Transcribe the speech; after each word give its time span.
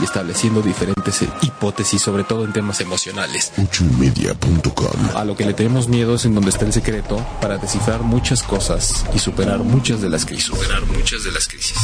Y 0.00 0.04
estableciendo 0.04 0.62
diferentes 0.62 1.22
hipótesis, 1.42 2.00
sobre 2.00 2.24
todo 2.24 2.44
en 2.44 2.52
temas 2.52 2.80
emocionales. 2.80 3.52
Uchumedia.com. 3.56 5.16
A 5.16 5.24
lo 5.24 5.36
que 5.36 5.44
le 5.44 5.54
tenemos 5.54 5.88
miedo 5.88 6.14
es 6.14 6.24
en 6.24 6.34
donde 6.34 6.50
está 6.50 6.64
el 6.64 6.72
secreto 6.72 7.24
para 7.40 7.58
descifrar 7.58 8.02
muchas 8.02 8.42
cosas 8.42 9.04
y 9.14 9.18
superar 9.18 9.58
muchas 9.58 10.00
de 10.00 10.08
las 10.08 10.24
crisis. 10.24 10.46
Superar 10.46 10.82
muchas 10.86 11.24
de 11.24 11.32
las 11.32 11.48
crisis. 11.48 11.76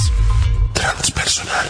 Transpersonal. 0.72 1.68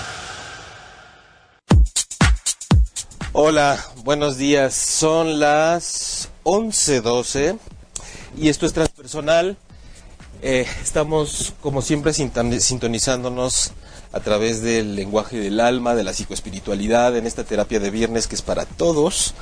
Hola, 3.32 3.78
buenos 4.04 4.36
días. 4.36 4.74
Son 4.74 5.38
las 5.38 6.28
11:12 6.44 7.58
y 8.36 8.48
esto 8.48 8.66
es 8.66 8.72
transpersonal. 8.72 9.56
Eh, 10.42 10.66
estamos, 10.82 11.54
como 11.60 11.82
siempre, 11.82 12.12
sinton- 12.12 12.60
sintonizándonos 12.60 13.72
a 14.18 14.20
través 14.20 14.62
del 14.62 14.96
lenguaje 14.96 15.38
del 15.38 15.60
alma, 15.60 15.94
de 15.94 16.02
la 16.02 16.12
psicoespiritualidad, 16.12 17.16
en 17.16 17.24
esta 17.24 17.44
terapia 17.44 17.78
de 17.78 17.90
viernes 17.90 18.26
que 18.26 18.34
es 18.34 18.42
para 18.42 18.66
todos. 18.66 19.32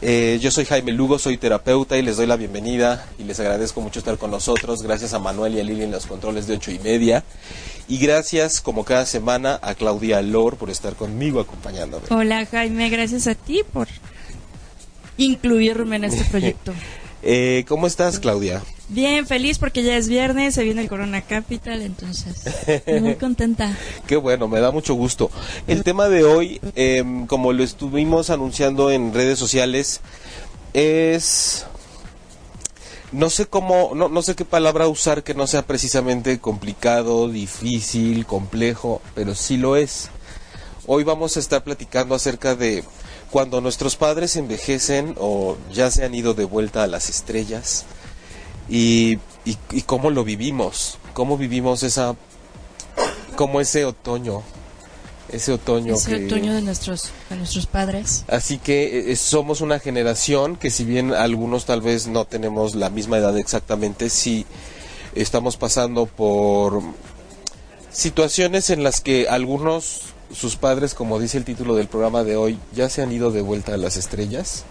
Eh, 0.00 0.40
yo 0.42 0.50
soy 0.50 0.64
Jaime 0.64 0.90
Lugo, 0.90 1.20
soy 1.20 1.38
terapeuta 1.38 1.96
y 1.96 2.02
les 2.02 2.16
doy 2.16 2.26
la 2.26 2.34
bienvenida 2.34 3.06
y 3.16 3.22
les 3.22 3.38
agradezco 3.38 3.80
mucho 3.80 4.00
estar 4.00 4.18
con 4.18 4.32
nosotros. 4.32 4.82
Gracias 4.82 5.14
a 5.14 5.20
Manuel 5.20 5.54
y 5.54 5.60
a 5.60 5.62
Lili 5.62 5.84
en 5.84 5.92
los 5.92 6.06
controles 6.06 6.48
de 6.48 6.54
ocho 6.54 6.72
y 6.72 6.80
media. 6.80 7.22
Y 7.86 7.98
gracias, 7.98 8.60
como 8.60 8.84
cada 8.84 9.06
semana, 9.06 9.60
a 9.62 9.76
Claudia 9.76 10.20
Lor 10.20 10.56
por 10.56 10.70
estar 10.70 10.96
conmigo 10.96 11.38
acompañándome. 11.38 12.06
Hola 12.10 12.44
Jaime, 12.46 12.90
gracias 12.90 13.28
a 13.28 13.36
ti 13.36 13.62
por 13.72 13.86
incluirme 15.16 15.96
en 15.96 16.04
este 16.04 16.24
proyecto. 16.24 16.74
Eh, 17.22 17.64
¿Cómo 17.68 17.86
estás, 17.86 18.18
Claudia? 18.18 18.62
Bien, 18.88 19.26
feliz 19.26 19.58
porque 19.58 19.82
ya 19.82 19.96
es 19.96 20.08
viernes, 20.08 20.54
se 20.54 20.64
viene 20.64 20.82
el 20.82 20.88
Corona 20.88 21.22
Capital, 21.22 21.80
entonces 21.82 22.42
muy 23.00 23.14
contenta. 23.14 23.76
Qué 24.06 24.16
bueno, 24.16 24.48
me 24.48 24.60
da 24.60 24.70
mucho 24.70 24.94
gusto. 24.94 25.30
El 25.66 25.84
tema 25.84 26.08
de 26.08 26.24
hoy, 26.24 26.60
em, 26.74 27.26
como 27.26 27.52
lo 27.52 27.62
estuvimos 27.62 28.30
anunciando 28.30 28.90
en 28.90 29.14
redes 29.14 29.38
sociales, 29.38 30.00
es... 30.74 31.66
No 33.12 33.28
sé 33.28 33.44
cómo, 33.44 33.92
no, 33.94 34.08
no 34.08 34.22
sé 34.22 34.34
qué 34.34 34.46
palabra 34.46 34.88
usar 34.88 35.22
que 35.22 35.34
no 35.34 35.46
sea 35.46 35.66
precisamente 35.66 36.38
complicado, 36.38 37.28
difícil, 37.28 38.24
complejo, 38.24 39.02
pero 39.14 39.34
sí 39.34 39.58
lo 39.58 39.76
es. 39.76 40.08
Hoy 40.86 41.04
vamos 41.04 41.36
a 41.36 41.40
estar 41.40 41.62
platicando 41.62 42.14
acerca 42.14 42.54
de 42.56 42.82
cuando 43.32 43.62
nuestros 43.62 43.96
padres 43.96 44.36
envejecen 44.36 45.16
o 45.18 45.56
ya 45.72 45.90
se 45.90 46.04
han 46.04 46.14
ido 46.14 46.34
de 46.34 46.44
vuelta 46.44 46.82
a 46.82 46.86
las 46.86 47.08
estrellas 47.08 47.86
y, 48.68 49.14
y, 49.46 49.56
y 49.70 49.82
cómo 49.82 50.10
lo 50.10 50.22
vivimos, 50.22 50.98
cómo 51.14 51.38
vivimos 51.38 51.82
esa, 51.82 52.14
como 53.34 53.62
ese 53.62 53.86
otoño, 53.86 54.42
ese 55.30 55.52
otoño 55.52 55.94
Es 55.94 56.06
que... 56.06 56.16
el 56.16 56.26
otoño 56.26 56.52
de 56.52 56.60
nuestros, 56.60 57.10
de 57.30 57.36
nuestros 57.36 57.64
padres. 57.66 58.24
Así 58.28 58.58
que 58.58 59.10
eh, 59.10 59.16
somos 59.16 59.62
una 59.62 59.78
generación 59.78 60.56
que 60.56 60.70
si 60.70 60.84
bien 60.84 61.14
algunos 61.14 61.64
tal 61.64 61.80
vez 61.80 62.08
no 62.08 62.26
tenemos 62.26 62.74
la 62.74 62.90
misma 62.90 63.16
edad 63.16 63.38
exactamente, 63.38 64.10
sí 64.10 64.44
estamos 65.14 65.56
pasando 65.56 66.04
por 66.04 66.82
situaciones 67.90 68.68
en 68.68 68.82
las 68.82 69.00
que 69.00 69.26
algunos, 69.28 70.11
sus 70.32 70.56
padres, 70.56 70.94
como 70.94 71.18
dice 71.18 71.38
el 71.38 71.44
título 71.44 71.74
del 71.74 71.88
programa 71.88 72.24
de 72.24 72.36
hoy, 72.36 72.58
ya 72.74 72.88
se 72.88 73.02
han 73.02 73.12
ido 73.12 73.30
de 73.30 73.42
vuelta 73.42 73.74
a 73.74 73.76
las 73.76 73.96
estrellas 73.96 74.64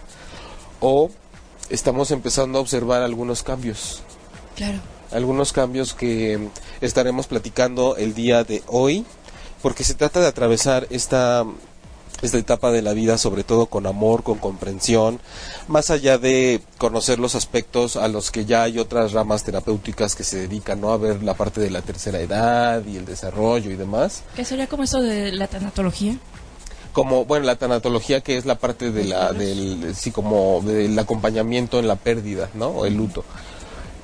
o 0.79 1.09
estamos 1.69 2.11
empezando 2.11 2.57
a 2.57 2.61
observar 2.61 3.01
algunos 3.01 3.43
cambios 3.43 4.01
Claro. 4.55 4.79
algunos 5.11 5.53
cambios 5.53 5.93
que 5.93 6.49
estaremos 6.81 7.27
platicando 7.27 7.95
el 7.95 8.13
día 8.13 8.43
de 8.43 8.63
hoy, 8.67 9.05
porque 9.61 9.83
se 9.83 9.93
trata 9.93 10.19
de 10.19 10.27
atravesar 10.27 10.87
esta, 10.89 11.45
esta 12.21 12.37
etapa 12.37 12.71
de 12.71 12.81
la 12.81 12.93
vida, 12.93 13.17
sobre 13.17 13.43
todo 13.43 13.65
con 13.65 13.85
amor, 13.87 14.23
con 14.23 14.37
comprensión, 14.37 15.19
más 15.67 15.89
allá 15.89 16.17
de 16.17 16.61
conocer 16.77 17.19
los 17.19 17.35
aspectos 17.35 17.95
a 17.95 18.07
los 18.07 18.31
que 18.31 18.45
ya 18.45 18.63
hay 18.63 18.79
otras 18.79 19.11
ramas 19.13 19.43
terapéuticas 19.43 20.15
que 20.15 20.23
se 20.23 20.37
dedican 20.37 20.81
¿no? 20.81 20.91
a 20.91 20.97
ver 20.97 21.23
la 21.23 21.33
parte 21.33 21.61
de 21.61 21.69
la 21.69 21.81
tercera 21.81 22.19
edad 22.19 22.83
y 22.85 22.97
el 22.97 23.05
desarrollo 23.05 23.71
y 23.71 23.75
demás. 23.75 24.23
¿Qué 24.35 24.45
sería 24.45 24.67
como 24.67 24.83
esto 24.83 25.01
de 25.01 25.31
la 25.31 25.47
tanatología? 25.47 26.17
como 26.93 27.23
bueno 27.23 27.45
la 27.45 27.55
tanatología 27.55 28.19
que 28.19 28.37
es 28.37 28.45
la 28.45 28.55
parte 28.55 28.91
de 28.91 29.05
la 29.05 29.31
del 29.31 29.95
sí 29.95 30.11
como 30.11 30.61
del 30.61 30.97
acompañamiento 30.99 31.79
en 31.79 31.87
la 31.87 31.95
pérdida 31.95 32.49
no 32.53 32.67
o 32.67 32.85
el 32.85 32.95
luto 32.95 33.23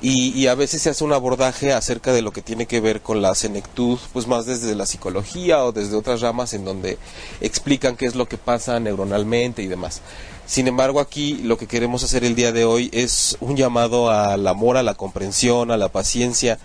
y, 0.00 0.46
a 0.46 0.54
veces 0.54 0.82
se 0.82 0.90
hace 0.90 1.02
un 1.02 1.12
abordaje 1.12 1.72
acerca 1.72 2.12
de 2.12 2.22
lo 2.22 2.30
que 2.32 2.40
tiene 2.40 2.66
que 2.66 2.80
ver 2.80 3.00
con 3.00 3.20
la 3.20 3.34
senectud 3.34 3.98
pues 4.12 4.28
más 4.28 4.46
desde 4.46 4.76
la 4.76 4.86
psicología 4.86 5.64
o 5.64 5.72
desde 5.72 5.96
otras 5.96 6.20
ramas 6.20 6.54
en 6.54 6.64
donde 6.64 6.98
explican 7.40 7.96
qué 7.96 8.06
es 8.06 8.14
lo 8.14 8.28
que 8.28 8.38
pasa 8.38 8.78
neuronalmente 8.78 9.62
y 9.62 9.66
demás. 9.66 10.00
Sin 10.46 10.68
embargo 10.68 11.00
aquí 11.00 11.38
lo 11.38 11.58
que 11.58 11.66
queremos 11.66 12.04
hacer 12.04 12.22
el 12.22 12.36
día 12.36 12.52
de 12.52 12.64
hoy 12.64 12.90
es 12.92 13.36
un 13.40 13.56
llamado 13.56 14.10
al 14.10 14.46
amor 14.46 14.76
a 14.76 14.84
la 14.84 14.94
comprensión 14.94 15.72
a 15.72 15.76
la 15.76 15.88
paciencia 15.90 16.60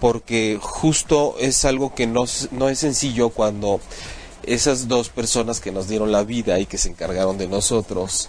porque 0.00 0.58
justo 0.60 1.36
es 1.38 1.66
algo 1.66 1.94
que 1.94 2.06
no, 2.06 2.24
no 2.52 2.70
es 2.70 2.78
sencillo 2.78 3.28
cuando 3.28 3.80
esas 4.44 4.88
dos 4.88 5.10
personas 5.10 5.60
que 5.60 5.72
nos 5.72 5.88
dieron 5.88 6.10
la 6.10 6.24
vida 6.24 6.58
y 6.58 6.66
que 6.66 6.78
se 6.78 6.88
encargaron 6.88 7.36
de 7.36 7.48
nosotros 7.48 8.28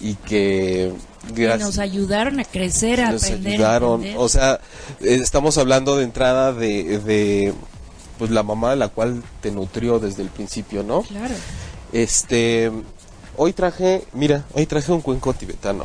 y 0.00 0.14
que 0.14 0.92
Que 1.34 1.42
gracias. 1.44 1.68
nos 1.68 1.78
ayudaron 1.78 2.40
a 2.40 2.44
crecer, 2.44 3.00
a 3.02 3.12
nos 3.12 3.24
aprender. 3.24 3.54
ayudaron. 3.54 4.04
o 4.16 4.28
sea 4.28 4.60
eh, 5.00 5.18
estamos 5.22 5.58
hablando 5.58 5.96
de 5.96 6.04
entrada 6.04 6.52
de, 6.52 6.98
de 6.98 7.54
pues 8.18 8.30
la 8.30 8.42
mamá 8.42 8.74
la 8.76 8.88
cual 8.88 9.22
te 9.40 9.50
nutrió 9.50 9.98
desde 10.00 10.22
el 10.22 10.28
principio 10.28 10.82
no 10.82 11.02
Claro. 11.02 11.34
este 11.92 12.72
hoy 13.36 13.52
traje 13.52 14.04
mira 14.12 14.44
hoy 14.54 14.66
traje 14.66 14.92
un 14.92 15.02
cuenco 15.02 15.32
tibetano. 15.34 15.84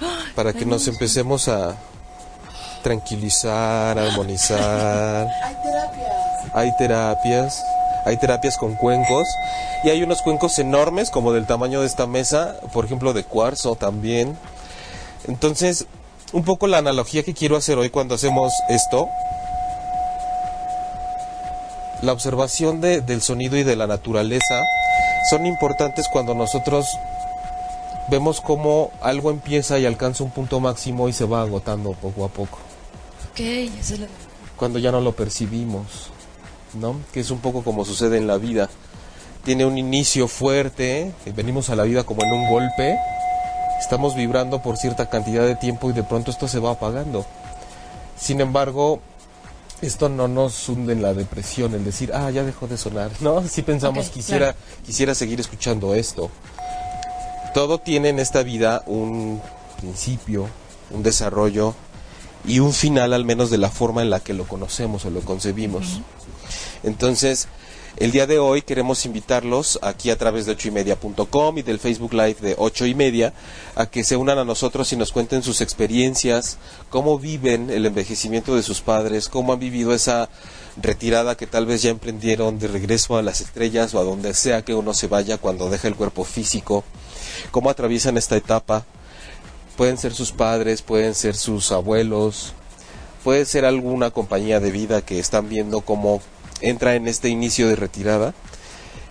Para 0.34 0.52
que 0.54 0.64
nos 0.64 0.86
empecemos 0.88 1.48
a 1.48 1.76
tranquilizar 2.82 3.98
armonizar. 3.98 5.26
Hay 5.44 5.54
terapias. 5.62 6.54
Hay 6.54 6.70
terapias 6.78 7.62
con 8.58 8.74
cuencos 8.76 9.26
y 9.84 9.90
hay 9.90 10.02
unos 10.02 10.22
cuencos 10.22 10.58
enormes 10.58 11.10
como 11.10 11.32
del 11.32 11.46
tamaño 11.46 11.80
de 11.80 11.86
esta 11.86 12.06
mesa 12.06 12.56
por 12.72 12.84
ejemplo 12.84 13.12
de 13.12 13.24
cuarzo 13.24 13.76
también. 13.76 14.36
Entonces 15.28 15.86
un 16.32 16.44
poco 16.44 16.66
la 16.66 16.78
analogía 16.78 17.22
que 17.22 17.34
quiero 17.34 17.56
hacer 17.56 17.76
hoy 17.78 17.90
cuando 17.90 18.14
hacemos 18.14 18.52
esto. 18.68 19.08
La 22.02 22.12
observación 22.12 22.80
de- 22.80 23.00
del 23.02 23.20
sonido 23.20 23.56
y 23.56 23.62
de 23.62 23.76
la 23.76 23.86
naturaleza 23.86 24.62
son 25.28 25.44
importantes 25.46 26.06
cuando 26.08 26.34
nosotros 26.34 26.86
vemos 28.08 28.40
cómo 28.40 28.90
algo 29.02 29.30
empieza 29.30 29.78
y 29.78 29.86
alcanza 29.86 30.24
un 30.24 30.30
punto 30.30 30.60
máximo 30.60 31.08
y 31.08 31.12
se 31.12 31.24
va 31.26 31.42
agotando 31.42 31.92
poco 31.92 32.24
a 32.24 32.28
poco. 32.28 32.58
Ok, 33.32 33.40
esa 33.40 33.94
es 33.94 34.00
la... 34.00 34.06
cuando 34.56 34.78
ya 34.78 34.90
no 34.90 35.00
lo 35.00 35.12
percibimos, 35.12 36.09
¿no? 36.74 36.96
Que 37.12 37.20
es 37.20 37.30
un 37.30 37.38
poco 37.40 37.62
como 37.62 37.84
sucede 37.84 38.16
en 38.18 38.26
la 38.26 38.38
vida. 38.38 38.68
Tiene 39.44 39.64
un 39.64 39.78
inicio 39.78 40.28
fuerte, 40.28 41.12
venimos 41.34 41.70
a 41.70 41.76
la 41.76 41.84
vida 41.84 42.04
como 42.04 42.22
en 42.22 42.32
un 42.32 42.48
golpe, 42.50 42.98
estamos 43.80 44.14
vibrando 44.14 44.62
por 44.62 44.76
cierta 44.76 45.08
cantidad 45.08 45.46
de 45.46 45.56
tiempo 45.56 45.88
y 45.88 45.94
de 45.94 46.02
pronto 46.02 46.30
esto 46.30 46.46
se 46.46 46.58
va 46.58 46.72
apagando. 46.72 47.24
Sin 48.18 48.42
embargo, 48.42 49.00
esto 49.80 50.10
no 50.10 50.28
nos 50.28 50.68
hunde 50.68 50.92
en 50.92 51.00
la 51.00 51.14
depresión, 51.14 51.72
el 51.74 51.84
decir, 51.84 52.12
ah, 52.12 52.30
ya 52.30 52.44
dejó 52.44 52.66
de 52.66 52.76
sonar, 52.76 53.10
¿no? 53.20 53.42
Si 53.48 53.62
pensamos, 53.62 54.08
Ok, 54.08 54.12
quisiera, 54.12 54.52
claro. 54.52 54.58
quisiera 54.84 55.14
seguir 55.14 55.40
escuchando 55.40 55.94
esto. 55.94 56.30
Todo 57.54 57.78
tiene 57.78 58.10
en 58.10 58.18
esta 58.18 58.42
vida 58.42 58.82
un 58.86 59.40
principio, 59.78 60.48
un 60.90 61.02
desarrollo 61.02 61.74
y 62.44 62.60
un 62.60 62.72
final 62.72 63.12
al 63.12 63.24
menos 63.24 63.50
de 63.50 63.58
la 63.58 63.70
forma 63.70 64.02
en 64.02 64.10
la 64.10 64.20
que 64.20 64.34
lo 64.34 64.46
conocemos 64.46 65.04
o 65.06 65.10
lo 65.10 65.20
concebimos. 65.22 66.00
Entonces, 66.82 67.48
El 67.96 68.12
día 68.12 68.26
de 68.26 68.38
hoy 68.38 68.62
queremos 68.62 69.04
invitarlos 69.04 69.78
aquí 69.82 70.10
a 70.10 70.16
través 70.16 70.46
de 70.46 70.52
ochoymedia.com 70.52 71.58
y 71.58 71.62
del 71.62 71.80
Facebook 71.80 72.14
Live 72.14 72.36
de 72.40 72.54
ocho 72.56 72.86
y 72.86 72.94
media 72.94 73.34
a 73.74 73.86
que 73.86 74.04
se 74.04 74.16
unan 74.16 74.38
a 74.38 74.44
nosotros 74.44 74.92
y 74.92 74.96
nos 74.96 75.12
cuenten 75.12 75.42
sus 75.42 75.60
experiencias, 75.60 76.58
cómo 76.88 77.18
viven 77.18 77.68
el 77.68 77.84
envejecimiento 77.84 78.54
de 78.54 78.62
sus 78.62 78.80
padres, 78.80 79.28
cómo 79.28 79.52
han 79.52 79.58
vivido 79.58 79.92
esa 79.92 80.30
retirada 80.80 81.36
que 81.36 81.48
tal 81.48 81.66
vez 81.66 81.82
ya 81.82 81.90
emprendieron 81.90 82.58
de 82.58 82.68
regreso 82.68 83.18
a 83.18 83.22
las 83.22 83.40
estrellas 83.40 83.92
o 83.92 83.98
a 83.98 84.04
donde 84.04 84.34
sea 84.34 84.62
que 84.62 84.74
uno 84.74 84.94
se 84.94 85.08
vaya 85.08 85.36
cuando 85.36 85.68
deja 85.68 85.88
el 85.88 85.96
cuerpo 85.96 86.24
físico, 86.24 86.84
cómo 87.50 87.70
atraviesan 87.70 88.16
esta 88.16 88.36
etapa. 88.36 88.86
Pueden 89.76 89.98
ser 89.98 90.14
sus 90.14 90.30
padres, 90.30 90.80
pueden 90.82 91.14
ser 91.14 91.34
sus 91.34 91.72
abuelos, 91.72 92.54
puede 93.24 93.44
ser 93.46 93.64
alguna 93.64 94.10
compañía 94.10 94.60
de 94.60 94.70
vida 94.70 95.02
que 95.02 95.18
están 95.18 95.48
viendo 95.48 95.80
cómo 95.80 96.22
entra 96.60 96.94
en 96.94 97.08
este 97.08 97.28
inicio 97.28 97.68
de 97.68 97.76
retirada, 97.76 98.34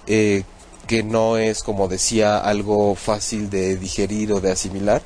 eh, 0.08 0.44
que 0.88 1.04
no 1.04 1.38
es, 1.38 1.64
como 1.64 1.88
decía, 1.88 2.38
algo 2.38 2.96
fácil 2.96 3.50
de 3.50 3.78
digerir 3.78 4.34
o 4.34 4.42
de 4.42 4.52
asimilar, 4.52 5.02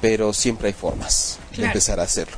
pero 0.00 0.32
siempre 0.32 0.68
hay 0.68 0.74
formas 0.74 1.38
de 1.56 1.64
empezar 1.64 2.00
a 2.00 2.04
hacerlo. 2.04 2.36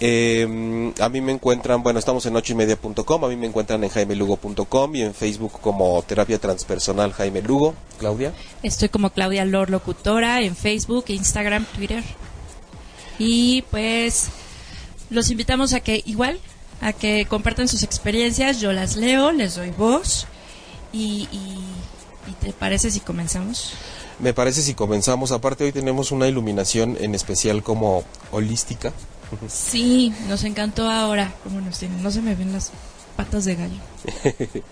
Eh, 0.00 0.92
a 1.00 1.08
mí 1.08 1.20
me 1.20 1.32
encuentran, 1.32 1.82
bueno, 1.82 1.98
estamos 1.98 2.24
en 2.26 2.36
ochoymedia.com, 2.36 3.24
a 3.24 3.28
mí 3.28 3.36
me 3.36 3.46
encuentran 3.46 3.82
en 3.82 3.90
jaimelugo.com 3.90 4.94
y 4.94 5.02
en 5.02 5.12
Facebook 5.12 5.60
como 5.60 6.00
Terapia 6.02 6.38
Transpersonal 6.38 7.12
Jaime 7.12 7.42
Lugo. 7.42 7.74
Claudia. 7.98 8.32
Estoy 8.62 8.88
como 8.88 9.10
Claudia 9.10 9.44
Lor 9.44 9.70
Locutora 9.70 10.40
en 10.42 10.54
Facebook, 10.54 11.06
Instagram, 11.08 11.64
Twitter. 11.74 12.04
Y 13.18 13.62
pues 13.70 14.28
los 15.10 15.30
invitamos 15.30 15.72
a 15.72 15.80
que 15.80 16.02
igual, 16.06 16.38
a 16.80 16.92
que 16.92 17.26
compartan 17.26 17.68
sus 17.68 17.82
experiencias, 17.82 18.60
yo 18.60 18.72
las 18.72 18.96
leo, 18.96 19.32
les 19.32 19.54
doy 19.56 19.70
voz. 19.70 20.26
Y, 20.92 21.28
y, 21.32 21.58
¿y 22.30 22.32
te 22.40 22.52
parece 22.52 22.90
si 22.90 23.00
comenzamos? 23.00 23.72
Me 24.18 24.32
parece 24.34 24.62
si 24.62 24.74
comenzamos. 24.74 25.32
Aparte 25.32 25.64
hoy 25.64 25.72
tenemos 25.72 26.10
una 26.12 26.26
iluminación 26.28 26.96
en 27.00 27.14
especial 27.14 27.62
como 27.62 28.04
holística. 28.32 28.92
Sí, 29.48 30.12
nos 30.28 30.44
encantó 30.44 30.88
ahora. 30.90 31.32
Como 31.44 31.60
nos 31.60 31.78
tienen? 31.78 32.02
No 32.02 32.10
se 32.10 32.22
me 32.22 32.34
ven 32.34 32.52
las 32.52 32.70
patas 33.16 33.44
de 33.44 33.56
gallo. 33.56 33.80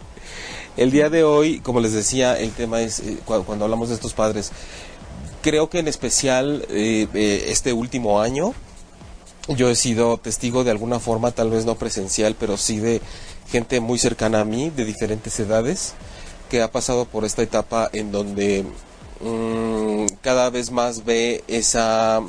el 0.76 0.90
día 0.90 1.10
de 1.10 1.24
hoy, 1.24 1.60
como 1.60 1.80
les 1.80 1.92
decía, 1.92 2.38
el 2.38 2.50
tema 2.52 2.80
es 2.80 3.00
eh, 3.00 3.18
cu- 3.24 3.44
cuando 3.44 3.64
hablamos 3.64 3.88
de 3.88 3.94
estos 3.94 4.14
padres. 4.14 4.50
Creo 5.42 5.70
que 5.70 5.78
en 5.78 5.88
especial 5.88 6.64
eh, 6.70 7.06
eh, 7.14 7.44
este 7.48 7.72
último 7.72 8.20
año 8.20 8.54
yo 9.48 9.70
he 9.70 9.76
sido 9.76 10.18
testigo 10.18 10.64
de 10.64 10.70
alguna 10.70 10.98
forma, 10.98 11.30
tal 11.30 11.50
vez 11.50 11.64
no 11.64 11.76
presencial, 11.76 12.34
pero 12.38 12.56
sí 12.56 12.78
de 12.78 13.00
gente 13.48 13.80
muy 13.80 13.98
cercana 13.98 14.40
a 14.40 14.44
mí, 14.44 14.70
de 14.70 14.84
diferentes 14.84 15.38
edades, 15.38 15.94
que 16.50 16.62
ha 16.62 16.70
pasado 16.70 17.04
por 17.04 17.24
esta 17.24 17.42
etapa 17.42 17.88
en 17.92 18.12
donde 18.12 18.64
mm, 19.20 20.06
cada 20.20 20.50
vez 20.50 20.70
más 20.70 21.04
ve 21.04 21.44
esa 21.48 22.22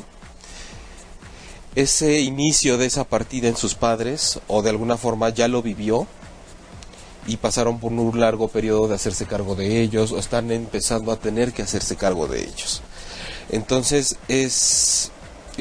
ese 1.75 2.21
inicio 2.21 2.79
de 2.79 2.87
esa 2.87 3.03
partida 3.03 3.47
en 3.47 3.55
sus 3.55 3.75
padres 3.75 4.39
o 4.47 4.63
de 4.63 4.71
alguna 4.71 4.97
forma 4.97 5.29
ya 5.29 5.47
lo 5.47 5.61
vivió 5.61 6.07
y 7.27 7.37
pasaron 7.37 7.79
por 7.79 7.91
un 7.91 8.19
largo 8.19 8.47
periodo 8.47 8.87
de 8.87 8.95
hacerse 8.95 9.27
cargo 9.27 9.53
de 9.53 9.81
ellos 9.81 10.11
o 10.11 10.17
están 10.17 10.51
empezando 10.51 11.11
a 11.11 11.19
tener 11.19 11.53
que 11.53 11.61
hacerse 11.61 11.95
cargo 11.95 12.25
de 12.27 12.41
ellos. 12.41 12.81
Entonces 13.49 14.17
es 14.27 15.11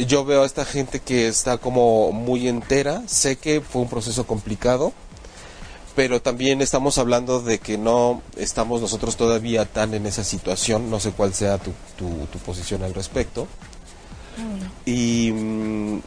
yo 0.04 0.24
veo 0.24 0.42
a 0.42 0.46
esta 0.46 0.64
gente 0.64 1.00
que 1.00 1.28
está 1.28 1.56
como 1.56 2.12
muy 2.12 2.48
entera, 2.48 3.02
sé 3.06 3.36
que 3.36 3.62
fue 3.62 3.82
un 3.82 3.88
proceso 3.88 4.26
complicado, 4.26 4.92
pero 5.94 6.20
también 6.20 6.60
estamos 6.60 6.98
hablando 6.98 7.40
de 7.40 7.58
que 7.58 7.78
no 7.78 8.20
estamos 8.36 8.82
nosotros 8.82 9.16
todavía 9.16 9.64
tan 9.64 9.94
en 9.94 10.04
esa 10.04 10.24
situación, 10.24 10.90
no 10.90 11.00
sé 11.00 11.12
cuál 11.12 11.32
sea 11.32 11.56
tu, 11.56 11.72
tu, 11.96 12.26
tu 12.26 12.38
posición 12.40 12.82
al 12.82 12.92
respecto. 12.92 13.48
Y 14.84 15.32
mm, 15.32 16.00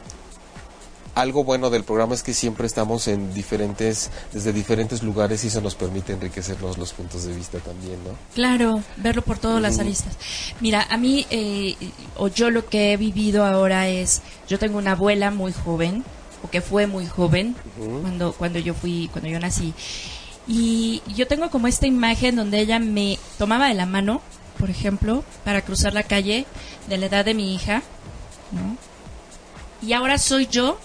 algo 1.14 1.44
bueno 1.44 1.70
del 1.70 1.84
programa 1.84 2.14
es 2.14 2.22
que 2.22 2.34
siempre 2.34 2.66
estamos 2.66 3.08
en 3.08 3.34
diferentes, 3.34 4.10
desde 4.32 4.52
diferentes 4.52 5.02
lugares 5.02 5.44
y 5.44 5.48
eso 5.48 5.60
nos 5.60 5.74
permite 5.74 6.12
enriquecernos 6.12 6.78
los 6.78 6.92
puntos 6.92 7.24
de 7.24 7.34
vista 7.34 7.58
también, 7.58 8.02
¿no? 8.04 8.10
Claro, 8.34 8.82
verlo 8.96 9.22
por 9.22 9.38
todas 9.38 9.60
las 9.60 9.78
aristas. 9.78 10.16
Mira, 10.60 10.86
a 10.88 10.96
mí, 10.96 11.26
eh, 11.30 11.76
o 12.16 12.28
yo 12.28 12.50
lo 12.50 12.68
que 12.68 12.92
he 12.92 12.96
vivido 12.96 13.44
ahora 13.44 13.88
es, 13.88 14.22
yo 14.48 14.58
tengo 14.58 14.78
una 14.78 14.92
abuela 14.92 15.30
muy 15.30 15.52
joven, 15.52 16.04
o 16.42 16.50
que 16.50 16.60
fue 16.60 16.86
muy 16.86 17.06
joven, 17.06 17.54
cuando, 18.02 18.32
cuando 18.32 18.58
yo 18.58 18.74
fui, 18.74 19.08
cuando 19.12 19.28
yo 19.28 19.38
nací. 19.40 19.74
Y 20.46 21.02
yo 21.14 21.26
tengo 21.26 21.50
como 21.50 21.66
esta 21.66 21.86
imagen 21.86 22.36
donde 22.36 22.60
ella 22.60 22.78
me 22.78 23.18
tomaba 23.38 23.68
de 23.68 23.74
la 23.74 23.86
mano, 23.86 24.22
por 24.58 24.70
ejemplo, 24.70 25.24
para 25.44 25.62
cruzar 25.62 25.92
la 25.92 26.02
calle 26.02 26.46
de 26.88 26.98
la 26.98 27.06
edad 27.06 27.24
de 27.24 27.34
mi 27.34 27.54
hija, 27.54 27.82
¿no? 28.52 28.76
Y 29.86 29.92
ahora 29.92 30.18
soy 30.18 30.46
yo 30.46 30.78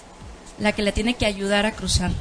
la 0.60 0.72
que 0.72 0.82
la 0.82 0.92
tiene 0.92 1.14
que 1.16 1.26
ayudar 1.26 1.66
a 1.66 1.72
cruzar. 1.74 2.12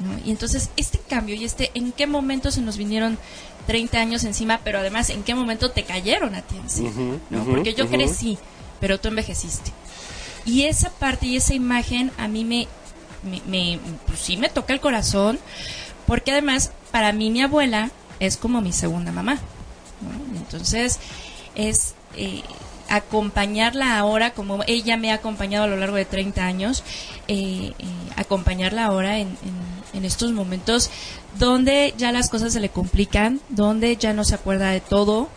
¿no? 0.00 0.18
Y 0.24 0.30
entonces 0.30 0.70
este 0.76 0.98
cambio 0.98 1.34
y 1.36 1.44
este, 1.44 1.70
¿en 1.74 1.92
qué 1.92 2.06
momento 2.06 2.50
se 2.50 2.60
nos 2.60 2.76
vinieron 2.76 3.16
30 3.66 3.98
años 4.00 4.24
encima, 4.24 4.60
pero 4.64 4.78
además 4.80 5.08
en 5.10 5.22
qué 5.22 5.34
momento 5.34 5.70
te 5.70 5.84
cayeron 5.84 6.34
a 6.34 6.42
ti 6.42 6.56
encima? 6.56 6.90
¿no? 7.30 7.44
Porque 7.56 7.74
yo 7.74 7.84
crecí, 7.98 8.38
pero 8.80 8.98
tú 8.98 9.08
envejeciste. 9.08 9.72
Y 10.44 10.64
esa 10.64 10.90
parte 10.90 11.26
y 11.26 11.36
esa 11.36 11.54
imagen 11.54 12.10
a 12.18 12.28
mí 12.28 12.44
me, 12.44 12.66
me, 13.22 13.40
me- 13.46 13.78
pues 14.06 14.18
sí 14.18 14.36
me 14.36 14.48
toca 14.48 14.72
el 14.74 14.80
corazón, 14.80 15.38
porque 16.06 16.32
además 16.32 16.72
para 16.90 17.12
mí 17.12 17.30
mi 17.30 17.40
abuela 17.42 17.90
es 18.20 18.36
como 18.36 18.60
mi 18.60 18.72
segunda 18.72 19.12
mamá. 19.12 19.34
¿no? 20.02 20.38
Entonces 20.38 20.98
es 21.54 21.94
eh, 22.16 22.42
acompañarla 22.96 23.98
ahora, 23.98 24.32
como 24.32 24.62
ella 24.66 24.96
me 24.96 25.10
ha 25.10 25.14
acompañado 25.14 25.64
a 25.64 25.68
lo 25.68 25.76
largo 25.76 25.96
de 25.96 26.04
30 26.04 26.44
años, 26.44 26.82
eh, 27.28 27.72
eh, 27.78 27.84
acompañarla 28.16 28.84
ahora 28.86 29.18
en, 29.18 29.28
en- 29.28 29.74
en 29.94 30.04
estos 30.04 30.32
momentos 30.32 30.90
donde 31.38 31.94
ya 31.96 32.10
las 32.10 32.28
cosas 32.28 32.52
se 32.52 32.58
le 32.60 32.68
complican, 32.68 33.40
donde 33.48 33.96
ya 33.96 34.12
no 34.12 34.24
se 34.24 34.34
acuerda 34.34 34.70
de 34.70 34.80
todo, 34.80 35.28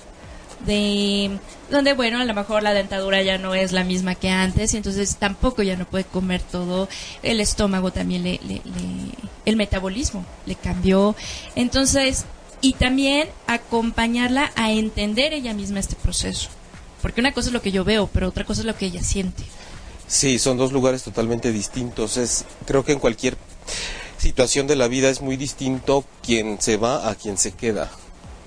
de 0.65 1.38
donde 1.69 1.94
bueno 1.94 2.19
a 2.19 2.25
lo 2.25 2.33
mejor 2.33 2.63
la 2.63 2.74
dentadura 2.74 3.21
ya 3.21 3.38
no 3.38 3.54
es 3.54 3.71
la 3.71 3.83
misma 3.83 4.15
que 4.15 4.30
antes 4.31 4.74
y 4.74 4.77
entonces 4.77 5.18
tampoco 5.18 5.62
ya 5.62 5.75
no 5.75 5.86
puede 5.86 6.06
comer 6.06 6.42
todo 6.42 6.89
el 7.21 7.39
estómago 7.39 7.92
también 7.92 8.24
le, 8.24 8.39
le- 8.48 8.62
le- 8.65 9.12
el 9.45 9.56
metabolismo 9.56 10.25
le 10.48 10.56
cambió. 10.56 11.15
Entonces 11.56 12.25
y 12.62 12.74
también 12.74 13.30
acompañarla 13.45 14.51
a 14.56 14.71
entender 14.71 15.33
ella 15.33 15.54
misma 15.54 15.80
este 15.80 15.95
proceso 15.95 16.49
porque 17.01 17.21
una 17.21 17.33
cosa 17.33 17.47
es 17.49 17.54
lo 17.54 17.61
que 17.61 17.71
yo 17.71 17.83
veo 17.83 18.09
pero 18.11 18.27
otra 18.30 18.44
cosa 18.45 18.61
es 18.61 18.66
lo 18.66 18.75
que 18.75 18.85
ella 18.87 19.04
siente. 19.04 19.44
Sí, 20.07 20.39
son 20.39 20.57
dos 20.57 20.71
lugares 20.71 21.04
totalmente 21.04 21.51
distintos. 21.51 22.16
Es, 22.18 22.45
creo 22.66 22.85
que 22.85 22.94
en 22.94 22.99
cualquier 22.99 23.35
situación 24.18 24.66
de 24.68 24.75
la 24.75 24.87
vida 24.87 25.09
es 25.09 25.21
muy 25.21 25.37
distinto 25.37 26.06
quien 26.23 26.59
se 26.61 26.77
va 26.77 27.09
a 27.09 27.16
quien 27.16 27.37
se 27.37 27.51
queda, 27.51 27.92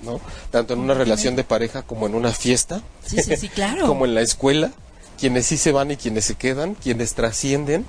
¿no? 0.03 0.19
Tanto 0.49 0.73
en 0.73 0.79
una 0.79 0.93
relación 0.93 1.35
de 1.35 1.43
pareja 1.43 1.83
como 1.83 2.07
en 2.07 2.15
una 2.15 2.31
fiesta, 2.31 2.81
sí 3.05 3.17
sí 3.23 3.35
sí 3.37 3.47
claro. 3.49 3.85
Como 3.87 4.05
en 4.05 4.15
la 4.15 4.21
escuela, 4.21 4.71
quienes 5.19 5.45
sí 5.45 5.57
se 5.57 5.71
van 5.71 5.91
y 5.91 5.97
quienes 5.97 6.25
se 6.25 6.35
quedan, 6.35 6.73
quienes 6.75 7.13
trascienden, 7.13 7.85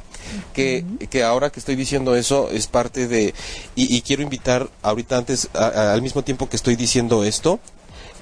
que, 0.52 0.84
que 1.10 1.24
ahora 1.24 1.50
que 1.50 1.58
estoy 1.58 1.74
diciendo 1.76 2.14
eso 2.14 2.50
es 2.50 2.66
parte 2.66 3.08
de, 3.08 3.34
y, 3.74 3.96
y 3.96 4.02
quiero 4.02 4.22
invitar 4.22 4.68
ahorita 4.82 5.16
antes, 5.16 5.48
a- 5.54 5.64
a- 5.66 5.92
al 5.94 6.02
mismo 6.02 6.22
tiempo 6.22 6.48
que 6.48 6.56
estoy 6.56 6.76
diciendo 6.76 7.24
esto, 7.24 7.58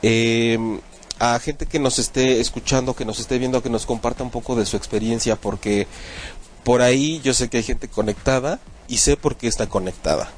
eh, 0.03 0.59
a 1.21 1.39
gente 1.39 1.67
que 1.67 1.79
nos 1.79 1.99
esté 1.99 2.41
escuchando, 2.41 2.97
que 2.97 3.05
nos 3.05 3.21
esté 3.21 3.39
viendo, 3.39 3.63
que 3.63 3.69
nos 3.69 3.85
comparta 3.85 4.25
un 4.25 4.31
poco 4.31 4.57
de 4.57 4.65
su 4.65 4.77
experiencia, 4.77 5.37
porque 5.37 5.87
por 6.65 6.81
ahí 6.81 7.21
yo 7.23 7.35
sé 7.35 7.49
que 7.49 7.59
hay 7.59 7.63
gente 7.63 7.89
conectada 7.89 8.59
y 8.89 8.97
sé 8.97 9.17
por 9.19 9.37
qué 9.37 9.47
está 9.47 9.69
conectada. 9.69 10.31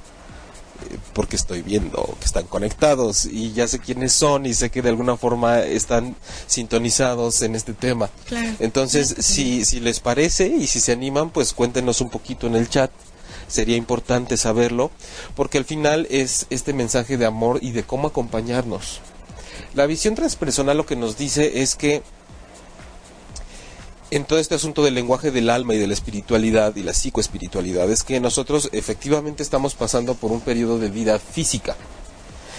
Eh, 0.90 0.98
Porque 1.12 1.36
estoy 1.36 1.62
viendo 1.62 2.16
que 2.18 2.26
están 2.26 2.46
conectados 2.46 3.26
y 3.26 3.52
ya 3.52 3.68
sé 3.68 3.78
quiénes 3.78 4.12
son 4.12 4.44
y 4.44 4.54
sé 4.54 4.70
que 4.70 4.82
de 4.82 4.88
alguna 4.88 5.16
forma 5.16 5.60
están 5.60 6.16
sintonizados 6.48 7.42
en 7.42 7.54
este 7.54 7.74
tema. 7.74 8.10
Claro. 8.26 8.56
Entonces, 8.58 9.14
sí. 9.20 9.62
si, 9.62 9.64
si 9.64 9.80
les 9.80 10.00
parece 10.00 10.48
y 10.48 10.66
si 10.66 10.80
se 10.80 10.90
animan, 10.90 11.30
pues 11.30 11.52
cuéntenos 11.52 12.00
un 12.00 12.10
poquito 12.10 12.48
en 12.48 12.56
el 12.56 12.68
chat. 12.68 12.90
Sería 13.46 13.76
importante 13.76 14.36
saberlo, 14.36 14.90
porque 15.36 15.58
al 15.58 15.64
final 15.64 16.08
es 16.10 16.46
este 16.50 16.72
mensaje 16.72 17.18
de 17.18 17.26
amor 17.26 17.58
y 17.62 17.70
de 17.70 17.84
cómo 17.84 18.08
acompañarnos. 18.08 19.00
La 19.74 19.86
visión 19.86 20.14
transpersonal 20.14 20.76
lo 20.76 20.84
que 20.84 20.96
nos 20.96 21.16
dice 21.16 21.62
es 21.62 21.76
que 21.76 22.02
en 24.10 24.26
todo 24.26 24.38
este 24.38 24.54
asunto 24.54 24.84
del 24.84 24.94
lenguaje 24.94 25.30
del 25.30 25.48
alma 25.48 25.74
y 25.74 25.78
de 25.78 25.86
la 25.86 25.94
espiritualidad 25.94 26.76
y 26.76 26.82
la 26.82 26.92
psicoespiritualidad 26.92 27.90
es 27.90 28.02
que 28.02 28.20
nosotros 28.20 28.68
efectivamente 28.72 29.42
estamos 29.42 29.74
pasando 29.74 30.14
por 30.14 30.30
un 30.30 30.42
periodo 30.42 30.78
de 30.78 30.90
vida 30.90 31.18
física. 31.18 31.74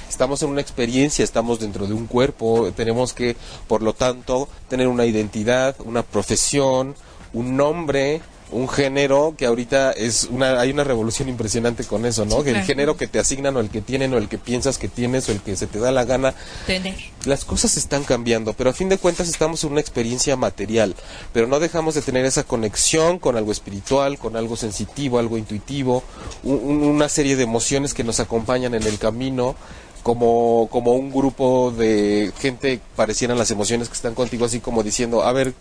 Estamos 0.10 0.41
en 0.41 0.50
una 0.50 0.62
experiencia, 0.62 1.24
estamos 1.24 1.60
dentro 1.60 1.86
de 1.86 1.93
un 1.93 2.08
cuerpo, 2.08 2.72
tenemos 2.75 3.13
que, 3.13 3.36
por 3.67 3.84
lo 3.84 3.93
tanto, 3.93 4.50
tener 4.67 4.88
una 4.88 5.05
identidad, 5.05 5.75
una 5.86 6.01
profesión, 6.01 6.96
un 7.34 7.55
nombre, 7.55 8.22
un 8.53 8.69
género 8.69 9.36
que 9.38 9.45
ahorita 9.45 9.91
es 9.91 10.27
una 10.31 10.60
hay 10.60 10.72
una 10.72 10.83
revolución 10.83 11.27
impresionante 11.29 11.83
con 11.83 12.05
eso, 12.05 12.24
¿no? 12.25 12.41
Sí, 12.43 12.50
el 12.50 12.62
género 12.63 12.95
que 12.95 13.07
te 13.07 13.19
asignan 13.19 13.57
o 13.57 13.60
el 13.60 13.69
que 13.69 13.81
tienen 13.81 14.13
o 14.13 14.17
el 14.17 14.29
que 14.29 14.38
piensas 14.38 14.77
que 14.77 14.88
tienes 14.88 15.27
o 15.27 15.31
el 15.31 15.41
que 15.41 15.55
se 15.55 15.67
te 15.67 15.79
da 15.79 15.91
la 15.91 16.05
gana 16.05 16.33
Tener. 16.65 16.95
las 17.25 17.45
cosas 17.45 17.75
están 17.77 18.03
cambiando, 18.03 18.53
pero 18.53 18.69
a 18.69 18.74
fin 18.74 18.89
de 18.89 18.98
cuentas 18.98 19.27
estamos 19.27 19.63
en 19.63 19.72
una 19.72 19.81
experiencia 19.81 20.36
material, 20.38 20.95
pero 21.33 21.48
no 21.48 21.60
dejamos 21.60 21.95
de 21.95 22.01
tener 22.01 22.25
esa 22.25 22.43
conexión 22.43 23.19
con 23.19 23.36
algo 23.38 23.51
espiritual, 23.51 24.17
con 24.17 24.36
algo 24.38 24.55
sensitivo, 24.55 25.19
algo 25.19 25.38
intuitivo, 25.38 26.03
un- 26.43 26.83
una 26.83 27.10
serie 27.10 27.36
de 27.36 27.43
emociones 27.43 27.93
que 27.93 28.03
nos 28.03 28.19
acompañan 28.19 28.74
en 28.75 28.83
el 28.83 28.98
camino. 29.00 29.55
Como, 30.03 30.67
como 30.69 30.91
un 30.95 31.12
grupo 31.13 31.72
de 31.72 32.33
gente 32.38 32.81
parecieran 32.98 33.38
las 33.38 33.51
emociones 33.51 33.88
que 33.88 33.93
están 33.95 34.15
contigo 34.15 34.43
así 34.43 34.60
como 34.60 34.83
diciendo 34.83 35.24
a 35.24 35.31
ver 35.31 35.53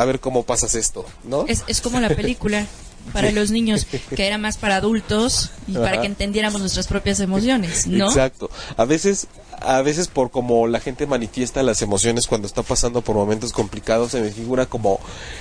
a 0.00 0.04
ver 0.04 0.20
cómo 0.20 0.44
pasas 0.44 0.74
esto 0.74 1.04
no 1.24 1.44
Es, 1.46 1.64
es 1.66 1.80
como 1.80 2.00
la 2.00 2.08
película 2.08 2.66
para 3.12 3.32
los 3.32 3.50
niños, 3.50 3.86
que 4.14 4.26
era 4.26 4.38
más 4.38 4.56
para 4.56 4.76
adultos 4.76 5.50
y 5.66 5.72
para 5.72 5.92
Ajá. 5.92 6.00
que 6.02 6.06
entendiéramos 6.06 6.60
nuestras 6.60 6.86
propias 6.86 7.18
emociones, 7.20 7.86
¿no? 7.86 8.06
Exacto. 8.06 8.50
A 8.76 8.84
veces, 8.84 9.26
a 9.60 9.82
veces 9.82 10.06
por 10.08 10.30
como 10.30 10.66
la 10.68 10.80
gente 10.80 11.06
manifiesta 11.06 11.62
las 11.62 11.82
emociones 11.82 12.26
cuando 12.26 12.46
está 12.46 12.62
pasando 12.62 13.02
por 13.02 13.16
momentos 13.16 13.52
complicados, 13.52 14.12
se 14.12 14.20
me 14.20 14.30
figura 14.30 14.66
como 14.66 15.00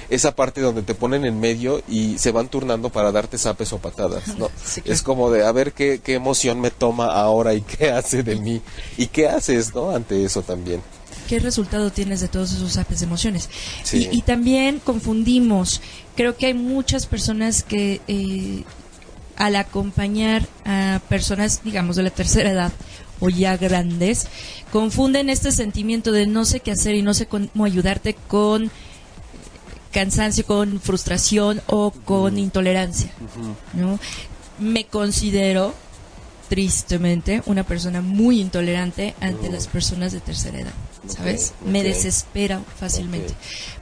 esa 0.09 0.35
parte 0.35 0.61
donde 0.61 0.81
te 0.81 0.95
ponen 0.95 1.25
en 1.25 1.39
medio 1.39 1.83
y 1.87 2.17
se 2.17 2.31
van 2.31 2.47
turnando 2.47 2.89
para 2.89 3.11
darte 3.11 3.37
zapes 3.37 3.71
o 3.73 3.77
patadas, 3.77 4.35
¿no? 4.37 4.49
Sí, 4.63 4.81
claro. 4.81 4.93
Es 4.93 5.01
como 5.01 5.31
de 5.31 5.45
a 5.45 5.51
ver 5.51 5.73
qué, 5.73 5.99
qué 6.03 6.13
emoción 6.13 6.59
me 6.61 6.71
toma 6.71 7.07
ahora 7.07 7.53
y 7.53 7.61
qué 7.61 7.91
hace 7.91 8.23
de 8.23 8.35
mí 8.37 8.61
y 8.97 9.07
qué 9.07 9.27
haces, 9.27 9.75
¿no? 9.75 9.91
Ante 9.91 10.23
eso 10.23 10.41
también. 10.41 10.81
¿Qué 11.29 11.39
resultado 11.39 11.91
tienes 11.91 12.21
de 12.21 12.27
todos 12.27 12.51
esos 12.51 12.75
apes 12.77 13.01
de 13.01 13.05
emociones? 13.05 13.49
Sí. 13.83 14.09
Y, 14.11 14.17
y 14.17 14.21
también 14.23 14.79
confundimos. 14.79 15.79
Creo 16.15 16.35
que 16.35 16.47
hay 16.47 16.55
muchas 16.55 17.05
personas 17.05 17.61
que 17.61 18.01
eh, 18.07 18.63
al 19.37 19.55
acompañar 19.55 20.47
a 20.65 20.99
personas, 21.07 21.63
digamos, 21.63 21.95
de 21.95 22.03
la 22.03 22.09
tercera 22.09 22.49
edad 22.49 22.73
o 23.19 23.29
ya 23.29 23.57
grandes, 23.57 24.27
confunden 24.71 25.29
este 25.29 25.51
sentimiento 25.51 26.11
de 26.11 26.25
no 26.25 26.45
sé 26.45 26.61
qué 26.61 26.71
hacer 26.71 26.95
y 26.95 27.03
no 27.03 27.13
sé 27.13 27.27
cómo 27.27 27.63
ayudarte 27.63 28.15
con 28.15 28.71
cansancio, 29.91 30.45
con 30.45 30.79
frustración 30.79 31.61
o 31.67 31.91
con 31.91 32.39
intolerancia. 32.39 33.11
¿no? 33.73 33.99
Me 34.57 34.85
considero 34.85 35.75
tristemente 36.49 37.43
una 37.45 37.63
persona 37.63 38.01
muy 38.01 38.41
intolerante 38.41 39.13
ante 39.21 39.51
las 39.51 39.67
personas 39.67 40.11
de 40.11 40.19
tercera 40.19 40.59
edad, 40.59 40.73
¿sabes? 41.09 41.53
Me 41.65 41.83
desespera 41.83 42.61
fácilmente. 42.79 43.33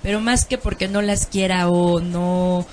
Pero 0.02 0.20
más 0.22 0.46
que 0.46 0.58
porque 0.58 0.88
no 0.88 1.02
las 1.02 1.26
quiera 1.28 1.70
o 1.70 2.00
no 2.00 2.66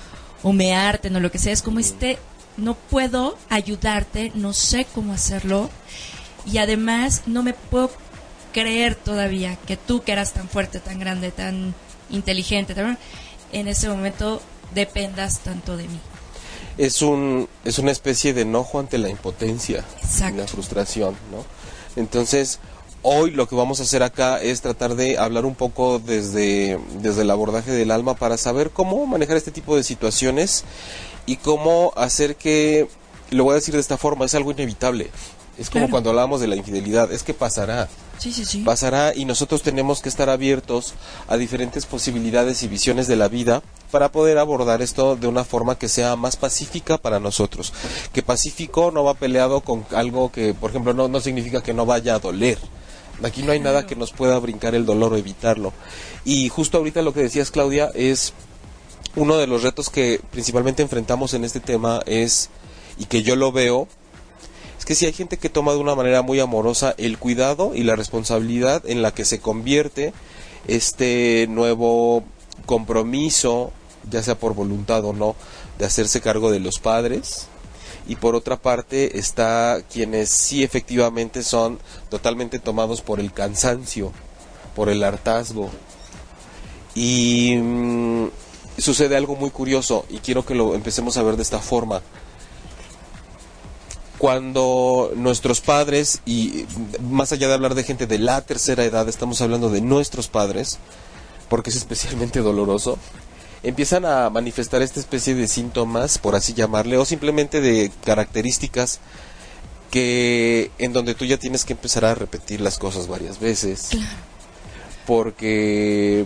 o 0.43 0.53
me 0.53 0.75
harten 0.75 1.15
o 1.15 1.19
lo 1.19 1.31
que 1.31 1.39
sea, 1.39 1.53
es 1.53 1.61
como 1.61 1.79
este 1.79 2.17
no 2.57 2.73
puedo 2.75 3.37
ayudarte, 3.49 4.31
no 4.35 4.53
sé 4.53 4.85
cómo 4.93 5.11
hacerlo 5.13 5.69
y 6.45 6.57
además 6.59 7.23
no 7.25 7.43
me 7.43 7.53
puedo 7.53 7.91
creer 8.53 8.95
todavía 8.95 9.57
que 9.67 9.75
tú 9.75 10.01
que 10.03 10.13
eras 10.13 10.31
tan 10.33 10.47
fuerte, 10.47 10.79
tan 10.79 10.97
grande, 10.99 11.31
tan 11.31 11.73
inteligente, 12.09 12.73
tan- 12.73 12.97
en 13.51 13.67
ese 13.67 13.89
momento 13.89 14.41
dependas 14.73 15.39
tanto 15.39 15.75
de 15.77 15.83
mí. 15.87 15.99
Es 16.77 17.01
un 17.01 17.47
es 17.63 17.79
una 17.79 17.91
especie 17.91 18.33
de 18.33 18.41
enojo 18.41 18.79
ante 18.79 18.97
la 18.97 19.09
impotencia, 19.09 19.83
Exacto. 20.01 20.37
la 20.41 20.47
frustración, 20.47 21.15
¿no? 21.31 21.43
Entonces, 21.95 22.59
hoy 23.07 23.29
lo 23.31 23.47
que 23.47 23.55
vamos 23.55 23.79
a 23.79 23.83
hacer 23.83 24.01
acá 24.01 24.41
es 24.41 24.61
tratar 24.61 24.95
de 24.95 25.19
hablar 25.19 25.45
un 25.45 25.53
poco 25.53 25.99
desde 25.99 26.79
desde 27.01 27.21
el 27.21 27.29
abordaje 27.29 27.71
del 27.71 27.91
alma 27.91 28.15
para 28.15 28.35
saber 28.35 28.71
cómo 28.71 29.05
manejar 29.05 29.37
este 29.37 29.51
tipo 29.51 29.75
de 29.77 29.83
situaciones 29.83 30.63
y 31.27 31.35
cómo 31.37 31.93
hacer 31.95 32.35
que 32.35 32.87
lo 33.29 33.43
voy 33.43 33.51
a 33.53 33.55
decir 33.55 33.73
de 33.75 33.79
esta 33.79 33.97
forma, 33.97 34.25
es 34.25 34.33
algo 34.35 34.51
inevitable. 34.51 35.09
Es 35.57 35.69
como 35.69 35.83
Claro. 35.85 35.91
cuando 35.91 36.09
hablábamos 36.09 36.41
de 36.41 36.47
la 36.47 36.55
infidelidad, 36.55 37.11
es 37.13 37.23
que 37.23 37.33
pasará 37.33 37.87
Sí, 38.17 38.31
sí, 38.33 38.43
sí. 38.43 38.59
pasará 38.63 39.13
y 39.15 39.25
nosotros 39.25 39.61
tenemos 39.61 40.01
que 40.01 40.09
estar 40.09 40.29
abiertos 40.29 40.93
a 41.27 41.37
diferentes 41.37 41.85
posibilidades 41.85 42.63
y 42.63 42.67
visiones 42.67 43.07
de 43.07 43.15
la 43.15 43.27
vida 43.29 43.61
para 43.91 44.11
poder 44.11 44.37
abordar 44.37 44.81
esto 44.81 45.15
de 45.15 45.27
una 45.27 45.43
forma 45.45 45.77
que 45.77 45.87
sea 45.89 46.15
más 46.15 46.35
pacífica 46.37 46.97
para 46.97 47.19
nosotros. 47.19 47.71
Que 48.13 48.21
pacífico 48.23 48.91
no 48.91 49.03
va 49.03 49.13
peleado 49.13 49.61
con 49.61 49.85
algo 49.93 50.31
que, 50.31 50.53
por 50.53 50.71
ejemplo, 50.71 50.93
no, 50.93 51.07
no 51.07 51.19
significa 51.21 51.61
que 51.63 51.73
no 51.73 51.85
vaya 51.85 52.15
a 52.15 52.19
doler. 52.19 52.57
Aquí 53.23 53.43
no 53.43 53.51
hay 53.51 53.59
nada 53.59 53.87
que 53.87 53.95
nos 53.95 54.11
pueda 54.11 54.37
brincar 54.39 54.75
el 54.75 54.85
dolor 54.85 55.13
o 55.13 55.17
evitarlo. 55.17 55.73
Y 56.25 56.49
justo 56.49 56.77
ahorita 56.77 57.01
lo 57.01 57.13
que 57.13 57.21
decías, 57.21 57.51
Claudia, 57.51 57.91
es 57.93 58.33
uno 59.15 59.37
de 59.37 59.47
los 59.47 59.63
retos 59.63 59.89
que 59.89 60.19
principalmente 60.31 60.83
enfrentamos 60.83 61.33
en 61.33 61.43
este 61.45 61.59
tema 61.59 62.01
es, 62.05 62.49
y 62.97 63.05
que 63.05 63.23
yo 63.23 63.35
lo 63.35 63.51
veo, 63.51 63.87
es 64.77 64.85
que 64.85 64.95
si 64.95 65.05
hay 65.05 65.13
gente 65.13 65.37
que 65.37 65.49
toma 65.49 65.71
de 65.71 65.79
una 65.79 65.95
manera 65.95 66.21
muy 66.21 66.39
amorosa 66.39 66.93
el 66.97 67.17
cuidado 67.17 67.71
y 67.73 67.83
la 67.83 67.95
responsabilidad 67.95 68.83
en 68.85 69.01
la 69.01 69.13
que 69.13 69.25
se 69.25 69.39
convierte 69.39 70.13
este 70.67 71.47
nuevo 71.49 72.23
compromiso, 72.65 73.71
ya 74.09 74.21
sea 74.21 74.37
por 74.37 74.53
voluntad 74.53 75.05
o 75.05 75.13
no, 75.13 75.35
de 75.79 75.85
hacerse 75.85 76.21
cargo 76.21 76.51
de 76.51 76.59
los 76.59 76.79
padres. 76.79 77.47
Y 78.07 78.17
por 78.17 78.35
otra 78.35 78.57
parte 78.57 79.17
está 79.17 79.81
quienes 79.91 80.29
sí 80.29 80.63
efectivamente 80.63 81.43
son 81.43 81.79
totalmente 82.09 82.59
tomados 82.59 83.01
por 83.01 83.19
el 83.19 83.33
cansancio, 83.33 84.11
por 84.75 84.89
el 84.89 85.03
hartazgo. 85.03 85.69
Y 86.93 87.55
mm, 87.57 88.27
sucede 88.77 89.17
algo 89.17 89.35
muy 89.35 89.49
curioso 89.49 90.05
y 90.09 90.19
quiero 90.19 90.45
que 90.45 90.55
lo 90.55 90.75
empecemos 90.75 91.17
a 91.17 91.23
ver 91.23 91.35
de 91.35 91.43
esta 91.43 91.59
forma 91.59 92.01
cuando 94.17 95.11
nuestros 95.15 95.61
padres, 95.61 96.21
y 96.25 96.65
más 97.01 97.31
allá 97.31 97.47
de 97.47 97.53
hablar 97.53 97.75
de 97.75 97.83
gente 97.83 98.07
de 98.07 98.19
la 98.19 98.41
tercera 98.41 98.83
edad, 98.83 99.07
estamos 99.09 99.41
hablando 99.41 99.69
de 99.69 99.81
nuestros 99.81 100.27
padres, 100.27 100.79
porque 101.49 101.69
es 101.69 101.75
especialmente 101.75 102.39
doloroso, 102.39 102.97
empiezan 103.65 104.05
a 104.05 104.29
manifestar 104.29 104.81
esta 104.81 104.99
especie 104.99 105.35
de 105.35 105.47
síntomas, 105.47 106.17
por 106.17 106.35
así 106.35 106.53
llamarle, 106.53 106.97
o 106.97 107.05
simplemente 107.05 107.61
de 107.61 107.91
características 108.03 108.99
que 109.91 110.71
en 110.77 110.93
donde 110.93 111.15
tú 111.15 111.25
ya 111.25 111.37
tienes 111.37 111.65
que 111.65 111.73
empezar 111.73 112.05
a 112.05 112.15
repetir 112.15 112.61
las 112.61 112.77
cosas 112.77 113.07
varias 113.07 113.39
veces. 113.39 113.89
Porque 115.05 116.25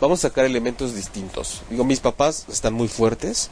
vamos 0.00 0.20
a 0.20 0.28
sacar 0.28 0.44
elementos 0.44 0.94
distintos. 0.94 1.62
Digo, 1.70 1.84
mis 1.84 2.00
papás 2.00 2.46
están 2.48 2.72
muy 2.72 2.88
fuertes, 2.88 3.50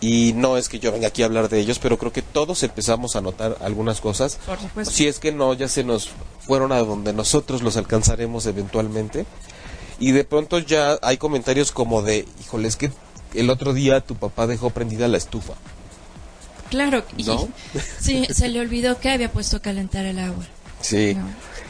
y 0.00 0.34
no 0.34 0.56
es 0.56 0.68
que 0.68 0.78
yo 0.78 0.92
venga 0.92 1.08
aquí 1.08 1.22
a 1.22 1.26
hablar 1.26 1.48
de 1.48 1.58
ellos, 1.58 1.78
pero 1.78 1.98
creo 1.98 2.12
que 2.12 2.22
todos 2.22 2.62
empezamos 2.62 3.16
a 3.16 3.20
notar 3.20 3.56
algunas 3.60 4.00
cosas. 4.00 4.38
Por 4.46 4.58
supuesto. 4.60 4.92
Si 4.92 5.06
es 5.06 5.18
que 5.18 5.32
no, 5.32 5.54
ya 5.54 5.68
se 5.68 5.84
nos 5.84 6.10
fueron 6.40 6.72
a 6.72 6.78
donde 6.78 7.12
nosotros 7.12 7.62
los 7.62 7.76
alcanzaremos 7.76 8.46
eventualmente. 8.46 9.26
Y 9.98 10.12
de 10.12 10.24
pronto 10.24 10.58
ya 10.58 10.98
hay 11.02 11.16
comentarios 11.16 11.72
como 11.72 12.02
de, 12.02 12.26
híjole, 12.40 12.68
es 12.68 12.76
que 12.76 12.90
el 13.34 13.50
otro 13.50 13.72
día 13.72 14.00
tu 14.00 14.14
papá 14.14 14.46
dejó 14.46 14.70
prendida 14.70 15.08
la 15.08 15.16
estufa. 15.16 15.54
Claro, 16.70 17.04
y 17.16 17.24
¿No? 17.24 17.48
sí, 18.00 18.26
se 18.30 18.48
le 18.48 18.60
olvidó 18.60 18.98
que 18.98 19.10
había 19.10 19.30
puesto 19.30 19.58
a 19.58 19.60
calentar 19.60 20.04
el 20.04 20.18
agua. 20.18 20.44
Sí. 20.80 21.14
No. 21.14 21.26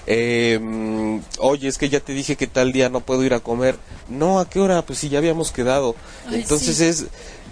Eh, 0.09 1.21
oye, 1.39 1.69
es 1.69 1.79
que 1.79 1.89
ya 1.89 2.01
te 2.01 2.13
dije 2.13 2.37
que 2.37 2.47
tal 2.47 2.73
día 2.73 2.89
no 2.89 3.01
puedo 3.01 3.25
ir 3.25 3.35
a 3.35 3.41
comer. 3.41 3.77
No, 4.09 4.39
¿a 4.39 4.49
qué 4.49 4.61
hora? 4.61 4.83
Pues 4.83 5.01
sí, 5.01 5.09
ya 5.09 5.19
habíamos 5.19 5.51
quedado. 5.51 5.97
Ay, 6.29 6.43
Entonces 6.43 6.77
sí. 6.77 6.85
es, 6.85 7.07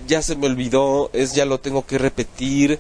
ya 0.07 0.23
se 0.23 0.37
me 0.37 0.47
olvidó, 0.47 1.11
es 1.13 1.35
ya 1.35 1.45
lo 1.45 1.59
tengo 1.59 1.85
que 1.87 1.99
repetir. 1.99 2.79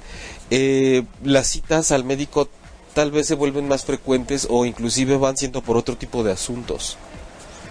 Eh, 0.50 1.02
las 1.22 1.48
citas 1.48 1.90
al 1.92 2.04
médico 2.04 2.48
tal 2.94 3.10
vez 3.10 3.26
se 3.26 3.34
vuelven 3.34 3.66
más 3.66 3.84
frecuentes 3.84 4.46
o 4.48 4.64
inclusive 4.64 5.16
van 5.16 5.36
siendo 5.36 5.62
por 5.62 5.76
otro 5.76 5.96
tipo 5.96 6.22
de 6.22 6.32
asuntos. 6.32 6.96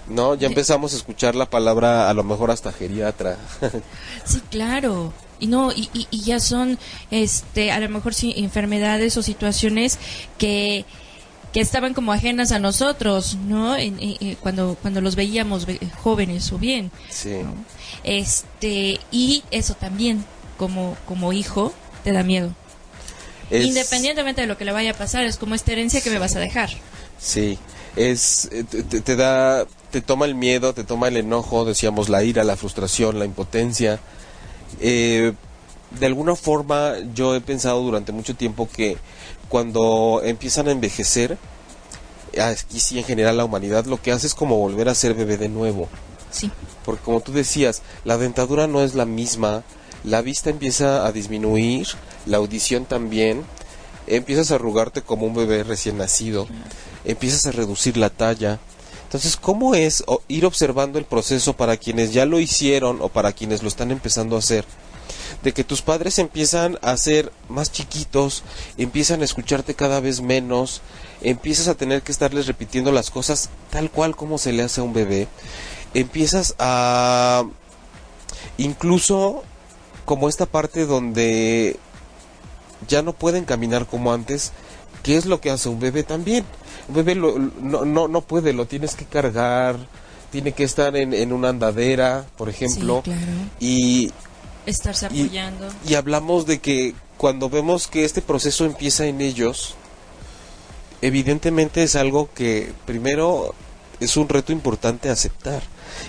¿No? 0.07 0.35
Ya 0.35 0.47
empezamos 0.47 0.93
a 0.93 0.97
escuchar 0.97 1.33
la 1.35 1.49
palabra 1.49 2.09
a 2.09 2.13
lo 2.13 2.23
mejor 2.23 2.51
hasta 2.51 2.71
geriatra. 2.71 3.37
Sí, 4.25 4.41
claro. 4.51 5.13
Y 5.39 5.47
no, 5.47 5.71
y, 5.73 5.89
y- 5.93 6.07
y 6.11 6.21
ya 6.21 6.39
son, 6.39 6.77
este, 7.11 7.71
a 7.71 7.79
lo 7.79 7.89
mejor 7.89 8.13
sí, 8.13 8.33
enfermedades 8.37 9.17
o 9.17 9.21
situaciones 9.23 9.97
que, 10.37 10.85
que 11.51 11.59
estaban 11.59 11.93
como 11.93 12.13
ajenas 12.13 12.51
a 12.53 12.59
nosotros, 12.59 13.35
¿no? 13.47 13.75
En- 13.75 13.99
en- 13.99 14.15
en- 14.21 14.35
cuando, 14.35 14.77
cuando 14.81 15.01
los 15.01 15.15
veíamos 15.15 15.65
ve- 15.65 15.79
jóvenes 16.01 16.51
o 16.53 16.57
bien. 16.57 16.91
sí. 17.09 17.35
¿no? 17.43 17.53
Este, 18.03 18.99
y 19.11 19.43
eso 19.51 19.73
también, 19.75 20.23
como, 20.57 20.95
como 21.07 21.33
hijo, 21.33 21.73
te 22.03 22.11
da 22.11 22.23
miedo. 22.23 22.53
Es- 23.49 23.65
Independientemente 23.65 24.41
de 24.41 24.47
lo 24.47 24.57
que 24.57 24.65
le 24.65 24.71
vaya 24.71 24.91
a 24.91 24.95
pasar, 24.95 25.23
es 25.25 25.37
como 25.37 25.55
esta 25.55 25.71
herencia 25.73 26.01
que 26.01 26.09
me 26.09 26.19
vas 26.19 26.35
a 26.35 26.39
dejar. 26.39 26.69
Sí, 27.19 27.57
es 27.95 28.49
eh, 28.51 28.63
te 28.63 29.15
da 29.15 29.65
te 29.93 30.01
toma 30.01 30.25
el 30.25 30.33
miedo, 30.33 30.73
te 30.73 30.83
toma 30.83 31.07
el 31.07 31.17
enojo, 31.17 31.65
decíamos 31.65 32.09
la 32.09 32.23
ira, 32.23 32.43
la 32.43 32.57
frustración, 32.57 33.19
la 33.19 33.25
impotencia. 33.25 33.99
Eh, 34.81 35.33
de 35.91 36.05
alguna 36.07 36.35
forma 36.35 36.95
yo 37.13 37.35
he 37.35 37.41
pensado 37.41 37.79
durante 37.83 38.11
mucho 38.11 38.35
tiempo 38.35 38.67
que 38.67 38.97
cuando 39.49 40.21
empiezan 40.23 40.67
a 40.67 40.71
envejecer, 40.71 41.37
aquí 42.41 42.79
sí 42.79 42.97
en 42.97 43.05
general 43.05 43.37
la 43.37 43.45
humanidad 43.45 43.85
lo 43.85 44.01
que 44.01 44.11
hace 44.11 44.25
es 44.25 44.33
como 44.33 44.57
volver 44.57 44.89
a 44.89 44.95
ser 44.95 45.13
bebé 45.13 45.37
de 45.37 45.47
nuevo. 45.47 45.87
Sí. 46.31 46.49
Porque 46.83 47.03
como 47.03 47.21
tú 47.21 47.31
decías, 47.31 47.83
la 48.03 48.17
dentadura 48.17 48.65
no 48.65 48.81
es 48.81 48.95
la 48.95 49.05
misma, 49.05 49.61
la 50.03 50.23
vista 50.23 50.49
empieza 50.49 51.05
a 51.05 51.11
disminuir, 51.11 51.85
la 52.25 52.37
audición 52.37 52.85
también, 52.85 53.43
empiezas 54.07 54.49
a 54.49 54.55
arrugarte 54.55 55.03
como 55.03 55.27
un 55.27 55.35
bebé 55.35 55.63
recién 55.63 55.99
nacido, 55.99 56.47
empiezas 57.05 57.45
a 57.45 57.51
reducir 57.51 57.95
la 57.95 58.09
talla. 58.09 58.59
Entonces, 59.13 59.37
¿cómo 59.37 59.75
es 59.75 60.03
ir 60.27 60.43
observando 60.43 60.97
el 60.97 61.05
proceso 61.05 61.53
para 61.53 61.77
quienes 61.77 62.13
ya 62.13 62.25
lo 62.25 62.39
hicieron 62.39 62.99
o 62.99 63.09
para 63.09 63.31
quienes 63.31 63.61
lo 63.61 63.67
están 63.67 63.91
empezando 63.91 64.35
a 64.35 64.39
hacer? 64.39 64.65
De 65.43 65.51
que 65.51 65.63
tus 65.63 65.83
padres 65.83 66.17
empiezan 66.17 66.79
a 66.81 66.97
ser 66.97 67.31
más 67.47 67.71
chiquitos, 67.71 68.41
empiezan 68.75 69.21
a 69.21 69.25
escucharte 69.25 69.75
cada 69.75 69.99
vez 69.99 70.21
menos, 70.21 70.81
empiezas 71.21 71.67
a 71.67 71.75
tener 71.75 72.01
que 72.01 72.11
estarles 72.11 72.47
repitiendo 72.47 72.91
las 72.91 73.11
cosas 73.11 73.51
tal 73.69 73.91
cual 73.91 74.15
como 74.15 74.39
se 74.39 74.51
le 74.51 74.63
hace 74.63 74.81
a 74.81 74.83
un 74.83 74.93
bebé, 74.93 75.27
empiezas 75.93 76.55
a 76.57 77.43
incluso 78.57 79.43
como 80.05 80.27
esta 80.27 80.47
parte 80.47 80.87
donde 80.87 81.77
ya 82.87 83.03
no 83.03 83.13
pueden 83.13 83.45
caminar 83.45 83.85
como 83.85 84.11
antes, 84.11 84.53
¿qué 85.03 85.17
es 85.17 85.25
lo 85.25 85.39
que 85.41 85.51
hace 85.51 85.69
un 85.69 85.79
bebé 85.79 86.03
también? 86.03 86.43
Un 86.87 86.95
bebé 86.95 87.13
lo- 87.15 87.37
no, 87.37 87.85
no, 87.85 88.07
no 88.07 88.21
puede, 88.21 88.53
lo 88.53 88.65
tienes 88.65 88.95
que 88.95 89.05
cargar, 89.05 89.75
tiene 90.31 90.53
que 90.53 90.63
estar 90.63 90.95
en, 90.95 91.13
en 91.13 91.31
una 91.31 91.49
andadera, 91.49 92.25
por 92.37 92.49
ejemplo, 92.49 93.01
Sí, 93.05 93.11
claro. 93.11 93.31
y, 93.59 94.11
Estarse 94.65 95.07
Y- 95.11 95.23
apoyando. 95.25 95.67
y 95.87 95.93
hablamos 95.95 96.45
de 96.47 96.59
que 96.59 96.95
cuando 97.17 97.49
vemos 97.49 97.87
que 97.87 98.05
este 98.05 98.21
proceso 98.21 98.65
empieza 98.65 99.05
en 99.05 99.19
ellos, 99.21 99.75
evidentemente 101.01 101.83
es 101.83 101.95
algo 101.95 102.29
que 102.33 102.71
primero 102.85 103.53
es 103.99 104.17
un 104.17 104.29
reto 104.29 104.51
importante 104.51 105.09
aceptar 105.09 105.61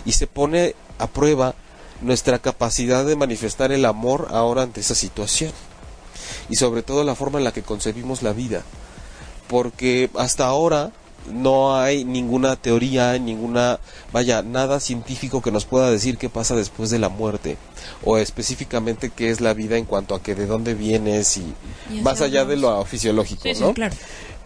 y 0.04 0.12
se 0.12 0.26
pone 0.26 0.74
a 0.98 1.06
prueba 1.08 1.54
nuestra 2.00 2.38
capacidad 2.38 3.04
de 3.04 3.16
manifestar 3.16 3.72
el 3.72 3.84
amor 3.84 4.28
ahora 4.30 4.62
ante 4.62 4.80
esa 4.80 4.94
situación 4.94 5.52
y 6.48 6.56
sobre 6.56 6.82
todo 6.82 7.04
la 7.04 7.14
forma 7.14 7.38
en 7.38 7.44
la 7.44 7.52
que 7.52 7.62
concebimos 7.62 8.22
la 8.22 8.32
vida 8.32 8.62
porque 9.48 10.10
hasta 10.16 10.46
ahora 10.46 10.90
no 11.32 11.76
hay 11.76 12.04
ninguna 12.04 12.56
teoría, 12.56 13.18
ninguna, 13.18 13.80
vaya, 14.12 14.42
nada 14.42 14.78
científico 14.80 15.40
que 15.40 15.50
nos 15.50 15.64
pueda 15.64 15.90
decir 15.90 16.18
qué 16.18 16.28
pasa 16.28 16.54
después 16.54 16.90
de 16.90 16.98
la 16.98 17.08
muerte 17.08 17.56
o 18.04 18.18
específicamente 18.18 19.10
qué 19.14 19.30
es 19.30 19.40
la 19.40 19.54
vida 19.54 19.76
en 19.78 19.86
cuanto 19.86 20.14
a 20.14 20.22
que 20.22 20.34
de 20.34 20.46
dónde 20.46 20.74
vienes 20.74 21.36
y, 21.38 21.54
Y 21.90 22.00
más 22.02 22.20
allá 22.20 22.44
de 22.44 22.56
lo 22.56 22.84
fisiológico, 22.84 23.42
Sí, 23.44 23.54
sí, 23.54 23.60
¿no? 23.62 23.72
claro. 23.72 23.94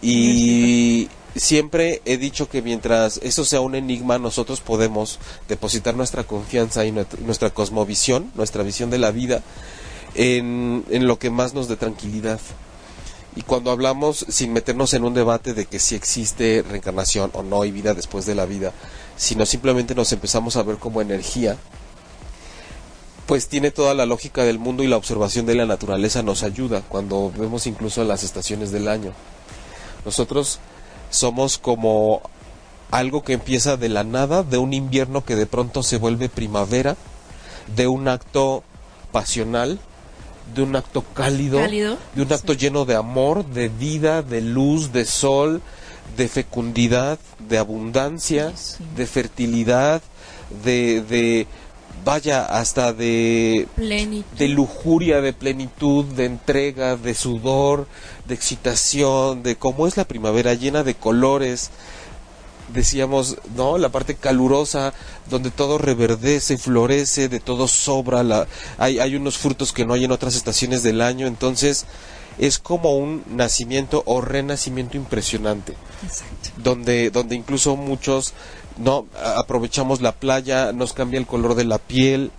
Y 0.00 1.08
siempre 1.34 2.00
he 2.04 2.16
dicho 2.16 2.48
que 2.48 2.62
mientras 2.62 3.18
eso 3.24 3.44
sea 3.44 3.60
un 3.60 3.74
enigma, 3.74 4.18
nosotros 4.18 4.60
podemos 4.60 5.18
depositar 5.48 5.96
nuestra 5.96 6.24
confianza 6.24 6.84
y 6.84 6.92
nuestra 6.92 7.50
cosmovisión, 7.50 8.30
nuestra 8.36 8.62
visión 8.62 8.90
de 8.90 8.98
la 8.98 9.10
vida, 9.10 9.42
en, 10.18 11.06
lo 11.06 11.18
que 11.18 11.30
más 11.30 11.54
nos 11.54 11.68
dé 11.68 11.76
tranquilidad. 11.76 12.40
Y 13.36 13.42
cuando 13.42 13.70
hablamos, 13.70 14.26
sin 14.28 14.52
meternos 14.52 14.92
en 14.94 15.04
un 15.04 15.14
debate 15.14 15.54
de 15.54 15.66
que 15.66 15.78
si 15.78 15.94
existe 15.94 16.64
reencarnación 16.68 17.30
o 17.34 17.44
no 17.44 17.64
y 17.64 17.70
vida 17.70 17.94
después 17.94 18.26
de 18.26 18.34
la 18.34 18.44
vida, 18.44 18.72
sino 19.16 19.46
simplemente 19.46 19.94
nos 19.94 20.12
empezamos 20.12 20.56
a 20.56 20.64
ver 20.64 20.76
como 20.78 21.00
energía, 21.00 21.56
pues 23.26 23.46
tiene 23.46 23.70
toda 23.70 23.94
la 23.94 24.06
lógica 24.06 24.42
del 24.42 24.58
mundo 24.58 24.82
y 24.82 24.88
la 24.88 24.96
observación 24.96 25.46
de 25.46 25.54
la 25.54 25.66
naturaleza 25.66 26.22
nos 26.22 26.42
ayuda 26.42 26.82
cuando 26.88 27.30
vemos 27.36 27.68
incluso 27.68 28.02
las 28.02 28.24
estaciones 28.24 28.72
del 28.72 28.88
año. 28.88 29.12
Nosotros 30.04 30.58
somos 31.10 31.58
como 31.58 32.22
algo 32.90 33.22
que 33.22 33.34
empieza 33.34 33.76
de 33.76 33.88
la 33.88 34.02
nada, 34.02 34.42
de 34.42 34.58
un 34.58 34.72
invierno 34.72 35.24
que 35.24 35.36
de 35.36 35.46
pronto 35.46 35.84
se 35.84 35.98
vuelve 35.98 36.28
primavera, 36.28 36.96
de 37.76 37.86
un 37.86 38.08
acto 38.08 38.64
pasional, 39.12 39.78
de 40.54 40.62
un 40.62 40.74
acto 40.76 41.02
cálido, 41.14 41.58
Cálido, 41.58 41.96
de 42.14 42.22
un 42.22 42.32
acto 42.32 42.52
lleno 42.52 42.84
de 42.84 42.94
amor, 42.96 43.44
de 43.46 43.68
vida, 43.68 44.22
de 44.22 44.40
luz, 44.40 44.92
de 44.92 45.04
sol, 45.04 45.60
de 46.16 46.28
fecundidad, 46.28 47.18
de 47.48 47.58
abundancia, 47.58 48.52
Sí, 48.56 48.76
sí. 48.78 48.84
de 48.96 49.06
fertilidad, 49.06 50.02
de, 50.64 51.02
de 51.02 51.46
vaya, 52.04 52.44
hasta 52.46 52.92
de 52.92 53.68
Plenitud. 53.76 54.38
de 54.38 54.48
lujuria, 54.48 55.20
de 55.20 55.32
plenitud, 55.32 56.04
de 56.06 56.24
entrega, 56.24 56.96
de 56.96 57.14
sudor, 57.14 57.86
de 58.26 58.34
excitación, 58.34 59.42
de 59.42 59.56
cómo 59.56 59.86
es 59.86 59.96
la 59.96 60.04
primavera 60.06 60.54
llena 60.54 60.82
de 60.84 60.94
colores. 60.94 61.70
Decíamos, 62.72 63.38
¿no? 63.56 63.78
La 63.78 63.88
parte 63.88 64.14
calurosa, 64.14 64.92
donde 65.30 65.50
todo 65.50 65.78
reverdece, 65.78 66.58
florece, 66.58 67.28
de 67.28 67.40
todo 67.40 67.66
sobra. 67.68 68.22
La, 68.22 68.46
hay, 68.76 68.98
hay 68.98 69.16
unos 69.16 69.38
frutos 69.38 69.72
que 69.72 69.86
no 69.86 69.94
hay 69.94 70.04
en 70.04 70.12
otras 70.12 70.34
estaciones 70.34 70.82
del 70.82 71.00
año. 71.00 71.26
Entonces, 71.26 71.86
es 72.38 72.58
como 72.58 72.96
un 72.96 73.24
nacimiento 73.28 74.02
o 74.06 74.20
renacimiento 74.20 74.96
impresionante 74.96 75.74
Exacto. 76.04 76.50
donde 76.56 77.10
donde 77.10 77.34
incluso 77.34 77.76
muchos 77.76 78.32
no 78.76 79.06
aprovechamos 79.36 80.00
la 80.00 80.12
playa 80.12 80.72
nos 80.72 80.92
cambia 80.92 81.18
el 81.18 81.26
color 81.26 81.56
de 81.56 81.64
la 81.64 81.78
piel 81.78 82.30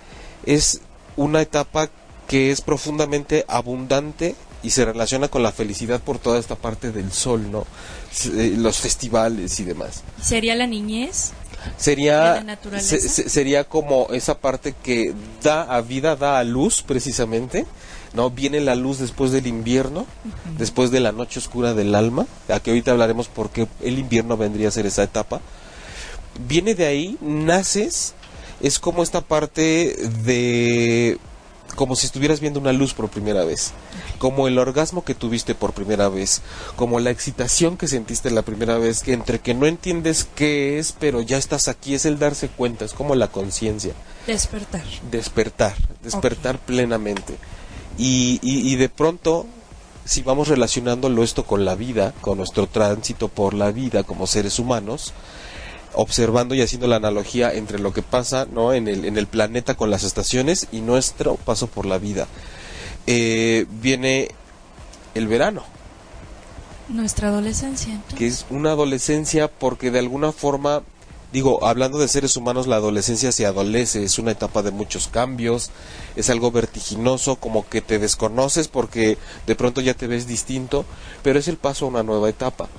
es 0.46 0.82
una 1.18 1.42
etapa 1.42 1.90
que 2.28 2.52
es 2.52 2.62
profundamente 2.62 3.44
abundante 3.48 4.36
y 4.64 4.72
se 4.72 4.84
relaciona 4.86 5.28
con 5.30 5.42
la 5.44 5.52
felicidad 5.52 6.02
por 6.02 6.20
toda 6.20 6.38
esta 6.40 6.56
parte 6.56 6.92
del 6.92 7.12
sol 7.12 7.50
no 7.52 7.66
eh, 8.36 8.54
los 8.58 8.78
festivales 8.78 9.60
y 9.60 9.64
demás. 9.64 10.04
¿Sería 10.22 10.56
la 10.56 10.68
niñez? 10.68 11.32
¿De 11.78 11.84
sería 11.84 12.36
la 12.36 12.44
naturaleza? 12.44 12.98
se- 13.00 13.10
se- 13.10 13.30
sería 13.30 13.64
como 13.66 14.08
esa 14.12 14.38
parte 14.40 14.74
que 14.84 15.14
da 15.44 15.64
a 15.64 15.82
vida 15.82 16.16
da 16.16 16.40
a 16.40 16.44
luz 16.44 16.82
precisamente 16.82 17.66
no 18.14 18.30
viene 18.32 18.60
la 18.62 18.76
luz 18.76 18.98
después 19.00 19.32
del 19.32 19.46
invierno 19.46 20.06
después 20.58 20.90
de 20.90 21.00
la 21.00 21.12
noche 21.12 21.38
oscura 21.40 21.74
del 21.74 21.94
alma 21.96 22.26
a 22.48 22.60
que 22.60 22.72
ahorita 22.72 22.92
hablaremos 22.92 23.28
por 23.28 23.50
qué 23.52 23.68
el 23.82 24.00
invierno 24.00 24.36
vendría 24.38 24.70
a 24.70 24.72
ser 24.72 24.86
esa 24.88 25.04
etapa. 25.04 25.42
Viene 26.48 26.74
de 26.76 26.86
ahí 26.88 27.18
naces 27.22 28.14
es 28.62 28.80
como 28.80 29.04
esta 29.04 29.22
parte 29.22 29.96
de 30.26 31.18
como 31.80 31.96
si 31.96 32.08
estuvieras 32.08 32.42
viendo 32.42 32.60
una 32.60 32.74
luz 32.74 32.94
por 32.94 33.08
primera 33.08 33.46
vez, 33.46 33.72
como 34.18 34.50
el 34.50 34.58
orgasmo 34.60 35.06
que 35.06 35.16
tuviste 35.16 35.56
por 35.56 35.72
primera 35.72 36.10
vez, 36.10 36.42
como 36.76 37.00
la 37.00 37.10
excitación 37.10 37.78
que 37.78 37.88
sentiste 37.88 38.30
la 38.32 38.42
primera 38.42 38.78
vez, 38.78 39.02
que 39.02 39.14
entre 39.14 39.40
que 39.40 39.54
no 39.54 39.66
entiendes 39.66 40.28
qué 40.36 40.78
es, 40.78 40.94
pero 41.00 41.22
ya 41.22 41.38
estás 41.38 41.70
aquí, 41.70 41.94
es 41.94 42.04
el 42.04 42.20
darse 42.20 42.50
cuenta, 42.50 42.84
es 42.84 42.92
como 42.92 43.16
la 43.16 43.30
conciencia, 43.30 43.94
Despertar. 44.28 44.84
despertar, 45.10 45.74
despertar 46.04 46.60
plenamente. 46.60 47.38
Y, 47.98 48.40
y, 48.42 48.74
y 48.74 48.76
de 48.76 48.90
pronto, 48.90 49.46
si 50.04 50.22
vamos 50.22 50.50
relacionándolo 50.50 51.24
esto 51.24 51.46
con 51.46 51.64
la 51.64 51.76
vida, 51.76 52.14
con 52.20 52.40
nuestro 52.40 52.68
tránsito 52.68 53.30
por 53.30 53.54
la 53.54 53.72
vida 53.72 54.04
como 54.04 54.28
seres 54.28 54.60
humanos, 54.60 55.14
observando 56.02 56.56
y 56.56 56.62
haciendo 56.62 56.88
la 56.88 56.96
analogía 56.98 57.54
entre 57.54 57.80
lo 57.80 57.94
que 57.94 58.02
pasa 58.02 58.48
¿no? 58.52 58.74
en, 58.74 58.88
el, 58.88 59.06
en 59.06 59.18
el 59.18 59.28
planeta 59.28 59.76
con 59.76 59.90
las 59.90 60.04
estaciones 60.04 60.68
y 60.72 60.82
nuestro 60.82 61.36
paso 61.36 61.68
por 61.68 61.86
la 61.86 61.98
vida. 61.98 62.28
Eh, 63.08 63.66
viene 63.82 64.30
el 65.16 65.28
verano, 65.28 65.64
Nuestra 66.90 67.28
adolescencia. 67.30 67.94
entonces. 67.94 68.18
que 68.18 68.28
es 68.28 68.46
una 68.50 68.72
adolescencia 68.72 69.48
porque 69.48 69.92
de 69.92 70.00
alguna 70.00 70.32
forma, 70.32 70.82
digo, 71.32 71.66
hablando 71.66 72.00
de 72.00 72.08
seres 72.08 72.36
humanos, 72.36 72.66
la 72.68 72.78
adolescencia 72.78 73.32
se 73.32 73.46
adolece, 73.46 74.04
es 74.04 74.18
una 74.20 74.32
etapa 74.32 74.62
de 74.64 74.72
muchos 74.72 75.08
cambios, 75.08 75.70
es 76.16 76.30
algo 76.30 76.52
vertiginoso, 76.52 77.36
como 77.36 77.68
que 77.68 77.82
te 77.82 78.00
desconoces 78.00 78.68
porque 78.68 79.18
de 79.46 79.56
pronto 79.56 79.82
ya 79.82 79.94
te 79.94 80.08
ves 80.08 80.28
distinto, 80.28 80.86
pero 81.24 81.38
es 81.40 81.48
el 81.48 81.58
paso 81.58 81.86
a 81.86 81.90
una 81.90 82.04
nueva 82.04 82.30
etapa. 82.30 82.70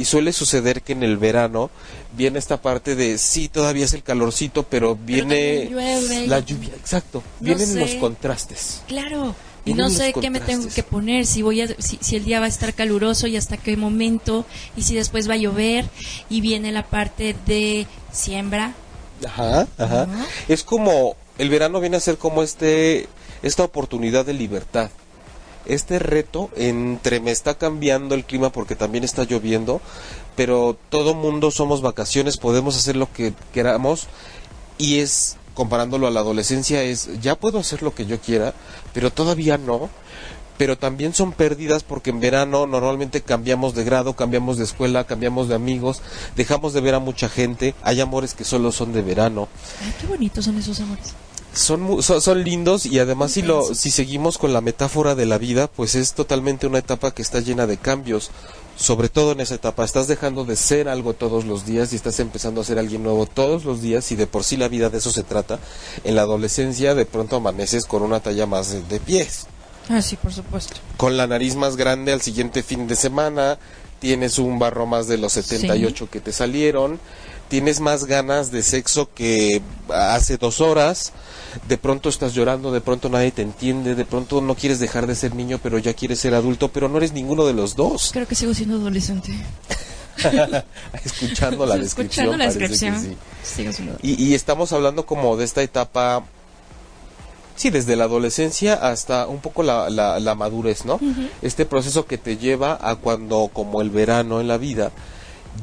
Y 0.00 0.06
suele 0.06 0.32
suceder 0.32 0.80
que 0.80 0.94
en 0.94 1.02
el 1.02 1.18
verano 1.18 1.68
viene 2.16 2.38
esta 2.38 2.62
parte 2.62 2.94
de 2.94 3.18
sí, 3.18 3.50
todavía 3.50 3.84
es 3.84 3.92
el 3.92 4.02
calorcito, 4.02 4.62
pero 4.62 4.96
viene 4.96 5.68
llueve. 5.70 6.26
la 6.26 6.38
lluvia, 6.38 6.70
exacto. 6.74 7.22
No 7.38 7.44
Vienen 7.44 7.66
sé. 7.66 7.80
los 7.80 7.90
contrastes. 7.96 8.80
Claro. 8.88 9.36
Y 9.66 9.74
no 9.74 9.90
sé 9.90 10.14
qué 10.14 10.30
me 10.30 10.40
tengo 10.40 10.68
que 10.68 10.82
poner, 10.82 11.26
si 11.26 11.42
voy 11.42 11.60
a, 11.60 11.68
si, 11.78 11.98
si 12.00 12.16
el 12.16 12.24
día 12.24 12.40
va 12.40 12.46
a 12.46 12.48
estar 12.48 12.72
caluroso 12.72 13.26
y 13.26 13.36
hasta 13.36 13.58
qué 13.58 13.76
momento, 13.76 14.46
y 14.74 14.84
si 14.84 14.94
después 14.94 15.28
va 15.28 15.34
a 15.34 15.36
llover, 15.36 15.84
y 16.30 16.40
viene 16.40 16.72
la 16.72 16.84
parte 16.86 17.36
de 17.44 17.86
siembra. 18.10 18.72
Ajá, 19.26 19.68
ajá. 19.76 20.04
Ajá. 20.04 20.26
Es 20.48 20.64
como 20.64 21.14
el 21.36 21.50
verano 21.50 21.78
viene 21.78 21.98
a 21.98 22.00
ser 22.00 22.16
como 22.16 22.42
este 22.42 23.06
esta 23.42 23.64
oportunidad 23.64 24.24
de 24.24 24.32
libertad. 24.32 24.90
Este 25.66 25.98
reto 25.98 26.50
entre 26.56 27.20
me 27.20 27.30
está 27.30 27.54
cambiando 27.54 28.14
el 28.14 28.24
clima 28.24 28.50
porque 28.50 28.76
también 28.76 29.04
está 29.04 29.24
lloviendo, 29.24 29.80
pero 30.36 30.76
todo 30.88 31.14
mundo 31.14 31.50
somos 31.50 31.82
vacaciones, 31.82 32.38
podemos 32.38 32.76
hacer 32.76 32.96
lo 32.96 33.12
que 33.12 33.34
queramos 33.52 34.08
y 34.78 35.00
es 35.00 35.36
comparándolo 35.54 36.06
a 36.06 36.10
la 36.10 36.20
adolescencia 36.20 36.82
es 36.82 37.20
ya 37.20 37.34
puedo 37.34 37.58
hacer 37.58 37.82
lo 37.82 37.94
que 37.94 38.06
yo 38.06 38.18
quiera, 38.20 38.54
pero 38.94 39.12
todavía 39.12 39.58
no. 39.58 39.90
pero 40.60 40.76
también 40.76 41.14
son 41.14 41.32
pérdidas 41.32 41.84
porque 41.84 42.10
en 42.10 42.20
verano 42.20 42.66
normalmente 42.66 43.22
cambiamos 43.22 43.74
de 43.74 43.82
grado, 43.82 44.12
cambiamos 44.14 44.58
de 44.58 44.64
escuela, 44.64 45.04
cambiamos 45.04 45.48
de 45.48 45.54
amigos, 45.54 46.02
dejamos 46.36 46.74
de 46.74 46.82
ver 46.82 46.94
a 46.94 46.98
mucha 46.98 47.30
gente, 47.30 47.74
hay 47.82 47.98
amores 48.02 48.34
que 48.34 48.44
solo 48.44 48.70
son 48.70 48.92
de 48.92 49.00
verano. 49.00 49.48
Ay, 49.82 49.94
qué 49.98 50.06
bonitos 50.06 50.44
son 50.44 50.58
esos 50.58 50.78
amores. 50.80 51.14
Son, 51.52 52.00
son, 52.02 52.20
son 52.22 52.44
lindos 52.44 52.86
y 52.86 52.98
además 53.00 53.32
si, 53.32 53.42
lo, 53.42 53.74
si 53.74 53.90
seguimos 53.90 54.38
con 54.38 54.52
la 54.52 54.60
metáfora 54.60 55.14
de 55.16 55.26
la 55.26 55.36
vida, 55.38 55.66
pues 55.66 55.94
es 55.96 56.12
totalmente 56.12 56.66
una 56.66 56.78
etapa 56.78 57.12
que 57.12 57.22
está 57.22 57.40
llena 57.40 57.66
de 57.66 57.76
cambios. 57.76 58.30
Sobre 58.76 59.10
todo 59.10 59.32
en 59.32 59.40
esa 59.40 59.56
etapa, 59.56 59.84
estás 59.84 60.06
dejando 60.08 60.44
de 60.46 60.56
ser 60.56 60.88
algo 60.88 61.12
todos 61.12 61.44
los 61.44 61.66
días 61.66 61.92
y 61.92 61.96
estás 61.96 62.18
empezando 62.20 62.60
a 62.60 62.64
ser 62.64 62.78
alguien 62.78 63.02
nuevo 63.02 63.26
todos 63.26 63.64
los 63.66 63.82
días 63.82 64.10
y 64.10 64.16
de 64.16 64.26
por 64.26 64.42
sí 64.42 64.56
la 64.56 64.68
vida 64.68 64.88
de 64.88 64.98
eso 64.98 65.10
se 65.10 65.22
trata. 65.22 65.58
En 66.04 66.14
la 66.14 66.22
adolescencia 66.22 66.94
de 66.94 67.04
pronto 67.04 67.36
amaneces 67.36 67.84
con 67.84 68.02
una 68.02 68.20
talla 68.20 68.46
más 68.46 68.70
de- 68.70 68.82
de 68.82 69.00
pies 69.00 69.46
Ah, 69.90 70.00
sí, 70.00 70.16
por 70.16 70.32
supuesto. 70.32 70.74
con 70.96 71.16
la 71.16 71.26
nariz 71.26 71.56
más 71.56 71.76
grande 71.76 72.12
al 72.12 72.22
siguiente 72.22 72.62
fin 72.62 72.86
de 72.86 72.94
semana, 72.96 73.58
tienes 73.98 74.38
un 74.38 74.58
barro 74.58 74.86
más 74.86 75.08
de 75.08 75.18
los 75.18 75.32
78 75.34 76.08
que 76.10 76.20
te 76.20 76.32
salieron, 76.32 77.00
tienes 77.50 77.80
más 77.80 78.04
ganas 78.04 78.50
de 78.52 78.62
sexo 78.62 79.10
que 79.12 79.60
hace 79.92 80.38
dos 80.38 80.60
horas, 80.60 81.12
de 81.68 81.76
pronto 81.76 82.08
estás 82.08 82.32
llorando, 82.32 82.70
de 82.72 82.80
pronto 82.80 83.08
nadie 83.10 83.32
te 83.32 83.42
entiende, 83.42 83.96
de 83.96 84.04
pronto 84.06 84.40
no 84.40 84.54
quieres 84.54 84.78
dejar 84.78 85.06
de 85.08 85.16
ser 85.16 85.34
niño 85.34 85.58
pero 85.62 85.76
ya 85.78 85.92
quieres 85.92 86.20
ser 86.20 86.32
adulto, 86.34 86.68
pero 86.68 86.88
no 86.88 86.96
eres 86.98 87.12
ninguno 87.12 87.44
de 87.44 87.52
los 87.52 87.74
dos. 87.76 88.10
Creo 88.12 88.26
que 88.26 88.36
sigo 88.36 88.54
siendo 88.54 88.76
adolescente. 88.76 89.32
Escuchando 91.04 91.66
la 91.66 91.76
descripción. 91.78 92.26
Escuchando 92.28 92.36
la 92.36 92.44
parece 92.44 92.58
que 92.58 92.68
descripción. 92.68 93.02
sí. 93.02 93.16
Sigo 93.42 93.72
siendo 93.72 93.98
Y, 94.02 94.22
y 94.22 94.34
estamos 94.34 94.72
hablando 94.72 95.04
como 95.04 95.36
de 95.36 95.44
esta 95.44 95.62
etapa, 95.62 96.22
sí, 97.56 97.70
desde 97.70 97.96
la 97.96 98.04
adolescencia 98.04 98.74
hasta 98.74 99.26
un 99.26 99.40
poco 99.40 99.64
la, 99.64 99.90
la, 99.90 100.20
la 100.20 100.34
madurez, 100.36 100.84
¿no? 100.84 101.00
Este 101.42 101.66
proceso 101.66 102.06
que 102.06 102.16
te 102.16 102.36
lleva 102.36 102.78
a 102.80 102.94
cuando, 102.94 103.50
como 103.52 103.80
el 103.80 103.90
verano 103.90 104.40
en 104.40 104.46
la 104.46 104.56
vida, 104.56 104.92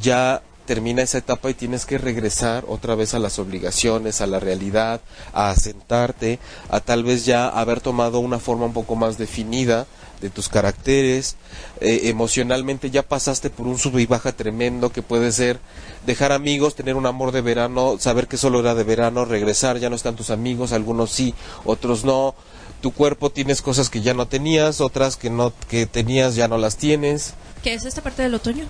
ya 0.01 0.41
termina 0.67 1.01
esa 1.01 1.17
etapa 1.17 1.49
y 1.49 1.55
tienes 1.55 1.87
que 1.87 1.97
regresar 1.97 2.65
otra 2.67 2.93
vez 2.93 3.15
a 3.15 3.19
las 3.19 3.39
obligaciones, 3.39 4.21
a 4.21 4.27
la 4.27 4.39
realidad, 4.39 5.01
a 5.33 5.49
asentarte, 5.49 6.37
a 6.69 6.79
tal 6.79 7.03
vez 7.03 7.25
ya 7.25 7.47
haber 7.47 7.81
tomado 7.81 8.19
una 8.19 8.37
forma 8.37 8.65
un 8.65 8.73
poco 8.73 8.95
más 8.95 9.17
definida 9.17 9.87
de 10.21 10.29
tus 10.29 10.49
caracteres, 10.49 11.35
eh, 11.79 12.01
emocionalmente 12.05 12.89
ya 12.89 13.03
pasaste 13.03 13.49
por 13.49 13.67
un 13.67 13.77
sube 13.77 14.01
y 14.01 14.05
baja 14.05 14.31
tremendo 14.31 14.91
que 14.91 15.01
puede 15.01 15.31
ser 15.31 15.59
dejar 16.05 16.31
amigos, 16.31 16.75
tener 16.75 16.95
un 16.95 17.05
amor 17.05 17.31
de 17.31 17.41
verano, 17.41 17.97
saber 17.99 18.27
que 18.27 18.37
solo 18.37 18.59
era 18.59 18.75
de 18.75 18.83
verano, 18.83 19.25
regresar, 19.25 19.77
ya 19.77 19.89
no 19.89 19.95
están 19.95 20.15
tus 20.15 20.29
amigos, 20.31 20.71
algunos 20.71 21.11
sí, 21.11 21.33
otros 21.65 22.03
no, 22.03 22.35
tu 22.81 22.91
cuerpo 22.91 23.29
tienes 23.29 23.61
cosas 23.61 23.89
que 23.89 24.01
ya 24.01 24.13
no 24.13 24.27
tenías, 24.27 24.81
otras 24.81 25.17
que 25.17 25.29
no 25.29 25.53
que 25.69 25.85
tenías 25.85 26.35
ya 26.35 26.47
no 26.47 26.57
las 26.57 26.77
tienes, 26.77 27.33
¿Qué 27.63 27.73
es 27.73 27.85
esta 27.85 28.01
parte 28.01 28.21
del 28.23 28.33
otoño? 28.33 28.65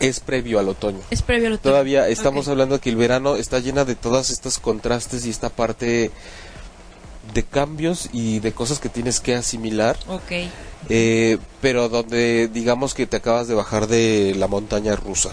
Es 0.00 0.20
previo 0.20 0.58
al 0.58 0.68
otoño. 0.68 1.00
Es 1.10 1.22
previo 1.22 1.46
al 1.48 1.54
otoño. 1.54 1.72
Todavía 1.72 2.08
estamos 2.08 2.48
hablando 2.48 2.76
de 2.76 2.80
que 2.80 2.90
el 2.90 2.96
verano 2.96 3.36
está 3.36 3.58
llena 3.60 3.84
de 3.84 3.94
todos 3.94 4.30
estos 4.30 4.58
contrastes 4.58 5.24
y 5.26 5.30
esta 5.30 5.48
parte 5.50 6.10
de 7.34 7.42
cambios 7.44 8.08
y 8.12 8.40
de 8.40 8.52
cosas 8.52 8.80
que 8.80 8.88
tienes 8.88 9.20
que 9.20 9.34
asimilar, 9.36 9.96
Ok. 10.08 10.48
eh, 10.88 11.38
pero 11.60 11.88
donde 11.88 12.48
digamos 12.52 12.94
que 12.94 13.06
te 13.06 13.16
acabas 13.18 13.46
de 13.46 13.54
bajar 13.54 13.86
de 13.86 14.34
la 14.36 14.48
montaña 14.48 14.96
rusa, 14.96 15.30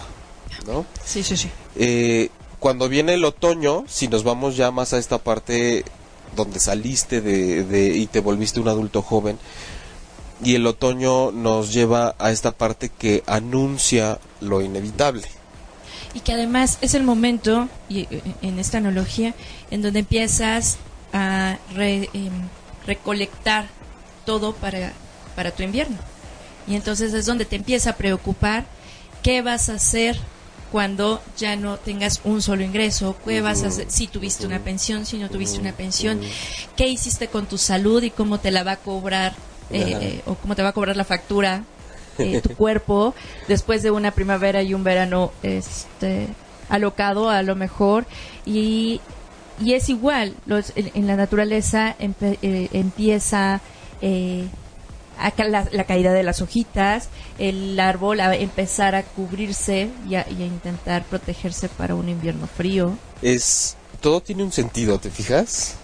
¿no? 0.66 0.86
Sí, 1.04 1.22
sí, 1.24 1.36
sí. 1.36 1.50
Eh, 1.76 2.28
cuando 2.60 2.88
viene 2.88 3.14
el 3.14 3.24
otoño, 3.24 3.84
si 3.88 4.06
nos 4.06 4.22
vamos 4.22 4.56
ya 4.56 4.70
más 4.70 4.92
a 4.92 4.98
esta 4.98 5.18
parte 5.18 5.84
donde 6.36 6.60
saliste 6.60 7.20
de, 7.20 7.64
de- 7.64 7.88
y 7.96 8.06
te 8.06 8.20
volviste 8.20 8.60
un 8.60 8.68
adulto 8.68 9.02
joven, 9.02 9.38
y 10.44 10.54
el 10.54 10.66
otoño 10.66 11.30
nos 11.32 11.72
lleva 11.72 12.14
a 12.18 12.30
esta 12.30 12.52
parte 12.52 12.88
que 12.90 13.22
anuncia 13.26 14.18
lo 14.40 14.60
inevitable. 14.60 15.26
Y 16.14 16.20
que 16.20 16.32
además 16.32 16.78
es 16.80 16.94
el 16.94 17.02
momento, 17.02 17.68
y 17.88 18.00
eh, 18.10 18.22
en 18.42 18.58
esta 18.58 18.78
analogía, 18.78 19.34
en 19.70 19.82
donde 19.82 20.00
empiezas 20.00 20.78
a 21.12 21.58
re- 21.74 22.08
em, 22.12 22.32
recolectar 22.86 23.66
todo 24.24 24.54
para, 24.54 24.92
para 25.36 25.50
tu 25.50 25.62
invierno. 25.62 25.96
Y 26.66 26.74
entonces 26.76 27.12
es 27.14 27.26
donde 27.26 27.44
te 27.44 27.56
empieza 27.56 27.90
a 27.90 27.96
preocupar 27.96 28.64
qué 29.22 29.42
vas 29.42 29.68
a 29.68 29.74
hacer 29.74 30.18
cuando 30.70 31.22
ya 31.38 31.56
no 31.56 31.78
tengas 31.78 32.20
un 32.24 32.42
solo 32.42 32.62
ingreso, 32.62 33.16
qué 33.26 33.40
vas 33.40 33.62
a 33.62 33.68
hacer, 33.68 33.86
si 33.90 34.06
tuviste 34.06 34.46
una 34.46 34.58
pensión, 34.58 35.06
si 35.06 35.16
no 35.16 35.30
tuviste 35.30 35.58
una 35.58 35.72
pensión, 35.72 36.20
qué 36.76 36.88
hiciste 36.88 37.28
con 37.28 37.46
tu 37.46 37.56
salud 37.56 38.02
y 38.02 38.10
cómo 38.10 38.38
te 38.38 38.50
la 38.50 38.64
va 38.64 38.72
a 38.72 38.76
cobrar 38.76 39.34
eh, 39.70 39.96
eh, 40.00 40.20
o 40.26 40.34
cómo 40.34 40.54
te 40.56 40.62
va 40.62 40.70
a 40.70 40.72
cobrar 40.72 40.96
la 40.96 41.04
factura 41.04 41.62
eh, 42.18 42.40
tu 42.42 42.50
cuerpo 42.50 43.14
después 43.46 43.82
de 43.82 43.90
una 43.90 44.10
primavera 44.10 44.62
y 44.62 44.74
un 44.74 44.84
verano 44.84 45.30
este 45.42 46.26
alocado 46.68 47.30
a 47.30 47.42
lo 47.42 47.54
mejor. 47.56 48.04
Y, 48.44 49.00
y 49.60 49.74
es 49.74 49.88
igual 49.88 50.34
los, 50.46 50.72
en, 50.76 50.90
en 50.94 51.06
la 51.06 51.16
naturaleza 51.16 51.94
empe- 51.98 52.38
eh, 52.42 52.68
empieza 52.72 53.60
a 55.18 55.32
la, 55.48 55.66
la 55.72 55.84
caída 55.84 56.12
de 56.12 56.22
las 56.22 56.40
hojitas 56.40 57.08
el 57.38 57.78
árbol 57.80 58.20
a 58.20 58.34
empezar 58.36 58.94
a 58.94 59.02
cubrirse 59.02 59.88
y 60.08 60.14
a, 60.14 60.24
y 60.30 60.42
a 60.42 60.46
intentar 60.46 61.02
protegerse 61.04 61.68
para 61.68 61.94
un 61.94 62.08
invierno 62.08 62.46
frío. 62.46 62.96
Es 63.22 63.76
todo 64.00 64.20
tiene 64.20 64.44
un 64.44 64.52
sentido, 64.52 64.98
¿te 64.98 65.10
fijas? 65.10 65.74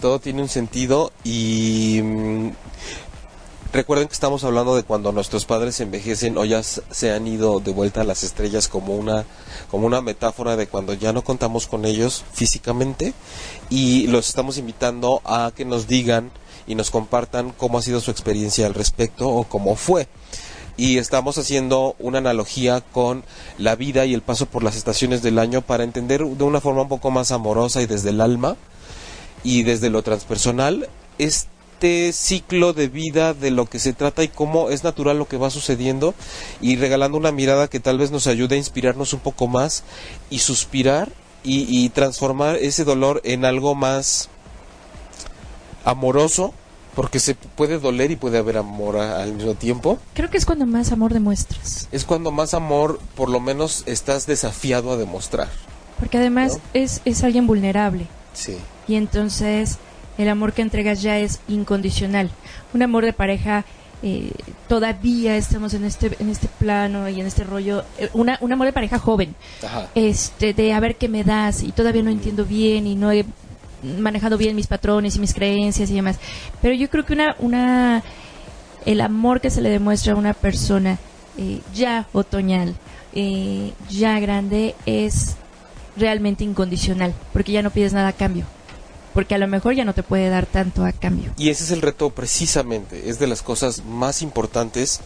Todo 0.00 0.18
tiene 0.18 0.42
un 0.42 0.48
sentido 0.48 1.12
y 1.22 2.00
mm, 2.02 2.48
recuerden 3.74 4.06
que 4.06 4.14
estamos 4.14 4.44
hablando 4.44 4.76
de 4.76 4.84
cuando 4.84 5.10
nuestros 5.10 5.44
padres 5.46 5.80
envejecen 5.80 6.38
o 6.38 6.44
ya 6.44 6.62
se 6.62 7.12
han 7.12 7.26
ido 7.26 7.58
de 7.58 7.72
vuelta 7.72 8.02
a 8.02 8.04
las 8.04 8.22
estrellas 8.22 8.68
como 8.68 8.94
una 8.94 9.24
como 9.68 9.86
una 9.86 10.00
metáfora 10.00 10.56
de 10.56 10.68
cuando 10.68 10.94
ya 10.94 11.12
no 11.12 11.24
contamos 11.24 11.66
con 11.66 11.84
ellos 11.84 12.24
físicamente. 12.32 13.12
Y 13.70 14.06
los 14.06 14.28
estamos 14.28 14.58
invitando 14.58 15.20
a 15.24 15.50
que 15.54 15.64
nos 15.64 15.88
digan 15.88 16.30
y 16.68 16.76
nos 16.76 16.90
compartan 16.90 17.50
cómo 17.50 17.78
ha 17.78 17.82
sido 17.82 18.00
su 18.00 18.12
experiencia 18.12 18.66
al 18.66 18.74
respecto 18.74 19.28
o 19.28 19.42
cómo 19.42 19.74
fue. 19.74 20.06
Y 20.76 20.98
estamos 20.98 21.36
haciendo 21.36 21.96
una 21.98 22.18
analogía 22.18 22.80
con 22.80 23.24
la 23.58 23.74
vida 23.74 24.06
y 24.06 24.14
el 24.14 24.22
paso 24.22 24.46
por 24.46 24.62
las 24.62 24.76
estaciones 24.76 25.20
del 25.22 25.40
año 25.40 25.62
para 25.62 25.82
entender 25.82 26.24
de 26.24 26.44
una 26.44 26.60
forma 26.60 26.82
un 26.82 26.88
poco 26.88 27.10
más 27.10 27.32
amorosa 27.32 27.82
y 27.82 27.86
desde 27.86 28.10
el 28.10 28.20
alma 28.20 28.56
y 29.42 29.64
desde 29.64 29.90
lo 29.90 30.02
transpersonal 30.02 30.88
este 31.84 32.12
ciclo 32.14 32.72
de 32.72 32.88
vida 32.88 33.34
de 33.34 33.50
lo 33.50 33.66
que 33.66 33.78
se 33.78 33.92
trata 33.92 34.22
y 34.24 34.28
cómo 34.28 34.70
es 34.70 34.84
natural 34.84 35.18
lo 35.18 35.28
que 35.28 35.36
va 35.36 35.50
sucediendo 35.50 36.14
y 36.62 36.76
regalando 36.76 37.18
una 37.18 37.30
mirada 37.30 37.68
que 37.68 37.78
tal 37.78 37.98
vez 37.98 38.10
nos 38.10 38.26
ayude 38.26 38.54
a 38.54 38.58
inspirarnos 38.58 39.12
un 39.12 39.20
poco 39.20 39.48
más 39.48 39.84
y 40.30 40.38
suspirar 40.38 41.10
y, 41.42 41.66
y 41.68 41.90
transformar 41.90 42.56
ese 42.56 42.84
dolor 42.84 43.20
en 43.24 43.44
algo 43.44 43.74
más 43.74 44.30
amoroso 45.84 46.54
porque 46.94 47.20
se 47.20 47.34
puede 47.34 47.78
doler 47.78 48.10
y 48.12 48.16
puede 48.16 48.38
haber 48.38 48.56
amor 48.56 48.96
a- 48.96 49.22
al 49.22 49.34
mismo 49.34 49.52
tiempo 49.54 49.98
creo 50.14 50.30
que 50.30 50.38
es 50.38 50.46
cuando 50.46 50.64
más 50.64 50.90
amor 50.90 51.12
demuestras 51.12 51.86
es 51.92 52.04
cuando 52.06 52.30
más 52.30 52.54
amor 52.54 52.98
por 53.14 53.28
lo 53.28 53.40
menos 53.40 53.82
estás 53.84 54.26
desafiado 54.26 54.90
a 54.90 54.96
demostrar. 54.96 55.48
porque 56.00 56.16
además 56.16 56.54
¿No? 56.54 56.60
es, 56.72 57.02
es 57.04 57.22
alguien 57.24 57.46
vulnerable 57.46 58.06
Sí. 58.32 58.56
y 58.88 58.94
entonces 58.94 59.76
el 60.18 60.28
amor 60.28 60.52
que 60.52 60.62
entregas 60.62 61.02
ya 61.02 61.18
es 61.18 61.40
incondicional. 61.48 62.30
Un 62.72 62.82
amor 62.82 63.04
de 63.04 63.12
pareja 63.12 63.64
eh, 64.02 64.32
todavía 64.68 65.36
estamos 65.36 65.72
en 65.72 65.84
este 65.84 66.14
en 66.18 66.28
este 66.28 66.48
plano 66.48 67.08
y 67.08 67.20
en 67.20 67.26
este 67.26 67.44
rollo. 67.44 67.84
Eh, 67.98 68.10
una, 68.12 68.38
un 68.40 68.52
amor 68.52 68.66
de 68.66 68.72
pareja 68.72 68.98
joven. 68.98 69.34
Ajá. 69.64 69.88
este 69.94 70.52
de 70.52 70.72
a 70.72 70.80
ver 70.80 70.96
qué 70.96 71.08
me 71.08 71.24
das 71.24 71.62
y 71.62 71.72
todavía 71.72 72.02
no 72.02 72.10
entiendo 72.10 72.44
bien 72.44 72.86
y 72.86 72.94
no 72.96 73.12
he 73.12 73.24
manejado 73.82 74.38
bien 74.38 74.56
mis 74.56 74.66
patrones 74.66 75.16
y 75.16 75.20
mis 75.20 75.34
creencias 75.34 75.90
y 75.90 75.94
demás. 75.94 76.18
Pero 76.60 76.74
yo 76.74 76.88
creo 76.90 77.04
que 77.04 77.12
una 77.12 77.36
una 77.38 78.02
el 78.84 79.00
amor 79.00 79.40
que 79.40 79.50
se 79.50 79.62
le 79.62 79.70
demuestra 79.70 80.12
a 80.12 80.16
una 80.16 80.34
persona 80.34 80.98
eh, 81.38 81.60
ya 81.74 82.06
otoñal 82.12 82.74
eh, 83.12 83.72
ya 83.88 84.20
grande 84.20 84.74
es 84.86 85.36
realmente 85.96 86.44
incondicional 86.44 87.14
porque 87.32 87.52
ya 87.52 87.62
no 87.62 87.70
pides 87.70 87.92
nada 87.92 88.08
a 88.08 88.12
cambio 88.12 88.44
porque 89.14 89.34
a 89.34 89.38
lo 89.38 89.46
mejor 89.48 89.74
ya 89.74 89.84
no 89.84 89.94
te 89.94 90.02
puede 90.02 90.28
dar 90.28 90.44
tanto 90.46 90.84
a 90.84 90.92
cambio 90.92 91.32
Y 91.38 91.48
ese 91.48 91.64
es 91.64 91.70
el 91.70 91.80
reto 91.80 92.10
precisamente, 92.10 93.08
es 93.08 93.18
de 93.18 93.26
las 93.26 93.40
cosas 93.42 93.84
más 93.84 94.20
importantes 94.20 95.00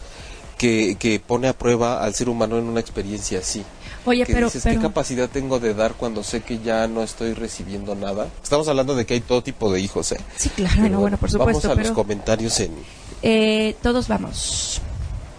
que, 0.57 0.97
que 0.99 1.19
pone 1.21 1.47
a 1.47 1.53
prueba 1.53 2.03
al 2.03 2.13
ser 2.13 2.27
humano 2.27 2.57
en 2.57 2.65
una 2.65 2.81
experiencia 2.81 3.39
así. 3.39 3.63
oye 4.05 4.25
que 4.25 4.33
pero, 4.33 4.47
dices, 4.47 4.63
pero 4.63 4.75
¿qué 4.75 4.87
capacidad 4.87 5.29
tengo 5.29 5.59
de 5.59 5.73
dar 5.73 5.93
cuando 5.93 6.21
sé 6.23 6.41
que 6.41 6.59
ya 6.59 6.87
no 6.87 7.01
estoy 7.03 7.33
recibiendo 7.33 7.95
nada? 7.95 8.27
Estamos 8.43 8.67
hablando 8.67 8.93
de 8.95 9.05
que 9.05 9.13
hay 9.13 9.21
todo 9.21 9.41
tipo 9.41 9.71
de 9.71 9.79
hijos, 9.79 10.11
¿eh? 10.11 10.17
sí 10.35 10.49
claro 10.49 10.75
Pero 10.81 10.95
no, 10.95 10.99
bueno 10.99 11.17
por 11.17 11.31
supuesto 11.31 11.53
Vamos 11.61 11.65
a 11.65 11.75
pero 11.75 11.87
los 11.89 11.95
comentarios 11.95 12.59
en... 12.59 12.73
eh, 13.21 13.75
todos 13.81 14.07
vamos 14.09 14.81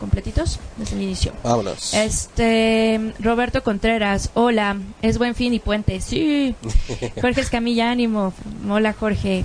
completitos 0.01 0.59
desde 0.77 0.97
el 0.97 1.03
inicio 1.03 1.33
Vámonos. 1.45 1.95
Este, 1.95 3.13
Roberto 3.21 3.63
Contreras, 3.63 4.31
hola, 4.35 4.77
es 5.03 5.19
buen 5.19 5.35
fin 5.35 5.55
y 5.55 5.61
puente, 5.61 6.01
sí. 6.01 6.57
Jorge 7.21 7.43
Escamilla, 7.43 7.91
ánimo, 7.91 8.33
hola 8.69 8.93
Jorge. 8.93 9.45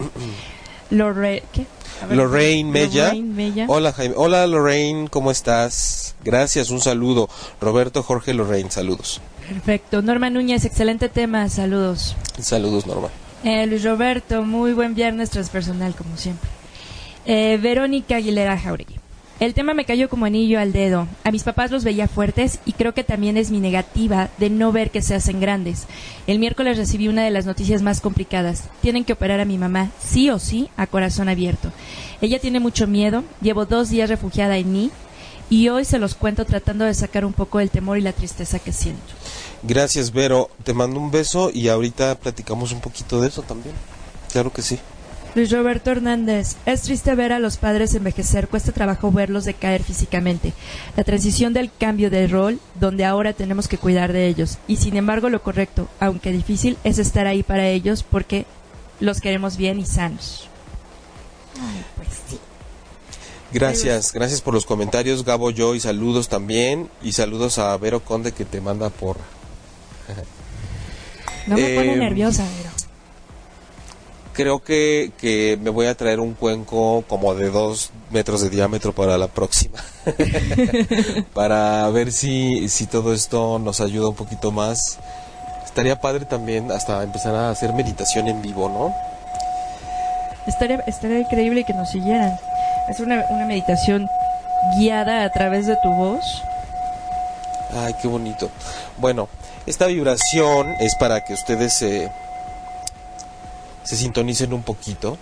Lorre, 0.89 1.43
¿qué? 1.51 1.65
Ver, 2.07 2.17
Lorraine 2.17 2.71
Mella. 2.71 3.05
Lorraine 3.05 3.33
Mella. 3.33 3.65
Hola 3.67 3.91
Jaime. 3.93 4.15
Hola 4.17 4.45
Lorraine, 4.47 5.07
¿cómo 5.09 5.31
estás? 5.31 6.15
Gracias, 6.23 6.69
un 6.69 6.81
saludo. 6.81 7.29
Roberto 7.61 8.03
Jorge 8.03 8.33
Lorraine, 8.33 8.71
saludos. 8.71 9.21
Perfecto. 9.47 10.01
Norma 10.01 10.29
Núñez, 10.29 10.65
excelente 10.65 11.09
tema, 11.09 11.47
saludos. 11.49 12.15
Saludos, 12.39 12.87
Norma. 12.87 13.09
Eh, 13.43 13.67
Luis 13.67 13.83
Roberto, 13.83 14.43
muy 14.43 14.73
buen 14.73 14.95
viernes 14.95 15.29
transpersonal, 15.29 15.95
como 15.95 16.17
siempre. 16.17 16.49
Eh, 17.25 17.59
Verónica 17.61 18.17
Aguilera 18.17 18.57
Jauregui. 18.57 18.99
El 19.39 19.53
tema 19.53 19.73
me 19.73 19.83
cayó 19.83 20.07
como 20.07 20.25
anillo 20.25 20.59
al 20.59 20.71
dedo. 20.71 21.09
A 21.25 21.31
mis 21.31 21.43
papás 21.43 21.69
los 21.69 21.83
veía 21.83 22.07
fuertes 22.07 22.59
y 22.65 22.71
creo 22.71 22.93
que 22.93 23.03
también 23.03 23.35
es 23.35 23.51
mi 23.51 23.59
negativa 23.59 24.29
de 24.37 24.49
no 24.49 24.71
ver 24.71 24.91
que 24.91 25.01
se 25.01 25.13
hacen 25.13 25.41
grandes. 25.41 25.87
El 26.25 26.39
miércoles 26.39 26.77
recibí 26.77 27.09
una 27.09 27.23
de 27.25 27.31
las 27.31 27.45
noticias 27.45 27.81
más 27.81 27.99
complicadas. 27.99 28.63
Tienen 28.81 29.03
que 29.03 29.11
operar 29.11 29.41
a 29.41 29.45
mi 29.45 29.57
mamá, 29.57 29.91
sí 29.99 30.29
o 30.29 30.39
sí, 30.39 30.69
a 30.77 30.87
corazón 30.87 31.27
abierto. 31.27 31.73
Ella 32.21 32.39
tiene 32.39 32.61
mucho 32.61 32.87
miedo, 32.87 33.25
llevo 33.41 33.65
dos 33.65 33.89
días 33.89 34.09
refugiada 34.09 34.57
en 34.57 34.71
mí 34.71 34.91
y 35.49 35.67
hoy 35.67 35.83
se 35.83 35.99
los 35.99 36.15
cuento 36.15 36.45
tratando 36.45 36.85
de 36.85 36.93
sacar 36.93 37.25
un 37.25 37.33
poco 37.33 37.59
el 37.59 37.69
temor 37.69 37.97
y 37.97 38.01
la 38.01 38.13
tristeza 38.13 38.59
que 38.59 38.71
siento. 38.71 39.03
Gracias, 39.63 40.13
Vero. 40.13 40.49
Te 40.63 40.73
mando 40.73 40.97
un 40.97 41.11
beso 41.11 41.51
y 41.53 41.67
ahorita 41.67 42.15
platicamos 42.15 42.71
un 42.71 42.79
poquito 42.79 43.19
de 43.19 43.27
eso 43.27 43.41
también. 43.41 43.75
Claro 44.31 44.53
que 44.53 44.61
sí. 44.61 44.79
Luis 45.35 45.51
Roberto 45.51 45.91
Hernández, 45.91 46.55
es 46.65 46.83
triste 46.83 47.13
ver 47.13 47.33
a 47.33 47.39
los 47.39 47.57
padres 47.57 47.93
envejecer, 47.93 48.47
cuesta 48.47 48.71
trabajo 48.71 49.11
verlos 49.11 49.43
decaer 49.43 49.83
físicamente. 49.83 50.53
La 50.95 51.03
transición 51.03 51.51
del 51.51 51.69
cambio 51.77 52.09
de 52.09 52.25
rol, 52.27 52.61
donde 52.79 53.03
ahora 53.03 53.33
tenemos 53.33 53.67
que 53.67 53.77
cuidar 53.77 54.13
de 54.13 54.27
ellos. 54.27 54.59
Y 54.65 54.77
sin 54.77 54.95
embargo, 54.95 55.29
lo 55.29 55.43
correcto, 55.43 55.89
aunque 55.99 56.31
difícil, 56.31 56.77
es 56.85 56.99
estar 56.99 57.27
ahí 57.27 57.43
para 57.43 57.67
ellos 57.67 58.01
porque 58.03 58.45
los 59.01 59.19
queremos 59.19 59.57
bien 59.57 59.77
y 59.77 59.85
sanos. 59.85 60.47
Ay, 61.59 61.83
pues 61.97 62.07
sí. 62.29 62.39
Gracias, 63.51 64.13
gracias 64.13 64.39
por 64.39 64.53
los 64.53 64.65
comentarios, 64.65 65.25
Gabo 65.25 65.51
Yo, 65.51 65.75
y 65.75 65.81
saludos 65.81 66.29
también. 66.29 66.89
Y 67.01 67.11
saludos 67.11 67.59
a 67.59 67.75
Vero 67.75 67.99
Conde 67.99 68.31
que 68.31 68.45
te 68.45 68.61
manda 68.61 68.89
porra. 68.89 69.23
No 71.47 71.57
me 71.57 71.75
pone 71.75 71.93
Eh, 71.93 71.97
nerviosa, 71.97 72.45
pero. 72.57 72.74
Creo 74.35 74.61
que, 74.61 75.11
que 75.17 75.57
me 75.61 75.69
voy 75.69 75.87
a 75.87 75.95
traer 75.95 76.19
un 76.19 76.33
cuenco 76.33 77.03
como 77.07 77.33
de 77.35 77.49
dos 77.49 77.91
metros 78.11 78.41
de 78.41 78.49
diámetro 78.49 78.93
para 78.93 79.17
la 79.17 79.27
próxima. 79.27 79.79
para 81.33 81.89
ver 81.89 82.11
si, 82.11 82.67
si 82.67 82.85
todo 82.85 83.13
esto 83.13 83.59
nos 83.59 83.79
ayuda 83.79 84.09
un 84.09 84.15
poquito 84.15 84.51
más. 84.51 84.99
Estaría 85.63 85.99
padre 86.01 86.25
también 86.25 86.71
hasta 86.71 87.01
empezar 87.03 87.33
a 87.35 87.49
hacer 87.49 87.73
meditación 87.73 88.27
en 88.27 88.41
vivo, 88.41 88.69
¿no? 88.69 88.93
Estaría, 90.47 90.83
estaría 90.85 91.19
increíble 91.19 91.63
que 91.63 91.73
nos 91.73 91.89
siguieran. 91.89 92.37
Es 92.89 92.99
una, 92.99 93.25
una 93.29 93.45
meditación 93.45 94.09
guiada 94.77 95.23
a 95.23 95.31
través 95.31 95.65
de 95.65 95.77
tu 95.77 95.89
voz. 95.89 96.43
Ay, 97.73 97.93
qué 98.01 98.07
bonito. 98.07 98.49
Bueno, 98.97 99.27
esta 99.65 99.87
vibración 99.87 100.75
es 100.79 100.95
para 100.95 101.23
que 101.23 101.33
ustedes 101.33 101.73
se, 101.73 102.11
se 103.85 103.95
sintonicen 103.95 104.53
un 104.53 104.63
poquito. 104.63 105.17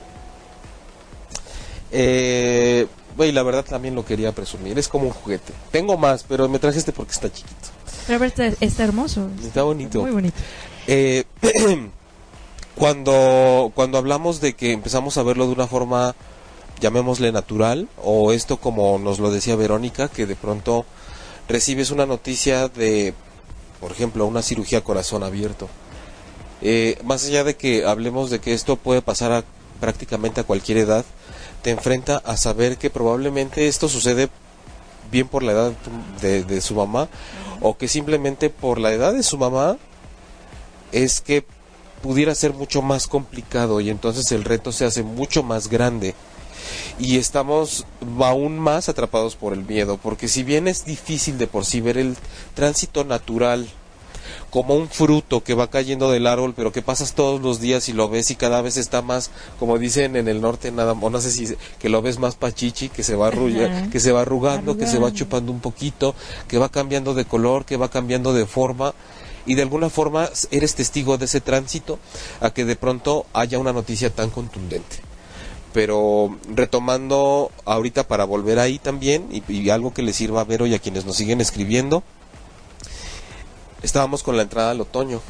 Eh, 1.92 2.88
güey, 3.16 3.32
la 3.32 3.44
verdad 3.44 3.64
también 3.64 3.94
lo 3.94 4.06
quería 4.06 4.32
presumir. 4.32 4.80
Es 4.80 4.88
como 4.88 5.06
un 5.06 5.12
juguete. 5.12 5.54
Tengo 5.72 5.98
más, 5.98 6.24
pero 6.24 6.50
me 6.50 6.60
traje 6.60 6.80
este 6.80 6.92
porque 6.92 7.12
está 7.12 7.32
chiquito. 7.32 7.70
Pero 8.08 8.26
está, 8.26 8.48
está 8.48 8.84
hermoso. 8.84 9.30
Está 9.46 9.64
bonito. 9.64 10.02
Muy 10.02 10.12
bonito. 10.12 10.36
Eh, 10.88 11.26
cuando, 12.76 13.72
cuando 13.76 13.98
hablamos 13.98 14.42
de 14.42 14.54
que 14.54 14.72
empezamos 14.72 15.18
a 15.18 15.24
verlo 15.24 15.46
de 15.46 15.54
una 15.54 15.68
forma, 15.68 16.16
llamémosle 16.80 17.32
natural, 17.32 17.88
o 18.02 18.32
esto 18.32 18.58
como 18.58 18.98
nos 18.98 19.20
lo 19.20 19.32
decía 19.32 19.56
Verónica, 19.56 20.08
que 20.08 20.26
de 20.26 20.36
pronto 20.36 20.86
recibes 21.48 21.92
una 21.92 22.06
noticia 22.06 22.68
de, 22.70 23.14
por 23.80 23.92
ejemplo, 23.92 24.26
una 24.26 24.42
cirugía 24.42 24.84
corazón 24.84 25.24
abierto. 25.24 25.70
Eh, 26.66 26.98
más 27.04 27.26
allá 27.26 27.44
de 27.44 27.58
que 27.58 27.86
hablemos 27.86 28.30
de 28.30 28.40
que 28.40 28.54
esto 28.54 28.78
puede 28.78 29.02
pasar 29.02 29.34
a 29.34 29.44
prácticamente 29.82 30.40
a 30.40 30.46
cualquier 30.46 30.78
edad, 30.78 31.04
te 31.62 31.72
enfrenta 31.72 32.22
a 32.24 32.38
saber 32.38 32.78
que 32.78 32.90
probablemente 32.90 33.68
esto 33.68 33.90
sucede 33.90 34.30
bien 35.12 35.28
por 35.28 35.44
la 35.44 35.52
edad 35.52 35.74
de, 36.22 36.46
de 36.46 36.62
su 36.62 36.74
mamá 36.76 37.10
o 37.60 37.78
que 37.78 37.90
simplemente 37.90 38.50
por 38.50 38.80
la 38.80 38.94
edad 38.94 39.12
de 39.12 39.24
su 39.24 39.38
mamá 39.38 39.78
es 40.94 41.20
que 41.20 41.46
pudiera 42.02 42.34
ser 42.34 42.54
mucho 42.54 42.82
más 42.82 43.08
complicado 43.08 43.82
y 43.82 43.90
entonces 43.90 44.32
el 44.32 44.46
reto 44.46 44.72
se 44.72 44.86
hace 44.86 45.04
mucho 45.04 45.44
más 45.44 45.68
grande. 45.68 46.16
Y 46.98 47.18
estamos 47.18 47.86
aún 48.22 48.58
más 48.58 48.88
atrapados 48.88 49.36
por 49.36 49.52
el 49.52 49.66
miedo 49.66 49.98
porque 50.02 50.30
si 50.30 50.44
bien 50.44 50.70
es 50.70 50.86
difícil 50.86 51.38
de 51.38 51.48
por 51.48 51.66
sí 51.66 51.82
ver 51.82 51.98
el 51.98 52.16
tránsito 52.56 53.04
natural 53.04 53.68
como 54.54 54.76
un 54.76 54.88
fruto 54.88 55.44
que 55.44 55.56
va 55.56 55.72
cayendo 55.72 56.12
del 56.12 56.28
árbol, 56.28 56.54
pero 56.56 56.72
que 56.72 56.84
pasas 56.84 57.14
todos 57.14 57.42
los 57.42 57.60
días 57.60 57.90
y 57.90 57.94
lo 57.94 58.08
ves 58.08 58.30
y 58.30 58.36
cada 58.36 58.62
vez 58.62 58.78
está 58.78 59.02
más, 59.02 59.32
como 59.58 59.80
dicen 59.80 60.16
en 60.16 60.28
el 60.28 60.42
norte, 60.42 60.72
nada, 60.72 60.92
o 60.92 61.10
no 61.10 61.20
sé 61.20 61.32
si 61.32 61.56
que 61.80 61.90
lo 61.90 62.04
ves 62.04 62.20
más 62.20 62.36
pachichi, 62.36 62.90
que 62.90 63.02
se 63.02 63.16
va 63.16 63.30
arrulla, 63.30 63.90
que 63.90 64.00
se 64.00 64.12
va 64.12 64.22
arrugando, 64.22 64.78
que 64.78 64.86
se 64.86 65.00
va 65.00 65.12
chupando 65.12 65.52
un 65.52 65.60
poquito, 65.60 66.14
que 66.48 66.60
va 66.60 66.70
cambiando 66.70 67.16
de 67.16 67.26
color, 67.26 67.66
que 67.66 67.78
va 67.78 67.90
cambiando 67.90 68.32
de 68.32 68.46
forma 68.46 68.94
y 69.48 69.56
de 69.56 69.64
alguna 69.64 69.90
forma 69.90 70.30
eres 70.52 70.76
testigo 70.76 71.18
de 71.18 71.26
ese 71.26 71.42
tránsito 71.42 71.98
a 72.40 72.52
que 72.52 72.64
de 72.64 72.76
pronto 72.76 73.26
haya 73.34 73.58
una 73.58 73.74
noticia 73.74 74.12
tan 74.12 74.30
contundente. 74.30 74.98
Pero 75.74 76.38
retomando 76.48 77.50
ahorita 77.66 78.08
para 78.08 78.24
volver 78.24 78.60
ahí 78.60 78.78
también 78.78 79.30
y, 79.32 79.52
y 79.52 79.72
algo 79.72 79.96
que 79.96 80.04
le 80.04 80.14
sirva 80.14 80.42
a 80.42 80.44
Vero 80.44 80.68
y 80.68 80.76
a 80.76 80.80
quienes 80.80 81.06
nos 81.06 81.16
siguen 81.16 81.42
escribiendo, 81.42 82.04
estábamos 83.84 84.24
con 84.24 84.36
la 84.36 84.44
entrada 84.44 84.72
al 84.72 84.82
otoño, 84.82 85.22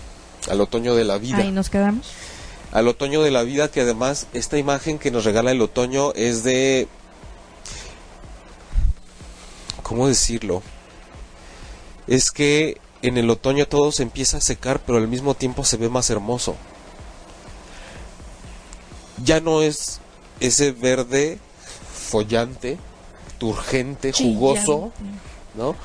al 0.50 0.62
otoño 0.62 0.96
de 0.96 1.04
la 1.04 1.18
vida 1.18 1.38
Ahí 1.38 1.52
nos 1.52 1.70
quedamos. 1.70 2.08
al 2.72 2.88
otoño 2.88 3.22
de 3.22 3.32
la 3.32 3.44
vida, 3.44 3.70
que 3.70 3.82
además 3.82 4.28
esta 4.34 4.58
imagen 4.58 5.00
que 5.00 5.12
nos 5.12 5.26
regala 5.26 5.52
el 5.52 5.62
otoño 5.62 6.14
es 6.14 6.44
de... 6.44 6.88
¿Cómo 9.82 10.08
decirlo? 10.08 10.64
Es 12.08 12.32
que 12.32 12.78
en 13.02 13.18
el 13.18 13.30
otoño 13.30 13.68
todo 13.68 13.92
se 13.92 14.04
empieza 14.04 14.38
a 14.38 14.42
secar, 14.42 14.80
pero 14.80 14.98
al 14.98 15.08
mismo 15.10 15.36
tiempo 15.36 15.66
se 15.66 15.78
ve 15.78 15.90
más 15.90 16.10
hermoso. 16.10 16.56
Ya 19.24 19.42
no 19.42 19.62
es 19.62 20.00
ese 20.40 20.72
verde 20.72 21.38
follante, 22.10 22.78
turgente, 23.40 24.14
jugoso, 24.14 24.92
¿no? 25.56 25.76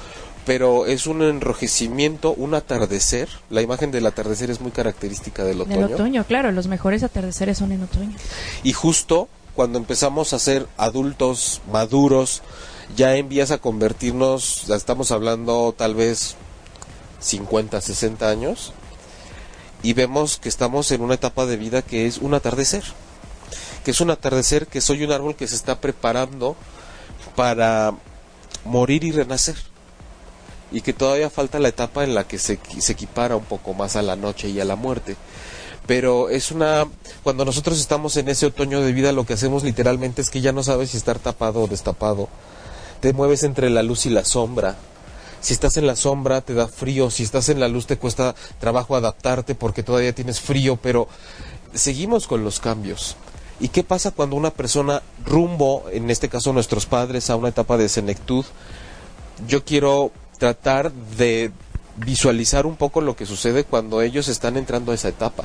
Pero 0.48 0.86
es 0.86 1.06
un 1.06 1.22
enrojecimiento, 1.22 2.32
un 2.32 2.54
atardecer. 2.54 3.28
La 3.50 3.62
imagen 3.62 3.90
del 3.90 4.06
atardecer 4.06 4.50
es 4.50 4.60
muy 4.60 4.72
característica 4.72 5.44
del 5.44 5.60
En 5.60 5.72
el 5.72 5.84
otoño, 5.84 6.24
claro, 6.24 6.50
los 6.50 6.66
mejores 6.66 7.02
atardeceres 7.04 7.58
son 7.58 7.70
en 7.70 7.82
otoño. 7.82 8.16
y 8.64 8.72
justo 8.72 9.28
cuando 9.54 9.78
empezamos 9.78 10.32
a 10.32 10.38
ser 10.38 10.66
adultos 10.76 11.60
maduros, 11.70 12.42
ya 12.96 13.16
envías 13.16 13.50
a 13.50 13.58
convertirnos, 13.58 14.64
ya 14.66 14.76
estamos 14.76 15.10
hablando 15.10 15.74
tal 15.76 15.94
vez 15.94 16.36
50, 17.20 17.80
60 17.80 18.30
años, 18.30 18.72
y 19.82 19.92
vemos 19.92 20.38
que 20.38 20.48
estamos 20.48 20.90
en 20.92 21.02
una 21.02 21.14
etapa 21.14 21.44
de 21.44 21.56
vida 21.56 21.82
que 21.82 22.06
es 22.06 22.18
un 22.18 22.34
atardecer. 22.34 22.84
Que 23.84 23.90
es 23.90 24.00
un 24.00 24.10
atardecer 24.10 24.66
que 24.66 24.80
soy 24.80 25.04
un 25.04 25.12
árbol 25.12 25.36
que 25.36 25.46
se 25.46 25.54
está 25.54 25.80
preparando 25.80 26.56
para 27.36 27.92
morir 28.64 29.04
y 29.04 29.12
renacer. 29.12 29.56
Y 30.70 30.82
que 30.82 30.92
todavía 30.92 31.30
falta 31.30 31.58
la 31.58 31.68
etapa 31.68 32.04
en 32.04 32.14
la 32.14 32.26
que 32.26 32.38
se, 32.38 32.58
se 32.78 32.92
equipara 32.92 33.36
un 33.36 33.44
poco 33.44 33.74
más 33.74 33.96
a 33.96 34.02
la 34.02 34.16
noche 34.16 34.48
y 34.48 34.60
a 34.60 34.64
la 34.64 34.76
muerte. 34.76 35.16
Pero 35.88 36.28
es 36.28 36.52
una 36.52 36.86
cuando 37.22 37.46
nosotros 37.46 37.80
estamos 37.80 38.18
en 38.18 38.28
ese 38.28 38.44
otoño 38.44 38.82
de 38.82 38.92
vida 38.92 39.10
lo 39.12 39.24
que 39.24 39.32
hacemos 39.32 39.64
literalmente 39.64 40.20
es 40.20 40.28
que 40.28 40.42
ya 40.42 40.52
no 40.52 40.62
sabes 40.62 40.90
si 40.90 40.98
estar 40.98 41.18
tapado 41.18 41.62
o 41.62 41.66
destapado. 41.66 42.28
Te 43.00 43.14
mueves 43.14 43.42
entre 43.42 43.70
la 43.70 43.82
luz 43.82 44.04
y 44.04 44.10
la 44.10 44.26
sombra. 44.26 44.76
Si 45.40 45.54
estás 45.54 45.78
en 45.78 45.86
la 45.86 45.96
sombra 45.96 46.42
te 46.42 46.52
da 46.52 46.68
frío. 46.68 47.10
Si 47.10 47.22
estás 47.22 47.48
en 47.48 47.58
la 47.58 47.68
luz 47.68 47.86
te 47.86 47.96
cuesta 47.96 48.34
trabajo 48.60 48.96
adaptarte 48.96 49.54
porque 49.54 49.82
todavía 49.82 50.14
tienes 50.14 50.40
frío. 50.40 50.76
Pero 50.76 51.08
seguimos 51.72 52.26
con 52.26 52.44
los 52.44 52.60
cambios. 52.60 53.16
¿Y 53.58 53.68
qué 53.68 53.82
pasa 53.82 54.10
cuando 54.10 54.36
una 54.36 54.50
persona 54.50 55.02
rumbo, 55.24 55.86
en 55.90 56.10
este 56.10 56.28
caso 56.28 56.52
nuestros 56.52 56.84
padres, 56.84 57.30
a 57.30 57.36
una 57.36 57.48
etapa 57.48 57.78
de 57.78 57.88
senectud? 57.88 58.44
Yo 59.48 59.64
quiero 59.64 60.12
tratar 60.38 60.92
de 60.92 61.52
visualizar 61.96 62.66
un 62.66 62.76
poco 62.76 63.00
lo 63.00 63.16
que 63.16 63.26
sucede 63.26 63.64
cuando 63.64 64.02
ellos 64.02 64.28
están 64.28 64.56
entrando 64.56 64.92
a 64.92 64.94
esa 64.94 65.08
etapa. 65.08 65.44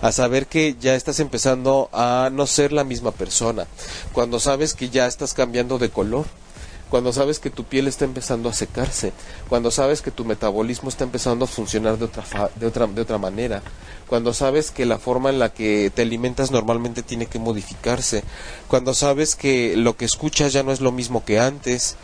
A 0.00 0.12
saber 0.12 0.46
que 0.46 0.76
ya 0.80 0.94
estás 0.94 1.20
empezando 1.20 1.88
a 1.92 2.30
no 2.32 2.46
ser 2.46 2.72
la 2.72 2.84
misma 2.84 3.10
persona, 3.10 3.66
cuando 4.12 4.38
sabes 4.40 4.74
que 4.74 4.88
ya 4.88 5.06
estás 5.06 5.34
cambiando 5.34 5.78
de 5.78 5.90
color, 5.90 6.26
cuando 6.90 7.12
sabes 7.12 7.40
que 7.40 7.50
tu 7.50 7.64
piel 7.64 7.88
está 7.88 8.04
empezando 8.04 8.48
a 8.48 8.52
secarse, 8.52 9.12
cuando 9.48 9.70
sabes 9.70 10.00
que 10.00 10.10
tu 10.10 10.24
metabolismo 10.24 10.88
está 10.88 11.04
empezando 11.04 11.44
a 11.44 11.48
funcionar 11.48 11.98
de 11.98 12.04
otra, 12.04 12.24
de 12.54 12.66
otra, 12.66 12.86
de 12.86 13.00
otra 13.00 13.18
manera, 13.18 13.62
cuando 14.06 14.32
sabes 14.32 14.70
que 14.70 14.86
la 14.86 14.98
forma 14.98 15.30
en 15.30 15.38
la 15.38 15.52
que 15.52 15.90
te 15.92 16.02
alimentas 16.02 16.50
normalmente 16.50 17.02
tiene 17.02 17.26
que 17.26 17.38
modificarse, 17.38 18.22
cuando 18.68 18.94
sabes 18.94 19.34
que 19.34 19.76
lo 19.76 19.96
que 19.96 20.04
escuchas 20.04 20.52
ya 20.52 20.62
no 20.62 20.70
es 20.70 20.80
lo 20.80 20.92
mismo 20.92 21.24
que 21.24 21.40
antes, 21.40 21.96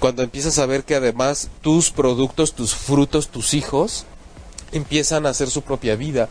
cuando 0.00 0.22
empiezas 0.22 0.58
a 0.58 0.66
ver 0.66 0.84
que 0.84 0.94
además 0.94 1.48
tus 1.60 1.90
productos, 1.90 2.54
tus 2.54 2.74
frutos, 2.74 3.28
tus 3.28 3.54
hijos 3.54 4.04
empiezan 4.72 5.26
a 5.26 5.30
hacer 5.30 5.50
su 5.50 5.62
propia 5.62 5.96
vida. 5.96 6.28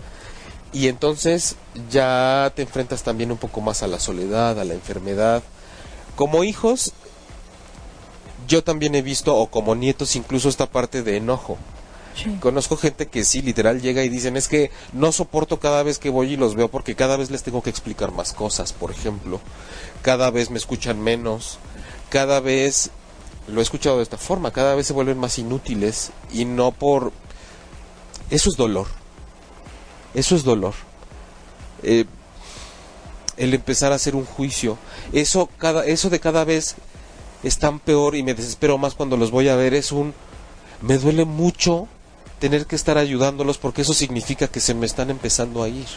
Y 0.71 0.87
entonces 0.87 1.55
ya 1.89 2.51
te 2.55 2.63
enfrentas 2.63 3.03
también 3.03 3.31
un 3.31 3.37
poco 3.37 3.61
más 3.61 3.83
a 3.83 3.87
la 3.87 3.99
soledad, 3.99 4.59
a 4.59 4.65
la 4.65 4.73
enfermedad. 4.73 5.43
Como 6.15 6.43
hijos, 6.43 6.93
yo 8.47 8.63
también 8.63 8.95
he 8.95 9.01
visto, 9.01 9.35
o 9.35 9.47
como 9.47 9.75
nietos, 9.75 10.15
incluso 10.15 10.49
esta 10.49 10.65
parte 10.65 11.03
de 11.03 11.17
enojo. 11.17 11.57
Conozco 12.39 12.77
gente 12.77 13.07
que 13.07 13.23
sí, 13.23 13.41
literal, 13.41 13.81
llega 13.81 14.03
y 14.03 14.09
dicen, 14.09 14.37
es 14.37 14.47
que 14.47 14.69
no 14.93 15.11
soporto 15.11 15.59
cada 15.59 15.81
vez 15.81 15.97
que 15.97 16.09
voy 16.09 16.33
y 16.33 16.37
los 16.37 16.53
veo 16.55 16.69
porque 16.69 16.95
cada 16.95 17.17
vez 17.17 17.31
les 17.31 17.41
tengo 17.41 17.63
que 17.63 17.71
explicar 17.71 18.11
más 18.11 18.33
cosas, 18.33 18.71
por 18.71 18.91
ejemplo. 18.91 19.39
Cada 20.03 20.29
vez 20.29 20.51
me 20.51 20.57
escuchan 20.57 21.01
menos. 21.01 21.57
Cada 22.09 22.39
vez, 22.39 22.91
lo 23.47 23.59
he 23.59 23.63
escuchado 23.63 23.97
de 23.97 24.03
esta 24.03 24.17
forma, 24.17 24.51
cada 24.51 24.75
vez 24.75 24.87
se 24.87 24.93
vuelven 24.93 25.17
más 25.17 25.37
inútiles 25.37 26.11
y 26.31 26.45
no 26.45 26.71
por... 26.71 27.11
Eso 28.29 28.49
es 28.49 28.55
dolor. 28.55 28.87
Eso 30.13 30.35
es 30.35 30.43
dolor. 30.43 30.73
Eh, 31.83 32.05
el 33.37 33.53
empezar 33.53 33.91
a 33.91 33.95
hacer 33.95 34.15
un 34.15 34.25
juicio. 34.25 34.77
Eso, 35.11 35.49
cada, 35.57 35.85
eso 35.85 36.09
de 36.09 36.19
cada 36.19 36.43
vez 36.43 36.75
es 37.43 37.57
tan 37.57 37.79
peor 37.79 38.15
y 38.15 38.23
me 38.23 38.33
desespero 38.33 38.77
más 38.77 38.95
cuando 38.95 39.17
los 39.17 39.31
voy 39.31 39.49
a 39.49 39.55
ver. 39.55 39.73
Es 39.73 39.91
un... 39.91 40.13
Me 40.81 40.97
duele 40.97 41.25
mucho 41.25 41.87
tener 42.39 42.65
que 42.65 42.75
estar 42.75 42.97
ayudándolos 42.97 43.57
porque 43.57 43.83
eso 43.83 43.93
significa 43.93 44.47
que 44.47 44.59
se 44.59 44.73
me 44.73 44.85
están 44.85 45.09
empezando 45.09 45.63
a 45.63 45.69
ir. 45.69 45.87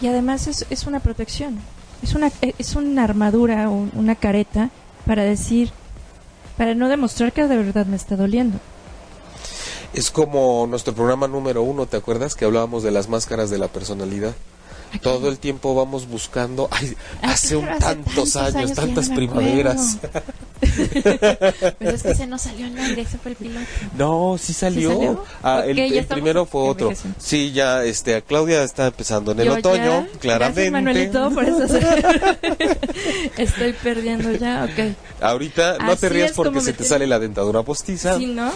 Y 0.00 0.06
además 0.08 0.46
es, 0.48 0.66
es 0.68 0.86
una 0.86 1.00
protección, 1.00 1.58
es 2.02 2.14
una, 2.14 2.30
es 2.58 2.74
una 2.74 3.04
armadura 3.04 3.70
o 3.70 3.88
una 3.94 4.16
careta 4.16 4.70
para 5.06 5.22
decir, 5.22 5.72
para 6.56 6.74
no 6.74 6.88
demostrar 6.88 7.32
que 7.32 7.46
de 7.46 7.56
verdad 7.56 7.86
me 7.86 7.96
está 7.96 8.16
doliendo. 8.16 8.58
Es 9.92 10.10
como 10.10 10.66
nuestro 10.66 10.94
programa 10.94 11.28
número 11.28 11.62
uno, 11.62 11.86
¿te 11.86 11.98
acuerdas? 11.98 12.34
Que 12.34 12.46
hablábamos 12.46 12.82
de 12.82 12.90
las 12.90 13.08
máscaras 13.08 13.50
de 13.50 13.58
la 13.58 13.68
personalidad. 13.68 14.34
Todo 15.00 15.28
el 15.28 15.38
tiempo 15.38 15.74
vamos 15.74 16.06
buscando, 16.08 16.68
ay, 16.70 16.94
hace, 17.22 17.56
un, 17.56 17.66
tantos, 17.78 18.36
años, 18.36 18.72
tantas 18.72 19.08
primaveras. 19.08 19.98
Pero 20.62 21.90
es 21.90 22.02
que 22.02 22.14
se 22.14 22.26
nos 22.26 22.42
salió 22.42 22.66
el 22.66 22.78
aire, 22.78 23.02
ese 23.02 23.18
fue 23.18 23.32
el 23.32 23.36
piloto. 23.36 23.66
No, 23.96 24.36
sí 24.38 24.52
salió. 24.52 25.24
Ah, 25.42 25.64
el, 25.66 26.06
primero 26.06 26.46
fue 26.46 26.62
otro. 26.62 26.92
Sí, 27.18 27.52
ya, 27.52 27.84
este, 27.84 28.22
Claudia 28.22 28.62
está 28.62 28.86
empezando 28.86 29.32
en 29.32 29.40
el 29.40 29.48
otoño, 29.48 30.06
claramente. 30.20 30.70
Manuelito, 30.70 31.30
por 31.30 31.44
eso 31.44 31.64
estoy 33.38 33.72
perdiendo 33.72 34.32
ya, 34.32 34.68
ok. 34.70 34.94
Ahorita 35.20 35.78
no 35.78 35.96
te 35.96 36.08
rías 36.08 36.32
porque 36.32 36.60
se 36.60 36.72
te 36.72 36.84
sale 36.84 37.06
la 37.06 37.18
dentadura 37.18 37.62
postiza. 37.62 38.18
Sí, 38.18 38.26
¿no? 38.26 38.52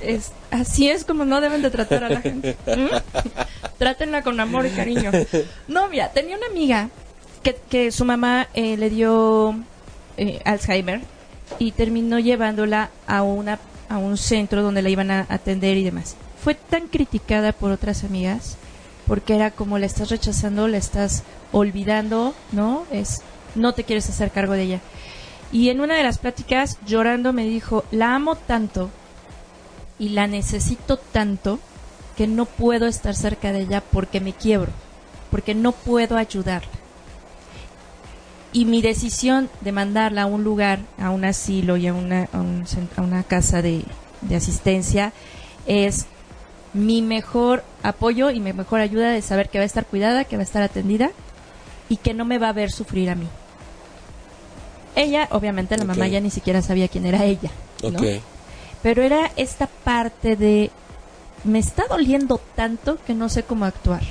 Es, 0.00 0.32
así 0.50 0.88
es 0.88 1.04
como 1.04 1.24
no 1.24 1.40
deben 1.40 1.62
de 1.62 1.70
tratar 1.70 2.04
a 2.04 2.08
la 2.08 2.20
gente. 2.20 2.56
Trátenla 3.78 4.22
con 4.22 4.38
amor 4.40 4.66
y 4.66 4.70
cariño. 4.70 5.10
No, 5.68 5.88
mira, 5.88 6.10
tenía 6.10 6.36
una 6.36 6.46
amiga 6.46 6.88
que, 7.42 7.54
que 7.68 7.92
su 7.92 8.04
mamá 8.04 8.48
eh, 8.54 8.76
le 8.76 8.90
dio 8.90 9.54
eh, 10.16 10.40
Alzheimer 10.44 11.00
y 11.58 11.72
terminó 11.72 12.18
llevándola 12.18 12.90
a, 13.06 13.22
una, 13.22 13.58
a 13.88 13.98
un 13.98 14.16
centro 14.16 14.62
donde 14.62 14.82
la 14.82 14.90
iban 14.90 15.10
a 15.10 15.26
atender 15.28 15.76
y 15.76 15.84
demás. 15.84 16.16
Fue 16.42 16.54
tan 16.54 16.88
criticada 16.88 17.52
por 17.52 17.70
otras 17.70 18.04
amigas 18.04 18.56
porque 19.06 19.34
era 19.34 19.50
como 19.50 19.78
la 19.78 19.86
estás 19.86 20.10
rechazando, 20.10 20.68
la 20.68 20.76
estás 20.76 21.24
olvidando, 21.52 22.34
¿no? 22.52 22.84
Es 22.92 23.22
no 23.54 23.72
te 23.72 23.84
quieres 23.84 24.08
hacer 24.08 24.30
cargo 24.30 24.52
de 24.54 24.62
ella. 24.62 24.80
Y 25.52 25.70
en 25.70 25.80
una 25.80 25.96
de 25.96 26.04
las 26.04 26.18
pláticas, 26.18 26.78
llorando, 26.86 27.32
me 27.32 27.44
dijo, 27.44 27.84
la 27.90 28.14
amo 28.14 28.36
tanto 28.36 28.90
y 29.98 30.10
la 30.10 30.26
necesito 30.26 30.96
tanto 30.96 31.58
que 32.16 32.26
no 32.26 32.44
puedo 32.44 32.86
estar 32.86 33.16
cerca 33.16 33.52
de 33.52 33.62
ella 33.62 33.82
porque 33.90 34.20
me 34.20 34.32
quiebro, 34.32 34.70
porque 35.30 35.54
no 35.54 35.72
puedo 35.72 36.16
ayudarla. 36.16 36.70
Y 38.52 38.64
mi 38.64 38.82
decisión 38.82 39.48
de 39.60 39.70
mandarla 39.70 40.22
a 40.22 40.26
un 40.26 40.42
lugar, 40.42 40.80
a 40.98 41.10
un 41.10 41.24
asilo 41.24 41.76
y 41.76 41.86
a 41.86 41.94
una, 41.94 42.28
a, 42.32 43.00
una 43.00 43.22
casa 43.22 43.62
de, 43.62 43.84
de 44.22 44.36
asistencia 44.36 45.12
es 45.66 46.06
mi 46.72 47.00
mejor 47.02 47.62
apoyo 47.82 48.30
y 48.30 48.40
mi 48.40 48.52
mejor 48.52 48.80
ayuda 48.80 49.10
de 49.10 49.22
saber 49.22 49.48
que 49.48 49.58
va 49.58 49.62
a 49.62 49.66
estar 49.66 49.86
cuidada, 49.86 50.24
que 50.24 50.36
va 50.36 50.42
a 50.42 50.44
estar 50.44 50.62
atendida 50.62 51.10
y 51.88 51.96
que 51.96 52.14
no 52.14 52.24
me 52.24 52.38
va 52.38 52.48
a 52.48 52.52
ver 52.52 52.70
sufrir 52.70 53.10
a 53.10 53.14
mí. 53.14 53.26
Ella, 54.96 55.28
obviamente, 55.30 55.76
la 55.76 55.84
mamá 55.84 56.08
ya 56.08 56.20
ni 56.20 56.30
siquiera 56.30 56.62
sabía 56.62 56.88
quién 56.88 57.06
era 57.06 57.24
ella, 57.24 57.50
¿no? 57.82 58.00
Pero 58.82 59.02
era 59.02 59.30
esta 59.36 59.66
parte 59.66 60.36
de 60.36 60.70
me 61.44 61.58
está 61.58 61.84
doliendo 61.88 62.40
tanto 62.56 62.98
que 63.06 63.14
no 63.14 63.28
sé 63.28 63.42
cómo 63.44 63.64
actuar. 63.64 64.02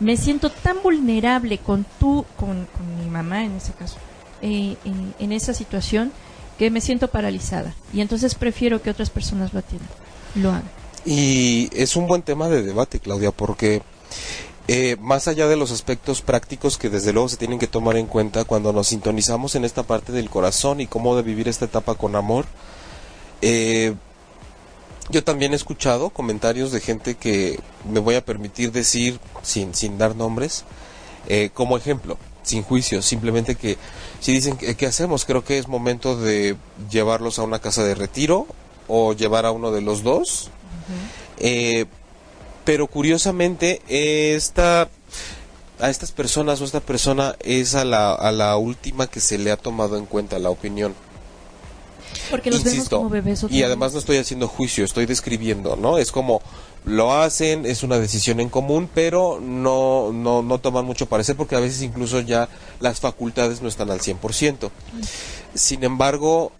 Me 0.00 0.16
siento 0.16 0.50
tan 0.50 0.82
vulnerable 0.82 1.58
con 1.58 1.86
tú, 1.98 2.24
con, 2.36 2.66
mi 2.98 3.10
mamá 3.10 3.44
en 3.44 3.56
ese 3.56 3.72
caso, 3.72 3.96
eh, 4.42 4.76
en, 5.18 5.32
esa 5.32 5.54
situación, 5.54 6.12
que 6.58 6.70
me 6.70 6.80
siento 6.80 7.08
paralizada. 7.08 7.74
Y 7.92 8.00
entonces 8.00 8.34
prefiero 8.34 8.82
que 8.82 8.90
otras 8.90 9.10
personas 9.10 9.52
lo 9.52 9.60
atiendan, 9.60 9.88
lo 10.34 10.50
hagan. 10.50 10.70
Y 11.04 11.70
es 11.72 11.96
un 11.96 12.06
buen 12.06 12.22
tema 12.22 12.48
de 12.48 12.62
debate, 12.62 12.98
Claudia, 12.98 13.30
porque 13.30 13.82
eh, 14.68 14.96
más 15.00 15.28
allá 15.28 15.48
de 15.48 15.56
los 15.56 15.72
aspectos 15.72 16.22
prácticos 16.22 16.78
que 16.78 16.90
desde 16.90 17.12
luego 17.12 17.28
se 17.28 17.36
tienen 17.36 17.58
que 17.58 17.66
tomar 17.66 17.96
en 17.96 18.06
cuenta 18.06 18.44
cuando 18.44 18.72
nos 18.72 18.88
sintonizamos 18.88 19.54
en 19.54 19.64
esta 19.64 19.82
parte 19.82 20.12
del 20.12 20.30
corazón 20.30 20.80
y 20.80 20.86
cómo 20.86 21.16
de 21.16 21.22
vivir 21.22 21.48
esta 21.48 21.64
etapa 21.64 21.94
con 21.94 22.14
amor, 22.14 22.46
eh, 23.42 23.94
yo 25.10 25.24
también 25.24 25.52
he 25.52 25.56
escuchado 25.56 26.10
comentarios 26.10 26.72
de 26.72 26.80
gente 26.80 27.14
que 27.16 27.60
me 27.88 28.00
voy 28.00 28.14
a 28.14 28.24
permitir 28.24 28.72
decir 28.72 29.18
sin, 29.42 29.74
sin 29.74 29.98
dar 29.98 30.16
nombres, 30.16 30.64
eh, 31.28 31.50
como 31.52 31.76
ejemplo, 31.76 32.18
sin 32.42 32.62
juicio, 32.62 33.02
simplemente 33.02 33.54
que 33.54 33.76
si 34.20 34.32
dicen 34.32 34.56
que 34.56 34.76
qué 34.76 34.86
hacemos, 34.86 35.24
creo 35.24 35.44
que 35.44 35.58
es 35.58 35.68
momento 35.68 36.16
de 36.16 36.56
llevarlos 36.90 37.38
a 37.38 37.42
una 37.42 37.58
casa 37.58 37.84
de 37.84 37.94
retiro 37.94 38.46
o 38.88 39.12
llevar 39.12 39.46
a 39.46 39.52
uno 39.52 39.70
de 39.72 39.80
los 39.80 40.02
dos. 40.02 40.50
eh, 41.38 41.86
pero 42.64 42.86
curiosamente 42.86 43.80
esta 43.88 44.88
a 45.80 45.88
estas 45.88 46.12
personas 46.12 46.60
o 46.60 46.64
esta 46.64 46.80
persona 46.80 47.36
es 47.40 47.74
a 47.74 47.84
la, 47.84 48.12
a 48.12 48.32
la 48.32 48.56
última 48.56 49.06
que 49.06 49.20
se 49.20 49.38
le 49.38 49.50
ha 49.50 49.56
tomado 49.56 49.96
en 49.96 50.04
cuenta 50.04 50.38
la 50.38 50.50
opinión. 50.50 50.94
Porque 52.30 52.50
los 52.50 52.62
vemos 52.62 52.88
como 52.88 53.08
bebés. 53.08 53.44
Y 53.50 53.62
además 53.62 53.92
no 53.92 53.98
estoy 53.98 54.18
haciendo 54.18 54.48
juicio, 54.48 54.84
estoy 54.84 55.06
describiendo, 55.06 55.76
¿no? 55.76 55.98
Es 55.98 56.12
como 56.12 56.40
lo 56.84 57.12
hacen, 57.12 57.66
es 57.66 57.82
una 57.82 57.98
decisión 57.98 58.40
en 58.40 58.48
común, 58.48 58.88
pero 58.92 59.38
no, 59.40 60.12
no, 60.12 60.42
no 60.42 60.58
toman 60.58 60.84
mucho 60.84 61.06
parecer 61.06 61.36
porque 61.36 61.56
a 61.56 61.60
veces 61.60 61.82
incluso 61.82 62.20
ya 62.20 62.48
las 62.80 63.00
facultades 63.00 63.60
no 63.60 63.68
están 63.68 63.90
al 63.90 64.00
100%. 64.00 64.70
Sin 65.54 65.84
embargo, 65.84 66.52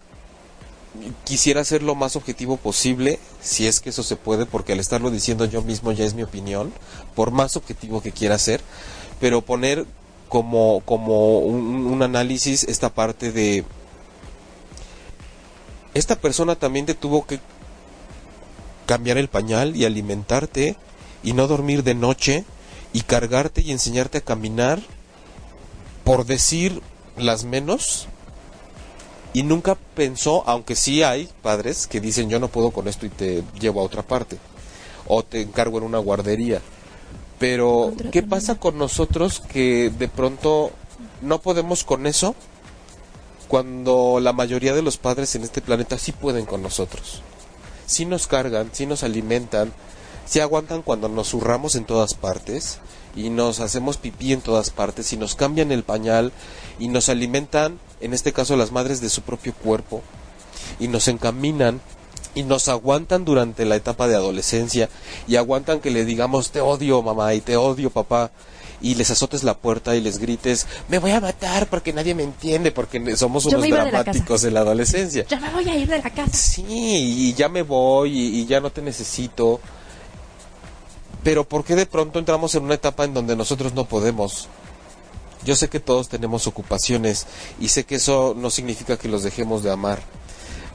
quisiera 1.23 1.63
ser 1.63 1.81
lo 1.81 1.95
más 1.95 2.15
objetivo 2.15 2.57
posible, 2.57 3.19
si 3.41 3.65
es 3.65 3.79
que 3.79 3.89
eso 3.89 4.03
se 4.03 4.15
puede, 4.15 4.45
porque 4.45 4.73
al 4.73 4.79
estarlo 4.79 5.09
diciendo 5.09 5.45
yo 5.45 5.61
mismo 5.61 5.91
ya 5.91 6.05
es 6.05 6.13
mi 6.13 6.23
opinión, 6.23 6.71
por 7.15 7.31
más 7.31 7.55
objetivo 7.55 8.01
que 8.01 8.11
quiera 8.11 8.37
ser, 8.37 8.61
pero 9.19 9.41
poner 9.41 9.85
como, 10.29 10.81
como 10.85 11.39
un, 11.39 11.87
un 11.87 12.03
análisis 12.03 12.63
esta 12.63 12.93
parte 12.93 13.31
de 13.31 13.65
esta 15.93 16.15
persona 16.15 16.55
también 16.55 16.85
te 16.85 16.93
tuvo 16.93 17.25
que 17.25 17.39
cambiar 18.85 19.17
el 19.17 19.27
pañal 19.27 19.75
y 19.75 19.85
alimentarte 19.85 20.75
y 21.23 21.33
no 21.33 21.47
dormir 21.47 21.83
de 21.83 21.95
noche 21.95 22.45
y 22.93 23.01
cargarte 23.01 23.61
y 23.61 23.71
enseñarte 23.71 24.19
a 24.19 24.21
caminar 24.21 24.81
por 26.03 26.25
decir 26.25 26.81
las 27.17 27.43
menos 27.43 28.07
y 29.33 29.43
nunca 29.43 29.77
pensó, 29.95 30.43
aunque 30.45 30.75
sí 30.75 31.03
hay 31.03 31.29
padres 31.41 31.87
que 31.87 32.01
dicen 32.01 32.29
yo 32.29 32.39
no 32.39 32.49
puedo 32.49 32.71
con 32.71 32.87
esto 32.87 33.05
y 33.05 33.09
te 33.09 33.43
llevo 33.59 33.81
a 33.81 33.83
otra 33.83 34.01
parte 34.01 34.37
o 35.07 35.23
te 35.23 35.41
encargo 35.41 35.77
en 35.77 35.85
una 35.85 35.99
guardería. 35.99 36.61
Pero 37.39 37.93
¿qué 38.11 38.23
pasa 38.23 38.55
con 38.55 38.77
nosotros 38.77 39.39
que 39.39 39.89
de 39.89 40.07
pronto 40.07 40.71
no 41.21 41.39
podemos 41.39 41.83
con 41.83 42.07
eso 42.07 42.35
cuando 43.51 44.21
la 44.21 44.31
mayoría 44.31 44.73
de 44.73 44.81
los 44.81 44.95
padres 44.95 45.35
en 45.35 45.43
este 45.43 45.59
planeta 45.59 45.97
sí 45.97 46.13
pueden 46.13 46.45
con 46.45 46.63
nosotros? 46.63 47.21
Sí 47.85 48.05
nos 48.05 48.25
cargan, 48.25 48.69
sí 48.71 48.85
nos 48.85 49.03
alimentan, 49.03 49.73
sí 50.25 50.39
aguantan 50.39 50.83
cuando 50.83 51.09
nos 51.09 51.31
zurramos 51.31 51.75
en 51.75 51.83
todas 51.83 52.13
partes 52.13 52.79
y 53.13 53.29
nos 53.29 53.59
hacemos 53.59 53.97
pipí 53.97 54.31
en 54.31 54.39
todas 54.39 54.69
partes 54.69 55.11
y 55.11 55.17
nos 55.17 55.35
cambian 55.35 55.73
el 55.73 55.83
pañal 55.83 56.31
y 56.79 56.87
nos 56.87 57.09
alimentan 57.09 57.77
en 57.99 58.13
este 58.13 58.31
caso 58.31 58.55
las 58.55 58.71
madres 58.71 59.01
de 59.01 59.09
su 59.09 59.21
propio 59.21 59.53
cuerpo, 59.53 60.01
y 60.79 60.87
nos 60.87 61.09
encaminan 61.09 61.81
y 62.33 62.43
nos 62.43 62.69
aguantan 62.69 63.25
durante 63.25 63.65
la 63.65 63.75
etapa 63.75 64.07
de 64.07 64.15
adolescencia 64.15 64.87
y 65.27 65.35
aguantan 65.35 65.81
que 65.81 65.91
le 65.91 66.05
digamos 66.05 66.51
te 66.51 66.61
odio 66.61 67.01
mamá 67.01 67.33
y 67.33 67.41
te 67.41 67.57
odio 67.57 67.89
papá 67.89 68.31
y 68.81 68.95
les 68.95 69.11
azotes 69.11 69.43
la 69.43 69.55
puerta 69.57 69.95
y 69.95 70.01
les 70.01 70.17
grites 70.17 70.67
me 70.89 70.99
voy 70.99 71.11
a 71.11 71.21
matar 71.21 71.67
porque 71.67 71.93
nadie 71.93 72.15
me 72.15 72.23
entiende 72.23 72.71
porque 72.71 73.15
somos 73.15 73.45
unos 73.45 73.67
dramáticos 73.67 74.43
en 74.43 74.53
la 74.53 74.61
adolescencia 74.61 75.25
ya 75.27 75.39
me 75.39 75.49
voy 75.51 75.69
a 75.69 75.77
ir 75.77 75.87
de 75.87 76.01
la 76.01 76.09
casa 76.09 76.31
sí 76.33 76.65
y 76.67 77.33
ya 77.33 77.49
me 77.49 77.61
voy 77.61 78.17
y, 78.17 78.41
y 78.41 78.45
ya 78.45 78.59
no 78.59 78.71
te 78.71 78.81
necesito 78.81 79.59
pero 81.23 81.47
¿por 81.47 81.63
qué 81.63 81.75
de 81.75 81.85
pronto 81.85 82.19
entramos 82.19 82.55
en 82.55 82.63
una 82.63 82.73
etapa 82.73 83.05
en 83.05 83.13
donde 83.13 83.35
nosotros 83.35 83.73
no 83.73 83.85
podemos 83.85 84.47
yo 85.43 85.55
sé 85.55 85.69
que 85.69 85.79
todos 85.79 86.09
tenemos 86.09 86.47
ocupaciones 86.47 87.25
y 87.59 87.69
sé 87.69 87.83
que 87.83 87.95
eso 87.95 88.35
no 88.37 88.49
significa 88.49 88.97
que 88.97 89.07
los 89.07 89.23
dejemos 89.23 89.63
de 89.63 89.71
amar 89.71 89.99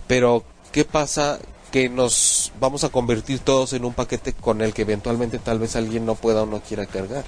pero 0.07 0.45
¿qué 0.73 0.85
pasa? 0.85 1.39
Que 1.73 1.89
nos 1.89 2.53
vamos 2.61 2.85
a 2.85 2.91
convertir 2.91 3.39
todos 3.41 3.73
en 3.73 3.85
un 3.85 3.95
paquete 3.95 4.33
con 4.33 4.63
el 4.63 4.73
que 4.73 4.83
eventualmente 4.83 5.39
tal 5.39 5.59
vez 5.59 5.77
alguien 5.77 6.07
no 6.07 6.15
pueda 6.15 6.43
o 6.43 6.47
no 6.47 6.61
quiera 6.61 6.87
cargar. 6.87 7.25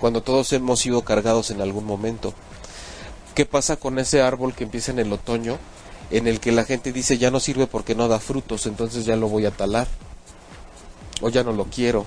Cuando 0.00 0.22
todos 0.22 0.52
hemos 0.52 0.80
sido 0.80 1.02
cargados 1.02 1.50
en 1.50 1.60
algún 1.60 1.84
momento. 1.84 2.34
¿Qué 3.34 3.46
pasa 3.46 3.76
con 3.76 3.98
ese 3.98 4.22
árbol 4.22 4.54
que 4.54 4.64
empieza 4.64 4.90
en 4.90 4.98
el 4.98 5.12
otoño, 5.12 5.58
en 6.10 6.26
el 6.26 6.40
que 6.40 6.52
la 6.52 6.64
gente 6.64 6.92
dice 6.92 7.18
ya 7.18 7.30
no 7.30 7.40
sirve 7.40 7.66
porque 7.66 7.94
no 7.94 8.08
da 8.08 8.18
frutos, 8.18 8.66
entonces 8.66 9.04
ya 9.04 9.16
lo 9.16 9.28
voy 9.28 9.46
a 9.46 9.50
talar? 9.50 9.86
O 11.20 11.28
ya 11.28 11.44
no 11.44 11.52
lo 11.52 11.64
quiero. 11.64 12.04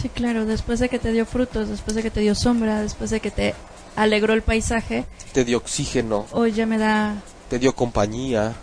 Sí, 0.00 0.08
claro, 0.08 0.46
después 0.46 0.78
de 0.78 0.88
que 0.88 0.98
te 0.98 1.12
dio 1.12 1.26
frutos, 1.26 1.68
después 1.68 1.96
de 1.96 2.02
que 2.02 2.10
te 2.10 2.20
dio 2.20 2.34
sombra, 2.34 2.80
después 2.80 3.10
de 3.10 3.20
que 3.20 3.30
te 3.32 3.54
alegró 3.96 4.32
el 4.32 4.42
paisaje. 4.42 5.06
Te 5.32 5.44
dio 5.44 5.58
oxígeno. 5.58 6.26
Hoy 6.32 6.52
ya 6.52 6.66
me 6.66 6.78
da 6.78 7.16
te 7.48 7.58
dio 7.58 7.74
compañía. 7.74 8.54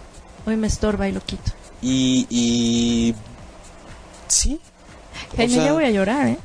Hoy 0.46 0.56
me 0.58 0.68
estorba 0.68 1.08
y 1.08 1.12
lo 1.12 1.22
quito. 1.22 1.52
Y, 1.82 2.28
y 2.30 3.16
sí. 4.28 4.62
Jaime, 5.36 5.56
ya 5.56 5.74
voy 5.74 5.84
a 5.86 5.92
llorar, 5.92 6.28
¿eh? 6.28 6.38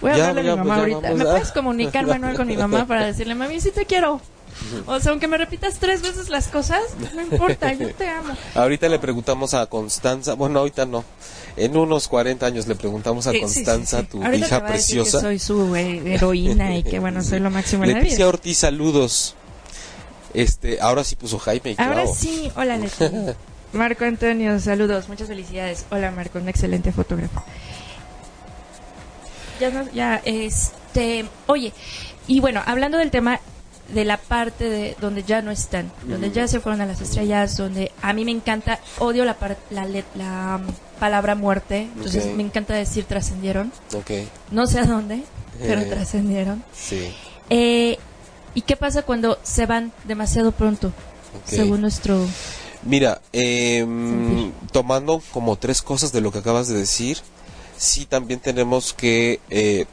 Voy 0.00 0.10
a 0.10 0.14
hablarle 0.14 0.40
a 0.50 0.54
mi 0.54 0.58
mamá 0.58 0.76
ahorita. 0.76 1.14
¿Me 1.14 1.24
puedes 1.24 1.52
comunicar, 1.52 2.06
Manuel, 2.06 2.36
con 2.36 2.46
mi 2.46 2.56
mamá 2.56 2.86
para 2.88 3.06
decirle, 3.06 3.34
mami, 3.34 3.60
sí 3.60 3.70
te 3.70 3.86
quiero? 3.86 4.20
O 4.86 5.00
sea, 5.00 5.12
aunque 5.12 5.26
me 5.26 5.36
repitas 5.36 5.78
tres 5.78 6.02
veces 6.02 6.28
las 6.28 6.48
cosas, 6.48 6.80
no 7.14 7.22
importa, 7.22 7.72
yo 7.72 7.92
te 7.92 8.08
amo. 8.08 8.34
Ahorita 8.54 8.88
le 8.88 8.98
preguntamos 8.98 9.52
a 9.54 9.66
Constanza, 9.66 10.34
bueno, 10.34 10.60
ahorita 10.60 10.86
no. 10.86 11.04
En 11.56 11.76
unos 11.76 12.08
40 12.08 12.46
años 12.46 12.66
le 12.66 12.74
preguntamos 12.74 13.26
a 13.26 13.32
Constanza, 13.38 14.02
tu 14.04 14.22
hija 14.24 14.64
preciosa. 14.64 15.18
que 15.18 15.22
soy 15.22 15.38
su 15.38 15.74
heroína 15.76 16.76
y 16.76 16.82
que 16.82 16.98
bueno, 16.98 17.22
soy 17.22 17.40
lo 17.40 17.50
máximo 17.50 17.84
en 17.84 17.90
la 17.90 17.94
vida. 17.96 18.04
Leticia 18.04 18.28
Ortiz, 18.28 18.58
saludos. 18.58 19.34
Este, 20.32 20.80
ahora 20.80 21.04
sí 21.04 21.16
puso 21.16 21.38
Jaime. 21.38 21.76
Ahora 21.78 22.06
sí, 22.06 22.50
hola 22.56 22.76
Leti. 22.76 23.04
Marco 23.72 24.04
Antonio, 24.04 24.58
saludos, 24.60 25.08
muchas 25.08 25.28
felicidades. 25.28 25.84
Hola 25.90 26.10
Marco, 26.10 26.38
un 26.38 26.48
excelente 26.48 26.92
fotógrafo. 26.92 27.42
Ya, 29.60 29.70
no, 29.70 29.90
ya, 29.92 30.20
este, 30.24 31.26
oye, 31.46 31.72
y 32.26 32.40
bueno, 32.40 32.62
hablando 32.64 32.98
del 32.98 33.10
tema 33.10 33.40
de 33.92 34.04
la 34.04 34.16
parte 34.16 34.68
de 34.68 34.96
donde 35.00 35.22
ya 35.24 35.42
no 35.42 35.50
están, 35.50 35.92
donde 36.06 36.30
ya 36.30 36.48
se 36.48 36.60
fueron 36.60 36.80
a 36.80 36.86
las 36.86 37.00
estrellas, 37.00 37.56
donde 37.56 37.92
a 38.00 38.12
mí 38.12 38.24
me 38.24 38.30
encanta, 38.30 38.80
odio 38.98 39.24
la, 39.24 39.36
la, 39.70 39.86
la 40.14 40.60
um, 40.60 40.74
palabra 40.98 41.34
muerte, 41.34 41.88
entonces 41.94 42.26
me 42.34 42.42
encanta 42.42 42.74
decir 42.74 43.04
trascendieron. 43.04 43.72
Okay. 43.92 44.28
No 44.50 44.66
sé 44.66 44.80
a 44.80 44.84
dónde, 44.84 45.22
pero 45.58 45.82
eh, 45.82 45.84
trascendieron. 45.84 46.64
Sí. 46.74 47.12
Eh, 47.50 47.98
¿Y 48.54 48.62
qué 48.62 48.76
pasa 48.76 49.02
cuando 49.02 49.38
se 49.42 49.66
van 49.66 49.92
demasiado 50.04 50.52
pronto, 50.52 50.92
según 51.44 51.80
nuestro... 51.82 52.24
Mira, 52.84 53.20
em, 53.32 54.52
tomando 54.70 55.22
como 55.32 55.56
tres 55.56 55.82
cosas 55.82 56.12
de 56.12 56.20
lo 56.20 56.30
que 56.30 56.38
acabas 56.38 56.68
de 56.68 56.74
decir, 56.74 57.18
sí 57.76 58.06
también 58.06 58.40
tenemos 58.40 58.92
que, 58.92 59.40
eh, 59.50 59.86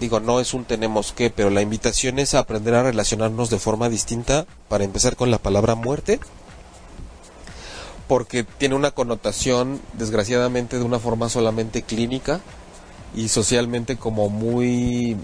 digo, 0.00 0.20
no 0.20 0.40
es 0.40 0.54
un 0.54 0.64
tenemos 0.64 1.12
que, 1.12 1.30
pero 1.30 1.50
la 1.50 1.62
invitación 1.62 2.18
es 2.18 2.34
a 2.34 2.40
aprender 2.40 2.74
a 2.74 2.82
relacionarnos 2.82 3.50
de 3.50 3.58
forma 3.58 3.88
distinta, 3.88 4.46
para 4.68 4.84
empezar 4.84 5.16
con 5.16 5.30
la 5.30 5.38
palabra 5.38 5.74
muerte, 5.74 6.20
porque 8.08 8.44
tiene 8.44 8.74
una 8.74 8.90
connotación, 8.90 9.80
desgraciadamente, 9.94 10.78
de 10.78 10.84
una 10.84 10.98
forma 10.98 11.28
solamente 11.28 11.82
clínica 11.82 12.40
y 13.14 13.28
socialmente 13.28 13.96
como 13.96 14.28
muy 14.28 15.16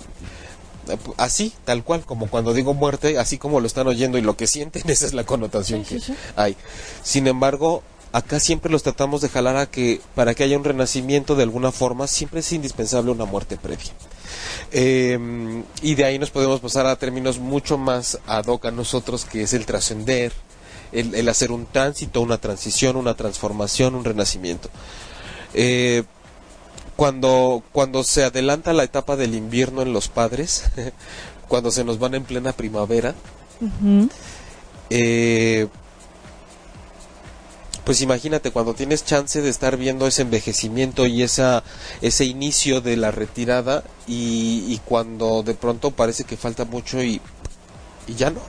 así, 1.16 1.52
tal 1.64 1.84
cual, 1.84 2.04
como 2.04 2.28
cuando 2.28 2.54
digo 2.54 2.74
muerte, 2.74 3.18
así 3.18 3.38
como 3.38 3.60
lo 3.60 3.66
están 3.66 3.86
oyendo 3.86 4.18
y 4.18 4.22
lo 4.22 4.36
que 4.36 4.46
sienten, 4.46 4.82
esa 4.88 5.06
es 5.06 5.14
la 5.14 5.24
connotación 5.24 5.84
que 5.84 6.00
hay. 6.36 6.56
Sin 7.02 7.26
embargo, 7.26 7.82
acá 8.12 8.40
siempre 8.40 8.70
los 8.70 8.82
tratamos 8.82 9.20
de 9.20 9.28
jalar 9.28 9.56
a 9.56 9.66
que 9.66 10.00
para 10.14 10.34
que 10.34 10.44
haya 10.44 10.56
un 10.56 10.64
renacimiento 10.64 11.36
de 11.36 11.42
alguna 11.42 11.72
forma, 11.72 12.06
siempre 12.06 12.40
es 12.40 12.52
indispensable 12.52 13.10
una 13.10 13.24
muerte 13.24 13.56
previa. 13.56 13.92
Em, 14.72 15.64
y 15.82 15.94
de 15.94 16.04
ahí 16.04 16.18
nos 16.18 16.30
podemos 16.30 16.60
pasar 16.60 16.86
a 16.86 16.96
términos 16.96 17.38
mucho 17.38 17.78
más 17.78 18.18
ad 18.26 18.46
hoc 18.46 18.66
a 18.66 18.70
nosotros, 18.70 19.24
que 19.24 19.42
es 19.42 19.52
el 19.52 19.66
trascender, 19.66 20.32
el, 20.92 21.14
el, 21.14 21.28
hacer 21.28 21.52
un 21.52 21.66
tránsito, 21.66 22.20
una 22.20 22.38
transición, 22.38 22.96
una 22.96 23.14
transformación, 23.14 23.94
un 23.94 24.04
renacimiento. 24.04 24.70
Eh, 25.54 26.04
cuando, 26.96 27.62
cuando 27.72 28.04
se 28.04 28.24
adelanta 28.24 28.72
la 28.72 28.84
etapa 28.84 29.16
del 29.16 29.34
invierno 29.34 29.82
en 29.82 29.92
los 29.92 30.08
padres, 30.08 30.64
cuando 31.48 31.70
se 31.70 31.84
nos 31.84 31.98
van 31.98 32.14
en 32.14 32.24
plena 32.24 32.52
primavera, 32.52 33.14
eh, 34.90 35.68
pues 37.84 38.00
imagínate 38.00 38.50
cuando 38.50 38.74
tienes 38.74 39.04
chance 39.04 39.40
de 39.40 39.48
estar 39.48 39.76
viendo 39.76 40.06
ese 40.06 40.22
envejecimiento 40.22 41.06
y 41.06 41.22
esa, 41.22 41.62
ese 42.00 42.24
inicio 42.24 42.80
de 42.80 42.96
la 42.96 43.10
retirada 43.10 43.84
y, 44.06 44.78
cuando 44.84 45.42
de 45.42 45.54
pronto 45.54 45.90
parece 45.90 46.24
que 46.24 46.36
falta 46.36 46.64
mucho 46.64 47.02
y, 47.02 47.20
y 48.06 48.14
ya 48.14 48.30
no. 48.30 48.40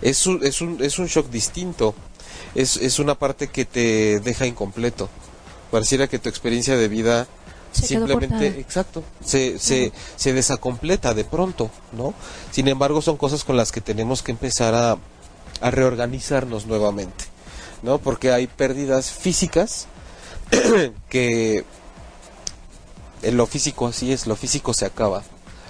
es, 0.00 0.26
un, 0.26 0.44
es, 0.44 0.60
un, 0.60 0.82
es 0.82 0.98
un 0.98 1.06
shock 1.06 1.28
distinto, 1.30 1.94
es, 2.54 2.76
es 2.76 2.98
una 2.98 3.14
parte 3.14 3.48
que 3.48 3.64
te 3.64 4.20
deja 4.20 4.46
incompleto. 4.46 5.08
Pareciera 5.70 6.06
que 6.06 6.18
tu 6.18 6.28
experiencia 6.28 6.76
de 6.76 6.88
vida 6.88 7.26
simplemente, 7.72 8.46
exacto, 8.60 9.02
se, 9.24 9.58
se, 9.58 9.92
se 10.16 10.32
desacompleta 10.32 11.14
de 11.14 11.24
pronto, 11.24 11.70
¿no? 11.92 12.14
Sin 12.50 12.68
embargo, 12.68 13.00
son 13.00 13.16
cosas 13.16 13.44
con 13.44 13.56
las 13.56 13.72
que 13.72 13.80
tenemos 13.80 14.22
que 14.22 14.32
empezar 14.32 14.74
a, 14.74 14.98
a 15.60 15.70
reorganizarnos 15.70 16.66
nuevamente, 16.66 17.24
¿no? 17.82 17.98
Porque 17.98 18.32
hay 18.32 18.46
pérdidas 18.46 19.10
físicas 19.10 19.86
que 21.08 21.64
en 23.22 23.36
lo 23.36 23.46
físico 23.46 23.86
así 23.86 24.12
es, 24.12 24.26
lo 24.26 24.36
físico 24.36 24.74
se 24.74 24.84
acaba, 24.84 25.22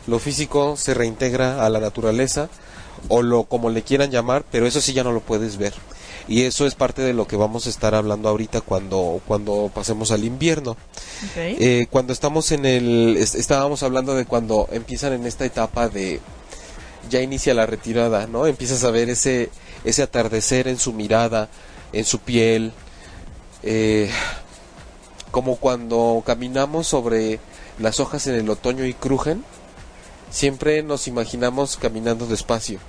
lo 0.07 0.19
físico 0.19 0.77
se 0.77 0.95
reintegra 0.95 1.65
a 1.65 1.71
la 1.71 1.81
naturaleza 1.81 2.49
o 3.09 3.23
lo 3.23 3.45
como 3.45 3.71
le 3.71 3.83
quieran 3.83 4.11
llamar, 4.11 4.45
pero 4.51 4.67
eso 4.67 4.81
sí 4.81 4.93
ya 4.93 5.05
no 5.05 5.13
lo 5.13 5.21
puedes 5.21 5.57
ver. 5.57 5.75
Y 6.29 6.43
eso 6.43 6.67
es 6.67 6.75
parte 6.75 7.03
de 7.03 7.13
lo 7.13 7.27
que 7.27 7.37
vamos 7.37 7.67
a 7.67 7.71
estar 7.71 7.95
hablando 7.95 8.29
ahorita 8.29 8.61
cuando 8.61 9.21
cuando 9.27 9.71
pasemos 9.75 10.13
al 10.13 10.25
invierno. 10.25 10.77
Eh, 11.37 11.87
cuando 11.91 12.13
estamos 12.13 12.53
en 12.53 12.65
el 12.65 13.17
estábamos 13.17 13.83
hablando 13.83 14.15
de 14.15 14.25
cuando 14.25 14.69
empiezan 14.73 15.13
en 15.13 15.27
esta 15.27 15.45
etapa 15.45 15.89
de 15.89 16.21
ya 17.11 17.21
inicia 17.21 17.55
la 17.55 17.67
retirada 17.67 18.27
no 18.29 18.47
empiezas 18.47 18.85
a 18.85 18.91
ver 18.91 19.11
ese 19.11 19.51
ese 19.85 20.03
atardecer 20.03 20.69
en 20.69 20.79
su 20.79 20.93
mirada 20.93 21.49
en 21.93 22.05
su 22.05 22.19
piel 22.19 22.73
eh, 23.63 24.11
como 25.31 25.57
cuando 25.57 26.23
caminamos 26.27 26.87
sobre 26.87 27.41
las 27.79 28.01
hojas 28.01 28.27
en 28.27 28.35
el 28.35 28.51
otoño 28.51 28.85
y 28.85 28.95
crujen 28.95 29.45
siempre 30.31 30.83
nos 30.83 31.09
imaginamos 31.09 31.77
caminando 31.77 32.27
despacio 32.27 32.81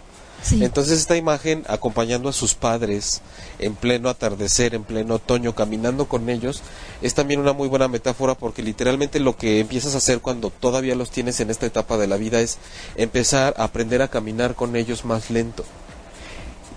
entonces 0.52 1.00
esta 1.00 1.16
imagen 1.16 1.64
acompañando 1.68 2.28
a 2.30 2.34
sus 2.34 2.54
padres 2.54 3.22
en 3.60 3.76
pleno 3.76 4.10
atardecer, 4.10 4.76
en 4.76 4.84
pleno 4.84 5.16
otoño, 5.16 5.56
caminando 5.56 6.06
con 6.06 6.30
ellos, 6.30 6.62
es 7.02 7.14
también 7.14 7.40
una 7.40 7.54
muy 7.54 7.70
buena 7.70 7.88
metáfora 7.88 8.36
porque 8.36 8.62
literalmente 8.62 9.20
lo 9.20 9.38
que 9.38 9.60
empiezas 9.60 9.96
a 9.96 10.00
hacer 10.00 10.20
cuando 10.20 10.50
todavía 10.50 10.96
los 10.96 11.12
tienes 11.12 11.40
en 11.40 11.50
esta 11.50 11.66
etapa 11.66 11.98
de 11.98 12.08
la 12.08 12.18
vida 12.18 12.42
es 12.42 12.58
empezar 12.96 13.54
a 13.58 13.64
aprender 13.64 14.02
a 14.02 14.10
caminar 14.10 14.56
con 14.56 14.76
ellos 14.76 15.06
más 15.06 15.30
lento. 15.30 15.64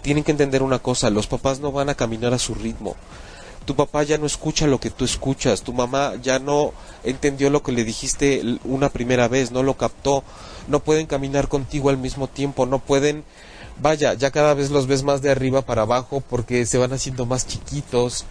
Tienen 0.07 0.23
que 0.23 0.31
entender 0.31 0.63
una 0.63 0.79
cosa, 0.79 1.11
los 1.11 1.27
papás 1.27 1.59
no 1.59 1.73
van 1.73 1.89
a 1.89 1.97
caminar 1.97 2.33
a 2.33 2.39
su 2.39 2.55
ritmo. 2.55 2.95
Tu 3.65 3.75
papá 3.75 4.05
ya 4.05 4.19
no 4.19 4.27
escucha 4.27 4.69
lo 4.69 4.79
que 4.79 4.91
tú 4.91 5.05
escuchas, 5.05 5.63
tu 5.63 5.73
mamá 5.73 6.13
ya 6.23 6.39
no 6.39 6.73
entendió 7.03 7.51
lo 7.51 7.65
que 7.65 7.73
le 7.73 7.83
dijiste 7.83 8.41
una 8.63 8.89
primera 8.89 9.27
vez, 9.27 9.51
no 9.51 9.65
lo 9.65 9.77
captó, 9.77 10.23
no 10.69 10.79
pueden 10.79 11.07
caminar 11.07 11.49
contigo 11.49 11.91
al 11.91 11.99
mismo 11.99 12.29
tiempo, 12.29 12.67
no 12.67 12.79
pueden 12.79 13.25
vaya, 13.83 14.15
ya 14.15 14.31
cada 14.31 14.55
vez 14.55 14.71
los 14.71 14.87
ves 14.87 15.03
más 15.03 15.23
de 15.23 15.31
arriba 15.31 15.63
para 15.63 15.83
abajo 15.83 16.23
porque 16.31 16.67
se 16.67 16.79
van 16.79 16.93
haciendo 16.93 17.27
más 17.27 17.49
chiquitos. 17.49 18.25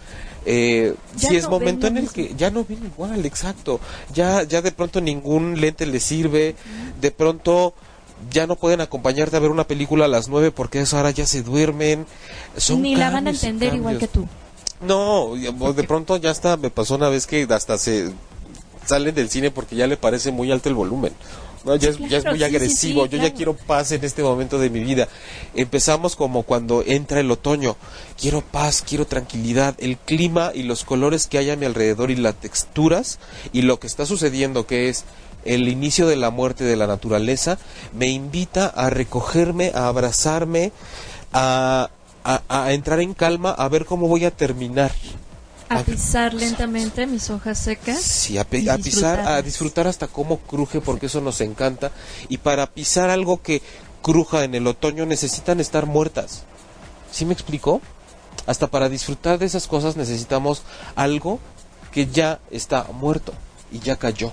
Eh, 0.46 0.94
si 1.16 1.36
es 1.36 1.46
momento 1.46 1.88
en 1.88 1.98
el 1.98 2.08
que 2.08 2.34
ya 2.36 2.50
no 2.50 2.64
ven 2.64 2.84
igual, 2.84 3.26
exacto. 3.26 3.80
Ya, 4.14 4.44
ya 4.44 4.62
de 4.62 4.72
pronto 4.72 5.02
ningún 5.02 5.60
lente 5.60 5.84
le 5.84 6.00
sirve. 6.00 6.54
De 7.00 7.10
pronto 7.10 7.74
ya 8.30 8.46
no 8.46 8.56
pueden 8.56 8.80
acompañarte 8.80 9.36
a 9.36 9.40
ver 9.40 9.50
una 9.50 9.66
película 9.66 10.06
a 10.06 10.08
las 10.08 10.28
nueve 10.28 10.50
porque 10.50 10.78
a 10.78 10.82
esa 10.82 10.98
hora 11.00 11.10
ya 11.10 11.26
se 11.26 11.42
duermen. 11.42 12.06
Son 12.56 12.82
Ni 12.82 12.96
la 12.96 13.10
van 13.10 13.26
a 13.26 13.30
entender 13.30 13.74
igual 13.74 13.98
que 13.98 14.08
tú. 14.08 14.26
No, 14.80 15.32
pues, 15.58 15.76
de 15.76 15.84
pronto 15.84 16.16
ya 16.18 16.30
está, 16.30 16.56
me 16.56 16.70
pasó 16.70 16.96
una 16.96 17.08
vez 17.08 17.26
que 17.26 17.46
hasta 17.50 17.78
se 17.78 18.12
salen 18.84 19.14
del 19.14 19.30
cine 19.30 19.50
porque 19.50 19.76
ya 19.76 19.86
le 19.86 19.96
parece 19.96 20.32
muy 20.32 20.50
alto 20.52 20.68
el 20.68 20.74
volumen. 20.74 21.12
No, 21.64 21.74
ya, 21.74 21.88
es, 21.90 21.98
ya 21.98 22.18
es 22.18 22.22
Claro, 22.22 22.36
muy 22.36 22.38
sí, 22.38 22.44
sí, 22.44 22.44
agresivo, 22.44 23.04
sí, 23.04 23.10
yo 23.10 23.18
claro. 23.18 23.28
ya 23.28 23.34
quiero 23.34 23.56
paz 23.56 23.90
en 23.90 24.04
este 24.04 24.22
momento 24.22 24.58
de 24.58 24.70
mi 24.70 24.80
vida. 24.84 25.08
Empezamos 25.54 26.14
como 26.14 26.44
cuando 26.44 26.84
entra 26.86 27.18
el 27.18 27.30
otoño, 27.30 27.76
quiero 28.20 28.40
paz, 28.40 28.84
quiero 28.86 29.04
tranquilidad, 29.06 29.74
el 29.78 29.96
clima 29.96 30.52
y 30.54 30.62
los 30.62 30.84
colores 30.84 31.26
que 31.26 31.38
hay 31.38 31.50
a 31.50 31.56
mi 31.56 31.66
alrededor 31.66 32.12
y 32.12 32.16
las 32.16 32.36
texturas 32.36 33.18
y 33.52 33.62
lo 33.62 33.80
que 33.80 33.88
está 33.88 34.06
sucediendo 34.06 34.66
que 34.66 34.88
es 34.88 35.04
el 35.46 35.68
inicio 35.68 36.06
de 36.06 36.16
la 36.16 36.30
muerte 36.30 36.64
de 36.64 36.76
la 36.76 36.86
naturaleza, 36.86 37.58
me 37.94 38.08
invita 38.08 38.66
a 38.66 38.90
recogerme, 38.90 39.72
a 39.74 39.88
abrazarme, 39.88 40.72
a, 41.32 41.90
a- 42.24 42.42
a 42.48 42.72
entrar 42.72 43.00
en 43.00 43.14
calma, 43.14 43.50
a 43.50 43.68
ver 43.68 43.84
cómo 43.84 44.08
voy 44.08 44.24
a 44.24 44.30
terminar. 44.30 44.92
A 45.68 45.82
pisar 45.82 46.32
lentamente 46.32 47.06
mis 47.08 47.28
hojas 47.30 47.58
secas. 47.58 48.00
Sí, 48.00 48.38
a, 48.38 48.44
pisar, 48.44 49.18
a 49.20 49.42
disfrutar 49.42 49.88
hasta 49.88 50.06
cómo 50.06 50.38
cruje, 50.38 50.80
porque 50.80 51.06
eso 51.06 51.20
nos 51.20 51.40
encanta. 51.40 51.90
Y 52.28 52.38
para 52.38 52.66
pisar 52.68 53.10
algo 53.10 53.42
que 53.42 53.62
cruja 54.00 54.44
en 54.44 54.54
el 54.54 54.66
otoño 54.68 55.06
necesitan 55.06 55.58
estar 55.58 55.86
muertas. 55.86 56.44
¿Sí 57.10 57.24
me 57.24 57.32
explicó? 57.32 57.80
Hasta 58.46 58.68
para 58.68 58.88
disfrutar 58.88 59.38
de 59.40 59.46
esas 59.46 59.66
cosas 59.66 59.96
necesitamos 59.96 60.62
algo 60.94 61.40
que 61.90 62.06
ya 62.06 62.38
está 62.52 62.84
muerto 62.92 63.32
y 63.72 63.80
ya 63.80 63.96
cayó. 63.96 64.30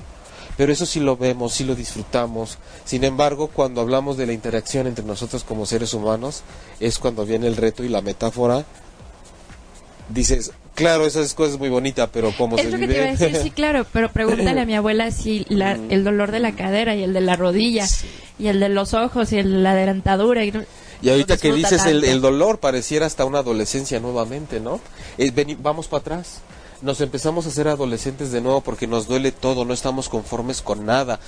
Pero 0.58 0.72
eso 0.72 0.86
sí 0.86 1.00
lo 1.00 1.18
vemos, 1.18 1.54
sí 1.54 1.64
lo 1.64 1.76
disfrutamos. 1.76 2.58
Sin 2.86 3.04
embargo, 3.04 3.48
cuando 3.48 3.82
hablamos 3.82 4.18
de 4.18 4.28
la 4.28 4.34
interacción 4.34 4.86
entre 4.88 5.04
nosotros 5.06 5.44
como 5.44 5.66
seres 5.66 5.94
humanos, 5.94 6.44
es 6.80 7.00
cuando 7.00 7.26
viene 7.26 7.48
el 7.48 7.56
reto 7.58 7.84
y 7.84 7.90
la 7.90 8.02
metáfora. 8.02 8.64
Dices, 10.10 10.52
claro, 10.76 11.06
esa 11.06 11.22
es 11.22 11.34
cosa 11.34 11.58
muy 11.58 11.70
bonita, 11.70 12.08
pero 12.08 12.32
¿cómo 12.38 12.58
Es 12.58 12.64
se 12.66 12.72
lo 12.72 12.78
que 12.78 12.88
te 12.88 12.96
iba 12.98 13.06
a 13.06 13.12
decir, 13.16 13.36
sí, 13.42 13.52
claro, 13.52 13.86
pero 13.92 14.12
pregúntale 14.12 14.60
a 14.62 14.66
mi 14.66 14.76
abuela 14.76 15.12
si 15.12 15.46
la- 15.50 15.78
el 15.90 16.04
dolor 16.04 16.32
de 16.32 16.40
la 16.40 16.52
cadera 16.52 16.94
y 16.96 17.04
el 17.04 17.14
de 17.14 17.22
la 17.22 17.36
rodilla 17.36 17.88
y 18.38 18.48
el 18.48 18.60
de 18.60 18.70
los 18.70 18.94
ojos 18.94 19.32
y 19.32 19.38
el 19.40 19.52
de 19.52 19.58
la 19.60 19.74
dentadura. 19.76 20.44
Y, 20.44 20.52
no- 20.52 20.64
Y 21.02 21.10
ahorita 21.10 21.38
que 21.38 21.52
dices 21.54 21.86
el, 21.86 22.22
dolor, 22.22 22.60
pareciera 22.60 23.06
hasta 23.06 23.26
una 23.26 23.40
adolescencia 23.40 24.00
nuevamente, 24.00 24.60
¿no? 24.60 24.80
Es 25.18 25.34
veni- 25.34 25.58
vamos 25.60 25.88
para 25.88 26.02
atrás. 26.02 26.42
Nos 26.84 27.00
empezamos 27.02 27.48
a 27.48 27.52
ser 27.52 27.70
adolescentes 27.70 28.32
de 28.34 28.42
nuevo 28.42 28.60
porque 28.62 28.88
nos 28.88 29.08
duele 29.08 29.32
todo, 29.32 29.64
no 29.64 29.74
estamos 29.74 30.10
conformes 30.10 30.62
con 30.62 30.86
nada. 30.86 31.20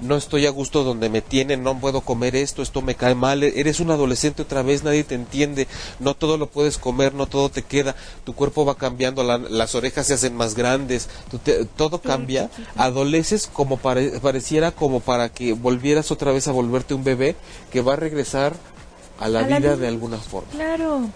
No 0.00 0.16
estoy 0.16 0.46
a 0.46 0.50
gusto 0.50 0.82
donde 0.84 1.10
me 1.10 1.20
tienen, 1.20 1.62
no 1.62 1.78
puedo 1.78 2.00
comer 2.00 2.34
esto, 2.36 2.62
esto 2.62 2.80
me 2.80 2.94
cae 2.94 3.14
mal. 3.14 3.42
Eres 3.42 3.80
un 3.80 3.90
adolescente 3.90 4.42
otra 4.42 4.62
vez, 4.62 4.82
nadie 4.84 5.02
te 5.04 5.14
entiende. 5.16 5.66
No 5.98 6.14
todo 6.14 6.38
lo 6.38 6.46
puedes 6.46 6.78
comer, 6.78 7.12
no 7.12 7.26
todo 7.26 7.48
te 7.50 7.62
queda. 7.62 7.96
Tu 8.24 8.34
cuerpo 8.34 8.64
va 8.64 8.76
cambiando, 8.76 9.22
la- 9.24 9.36
las 9.36 9.74
orejas 9.74 10.06
se 10.06 10.14
hacen 10.14 10.36
más 10.36 10.54
grandes, 10.54 11.08
te- 11.42 11.64
todo 11.66 12.00
cambia. 12.00 12.48
Adoleces 12.76 13.46
como 13.52 13.76
pare- 13.78 14.20
pareciera 14.20 14.70
como 14.70 15.00
para 15.00 15.28
que 15.28 15.52
volvieras 15.54 16.10
otra 16.12 16.32
vez 16.32 16.46
a 16.48 16.52
volverte 16.52 16.94
un 16.94 17.04
bebé 17.04 17.34
que 17.72 17.82
va 17.82 17.94
a 17.94 17.96
regresar 17.96 18.54
a 19.18 19.28
la 19.28 19.40
A 19.40 19.42
la 19.42 19.48
vida 19.48 19.58
vida. 19.58 19.76
de 19.76 19.88
alguna 19.88 20.18
forma. 20.18 20.50
Claro. 20.52 21.10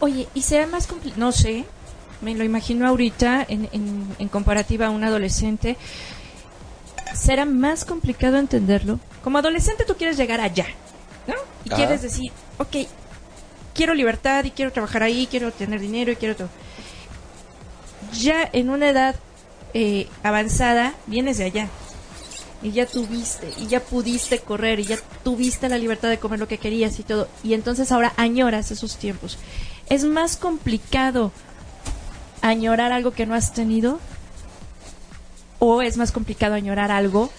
Oye, 0.00 0.26
¿y 0.34 0.42
será 0.42 0.66
más 0.66 0.86
complicado? 0.88 1.20
No 1.20 1.30
sé, 1.30 1.64
me 2.20 2.34
lo 2.34 2.44
imagino 2.44 2.86
ahorita 2.86 3.44
en, 3.48 3.68
en, 3.72 4.06
en 4.18 4.28
comparativa 4.28 4.86
a 4.86 4.90
un 4.90 5.04
adolescente. 5.04 5.76
¿Será 7.14 7.44
más 7.44 7.84
complicado 7.84 8.38
entenderlo? 8.38 8.98
Como 9.22 9.38
adolescente 9.38 9.84
tú 9.84 9.96
quieres 9.96 10.16
llegar 10.16 10.40
allá, 10.40 10.66
¿no? 11.26 11.34
Y 11.64 11.68
Ajá. 11.68 11.76
quieres 11.76 12.02
decir, 12.02 12.32
ok, 12.58 12.88
quiero 13.74 13.94
libertad 13.94 14.44
y 14.44 14.50
quiero 14.50 14.72
trabajar 14.72 15.02
ahí, 15.02 15.28
quiero 15.30 15.52
tener 15.52 15.80
dinero 15.80 16.10
y 16.12 16.16
quiero 16.16 16.36
todo. 16.36 16.48
Ya 18.20 18.48
en 18.52 18.70
una 18.70 18.88
edad 18.88 19.16
eh, 19.74 20.08
avanzada 20.22 20.94
vienes 21.06 21.38
de 21.38 21.44
allá. 21.44 21.68
Y 22.62 22.72
ya 22.72 22.86
tuviste, 22.86 23.52
y 23.58 23.66
ya 23.66 23.80
pudiste 23.80 24.38
correr, 24.38 24.80
y 24.80 24.84
ya 24.84 24.96
tuviste 25.22 25.68
la 25.68 25.76
libertad 25.76 26.08
de 26.08 26.18
comer 26.18 26.38
lo 26.40 26.48
que 26.48 26.56
querías 26.56 26.98
y 26.98 27.02
todo. 27.02 27.28
Y 27.42 27.52
entonces 27.52 27.92
ahora 27.92 28.14
añoras 28.16 28.70
esos 28.70 28.96
tiempos. 28.96 29.36
¿Es 29.90 30.04
más 30.04 30.38
complicado 30.38 31.30
añorar 32.48 32.92
algo 32.92 33.12
que 33.12 33.26
no 33.26 33.34
has 33.34 33.52
tenido? 33.52 33.98
¿O 35.58 35.82
es 35.82 35.96
más 35.96 36.12
complicado 36.12 36.54
añorar 36.54 36.90
algo 36.90 37.30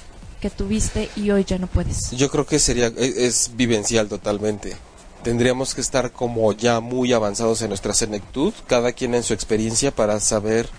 que 0.42 0.50
tuviste 0.50 1.10
y 1.16 1.32
hoy 1.32 1.44
ya 1.44 1.58
no 1.58 1.68
puedes? 1.68 2.12
Yo 2.12 2.30
creo 2.30 2.46
que 2.46 2.60
sería 2.60 2.88
es, 2.88 3.16
es 3.18 3.52
vivencial 3.56 4.08
totalmente. 4.08 4.76
Tendríamos 5.24 5.74
que 5.76 5.82
estar 5.82 6.12
como 6.12 6.52
ya 6.54 6.80
muy 6.80 7.14
avanzados 7.14 7.62
en 7.62 7.70
nuestra 7.70 7.94
senectud, 7.94 8.54
cada 8.68 8.92
quien 8.94 9.16
en 9.16 9.24
su 9.24 9.34
experiencia 9.34 9.92
para 9.94 10.20
saber 10.20 10.70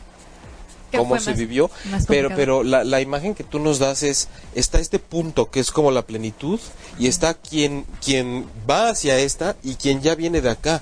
¿Qué 0.90 0.98
cómo 0.98 1.18
se 1.18 1.30
más- 1.30 1.38
vivió. 1.38 1.70
más 1.90 2.06
pero 2.06 2.30
pero 2.34 2.62
la, 2.62 2.84
la 2.84 3.00
imagen 3.00 3.34
que 3.34 3.42
tú 3.44 3.58
nos 3.58 3.78
das 3.80 4.02
es 4.04 4.28
está 4.54 4.78
este 4.78 4.98
punto 5.00 5.50
que 5.50 5.58
es 5.60 5.70
como 5.72 5.90
la 5.90 6.02
plenitud 6.02 6.60
y 6.98 7.06
está 7.08 7.34
quien 7.34 7.84
quien 8.04 8.46
va 8.68 8.90
hacia 8.90 9.18
esta 9.18 9.56
y 9.62 9.74
quien 9.74 10.00
ya 10.00 10.14
viene 10.14 10.40
de 10.40 10.50
acá. 10.50 10.80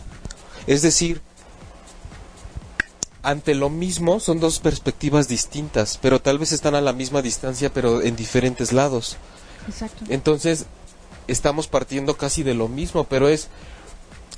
Es 0.67 0.81
decir, 0.83 1.21
ante 3.25 3.55
lo 3.55 3.71
mismo 3.71 4.21
son 4.21 4.39
dos 4.39 4.61
perspectivas 4.61 5.29
distintas, 5.29 5.99
pero 6.01 6.21
tal 6.21 6.39
vez 6.39 6.53
están 6.53 6.75
a 6.75 6.81
la 6.81 6.93
misma 6.93 7.23
distancia, 7.23 7.73
pero 7.73 8.03
en 8.03 8.17
diferentes 8.17 8.73
lados. 8.73 9.17
Exacto. 9.67 10.05
Entonces, 10.09 10.67
estamos 11.27 11.67
partiendo 11.67 12.17
casi 12.17 12.43
de 12.43 12.55
lo 12.55 12.69
mismo, 12.69 13.05
pero 13.05 13.29
es 13.29 13.49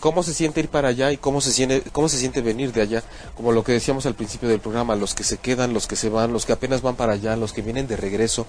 cómo 0.00 0.22
se 0.22 0.34
siente 0.34 0.60
ir 0.60 0.68
para 0.68 0.88
allá 0.88 1.10
y 1.10 1.16
cómo 1.16 1.40
se 1.40 1.52
siente 1.52 1.82
cómo 1.90 2.08
se 2.08 2.18
siente 2.18 2.40
venir 2.42 2.72
de 2.72 2.82
allá, 2.82 3.02
como 3.34 3.52
lo 3.52 3.64
que 3.64 3.72
decíamos 3.72 4.06
al 4.06 4.14
principio 4.14 4.48
del 4.48 4.60
programa, 4.60 4.94
los 4.94 5.14
que 5.14 5.24
se 5.24 5.38
quedan, 5.38 5.74
los 5.74 5.86
que 5.86 5.96
se 5.96 6.08
van, 6.08 6.32
los 6.32 6.46
que 6.46 6.52
apenas 6.52 6.80
van 6.80 6.96
para 6.96 7.14
allá, 7.14 7.36
los 7.36 7.52
que 7.52 7.62
vienen 7.62 7.88
de 7.88 7.96
regreso. 7.96 8.46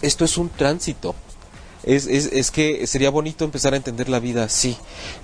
Esto 0.00 0.24
es 0.24 0.38
un 0.38 0.48
tránsito. 0.48 1.14
Es, 1.86 2.06
es, 2.08 2.26
es 2.32 2.50
que 2.50 2.86
sería 2.86 3.10
bonito 3.10 3.44
empezar 3.44 3.72
a 3.72 3.76
entender 3.76 4.08
la 4.08 4.18
vida 4.18 4.42
así, 4.44 4.76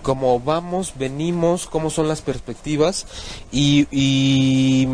como 0.03 0.39
vamos, 0.41 0.95
venimos, 0.97 1.67
cómo 1.67 1.91
son 1.91 2.07
las 2.09 2.23
perspectivas 2.23 3.05
y, 3.51 3.87
y 3.91 4.87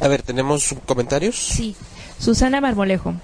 a 0.00 0.08
ver, 0.08 0.22
tenemos 0.22 0.74
comentarios. 0.86 1.36
Sí. 1.36 1.76
Susana 2.18 2.60
Marmolejo. 2.62 3.14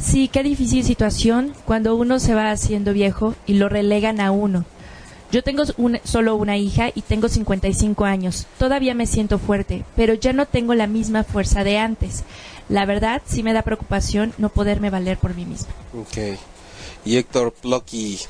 Sí, 0.00 0.28
qué 0.28 0.42
difícil 0.42 0.84
situación 0.84 1.52
cuando 1.64 1.94
uno 1.96 2.18
se 2.18 2.34
va 2.34 2.50
haciendo 2.50 2.92
viejo 2.92 3.34
y 3.46 3.54
lo 3.54 3.68
relegan 3.68 4.20
a 4.20 4.30
uno. 4.30 4.64
Yo 5.30 5.42
tengo 5.42 5.62
un- 5.78 5.98
solo 6.04 6.36
una 6.36 6.56
hija 6.58 6.90
y 6.94 7.02
tengo 7.02 7.28
55 7.28 8.04
años. 8.04 8.46
Todavía 8.58 8.94
me 8.94 9.06
siento 9.06 9.38
fuerte, 9.38 9.84
pero 9.96 10.14
ya 10.14 10.32
no 10.32 10.46
tengo 10.46 10.74
la 10.74 10.86
misma 10.86 11.24
fuerza 11.24 11.64
de 11.64 11.78
antes. 11.78 12.22
La 12.68 12.84
verdad, 12.86 13.22
sí 13.26 13.42
me 13.42 13.52
da 13.52 13.62
preocupación 13.62 14.32
no 14.38 14.48
poderme 14.50 14.90
valer 14.90 15.18
por 15.18 15.34
mí 15.34 15.44
misma. 15.44 15.68
Ok. 15.98 16.38
Y 17.04 17.16
Héctor 17.16 17.52
Plucky. 17.52 18.20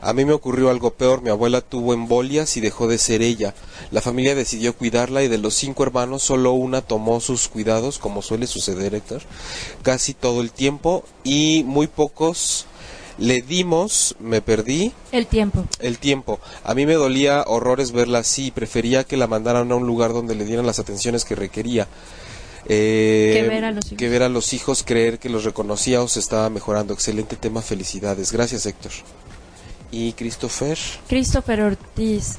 A 0.00 0.12
mí 0.12 0.24
me 0.24 0.32
ocurrió 0.32 0.68
algo 0.70 0.94
peor. 0.94 1.22
Mi 1.22 1.30
abuela 1.30 1.60
tuvo 1.60 1.94
embolias 1.94 2.56
y 2.56 2.60
dejó 2.60 2.88
de 2.88 2.98
ser 2.98 3.22
ella. 3.22 3.54
La 3.92 4.00
familia 4.00 4.34
decidió 4.34 4.76
cuidarla 4.76 5.22
y 5.22 5.28
de 5.28 5.38
los 5.38 5.54
cinco 5.54 5.84
hermanos 5.84 6.24
solo 6.24 6.52
una 6.52 6.82
tomó 6.82 7.20
sus 7.20 7.46
cuidados, 7.48 7.98
como 7.98 8.20
suele 8.22 8.46
suceder, 8.48 8.94
Héctor, 8.94 9.22
casi 9.82 10.12
todo 10.14 10.40
el 10.40 10.50
tiempo 10.50 11.04
y 11.22 11.62
muy 11.66 11.86
pocos 11.86 12.66
le 13.18 13.42
dimos, 13.42 14.16
me 14.18 14.40
perdí 14.40 14.92
El 15.12 15.26
tiempo. 15.26 15.64
el 15.78 15.98
tiempo. 15.98 16.40
A 16.64 16.74
mí 16.74 16.86
me 16.86 16.94
dolía 16.94 17.44
horrores 17.46 17.92
verla 17.92 18.20
así. 18.20 18.50
Prefería 18.50 19.04
que 19.04 19.16
la 19.16 19.26
mandaran 19.26 19.70
a 19.70 19.76
un 19.76 19.86
lugar 19.86 20.12
donde 20.12 20.34
le 20.34 20.44
dieran 20.44 20.66
las 20.66 20.78
atenciones 20.78 21.24
que 21.24 21.34
requería. 21.34 21.86
Eh, 22.68 23.32
Que 23.34 23.48
ver 23.48 23.64
a 23.64 23.70
los 23.72 23.86
hijos. 23.86 23.98
que 23.98 24.08
ver 24.08 24.22
a 24.22 24.28
los 24.28 24.52
hijos, 24.52 24.82
creer 24.84 25.18
que 25.18 25.28
los 25.28 25.44
reconocía 25.44 26.02
o 26.02 26.08
se 26.08 26.20
estaba 26.20 26.48
mejorando. 26.50 26.94
Excelente 26.94 27.36
tema, 27.36 27.62
felicidades. 27.62 28.32
Gracias, 28.32 28.66
Héctor. 28.66 28.92
Y 29.90 30.12
Christopher. 30.12 30.78
Christopher 31.08 31.60
Ortiz. 31.62 32.36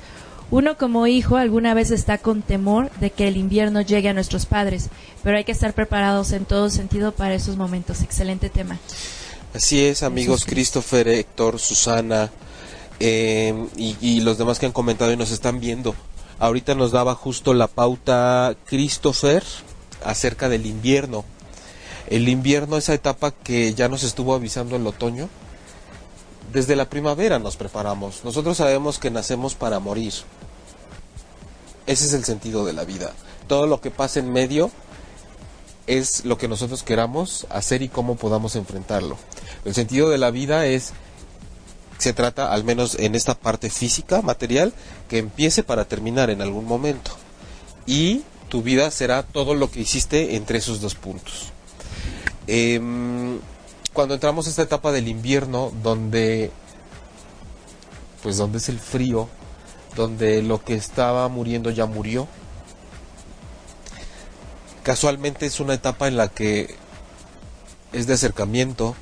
Uno 0.49 0.78
como 0.78 1.07
hijo 1.07 1.38
alguna 1.38 1.74
vez 1.74 1.89
está 1.91 2.17
con 2.19 2.41
temor 2.41 2.91
de 2.99 3.09
que 3.09 3.28
el 3.28 3.38
invierno 3.38 3.82
llegue 3.82 4.09
a 4.09 4.13
nuestros 4.13 4.45
padres, 4.45 4.89
pero 5.24 5.38
hay 5.38 5.43
que 5.45 5.51
estar 5.51 5.74
preparados 5.74 6.32
en 6.32 6.45
todo 6.45 6.69
sentido 6.69 7.11
para 7.11 7.34
esos 7.34 7.57
momentos. 7.57 8.01
Excelente 8.01 8.49
tema. 8.49 8.78
Así 9.53 9.84
es, 9.86 10.03
amigos. 10.03 10.45
Christopher, 10.45 11.07
Héctor, 11.07 11.59
Susana 11.59 12.32
eh, 12.99 13.53
y, 13.78 13.97
y 14.01 14.21
los 14.21 14.38
demás 14.38 14.59
que 14.59 14.65
han 14.67 14.71
comentado 14.71 15.11
y 15.11 15.17
nos 15.17 15.32
están 15.32 15.59
viendo. 15.59 15.95
Ahorita 16.39 16.76
nos 16.76 16.91
daba 16.91 17.15
justo 17.15 17.53
la 17.53 17.67
pauta 17.67 18.55
Christopher 18.65 19.43
acerca 20.06 20.49
del 20.49 20.66
invierno. 20.66 21.26
El 22.08 22.28
invierno, 22.30 22.78
esa 22.78 22.93
etapa 22.93 23.32
que 23.32 23.74
ya 23.74 23.88
nos 23.88 24.04
estuvo 24.04 24.36
avisando 24.36 24.76
el 24.76 24.86
otoño, 24.86 25.30
desde 26.51 26.76
la 26.76 26.89
primavera 26.89 27.39
nos 27.39 27.56
preparamos. 27.56 28.24
Nosotros 28.24 28.58
sabemos 28.58 28.99
que 28.99 29.10
nacemos 29.10 29.56
para 29.56 29.80
morir. 29.80 30.14
Ese 31.88 32.06
es 32.06 32.14
el 32.14 32.24
sentido 32.24 32.66
de 32.66 32.74
la 32.74 32.84
vida. 32.84 33.12
Todo 33.47 33.68
lo 33.68 33.82
que 33.82 33.91
pasa 33.91 34.20
en 34.20 34.32
medio 34.32 34.72
es 35.88 36.24
lo 36.26 36.38
que 36.38 36.47
nosotros 36.47 36.84
queramos 36.84 37.45
hacer 37.49 37.82
y 37.82 37.89
cómo 37.89 38.16
podamos 38.16 38.56
enfrentarlo. 38.56 39.18
El 39.66 39.74
sentido 39.74 40.10
de 40.10 40.18
la 40.18 40.32
vida 40.32 40.66
es 40.66 40.93
se 41.97 42.14
trata, 42.14 42.51
al 42.51 42.64
menos 42.64 42.95
en 42.95 43.16
esta 43.16 43.34
parte 43.34 43.70
física, 43.70 44.22
material, 44.22 44.74
que 45.08 45.20
empiece 45.20 45.64
para 45.64 45.86
terminar 45.86 46.30
en 46.30 46.41
algún 46.41 46.66
momento. 46.66 47.12
Y 47.86 48.24
tu 48.54 48.62
vida 48.62 48.91
será 48.91 49.24
todo 49.24 49.56
lo 49.56 49.72
que 49.72 49.80
hiciste 49.80 50.36
entre 50.36 50.60
esos 50.60 50.80
dos 50.80 50.93
puntos. 50.93 51.51
Em, 52.45 53.39
cuando 53.93 54.14
entramos 54.14 54.45
a 54.45 54.51
esta 54.51 54.62
etapa 54.62 54.91
del 54.91 55.08
invierno, 55.08 55.72
donde, 55.82 56.51
pues 58.22 58.38
donde 58.38 58.60
es 58.60 58.70
el 58.70 58.78
frío, 58.78 59.28
donde 59.95 60.43
lo 60.43 60.64
que 60.64 60.76
estaba 60.76 61.28
muriendo 61.30 61.72
ya 61.72 61.88
murió, 61.88 62.28
casualmente 64.84 65.47
es 65.47 65.60
una 65.60 65.74
etapa 65.74 66.08
en 66.08 66.16
la 66.16 66.28
que 66.28 66.76
es 67.91 68.06
de 68.06 68.14
acercamiento, 68.14 68.95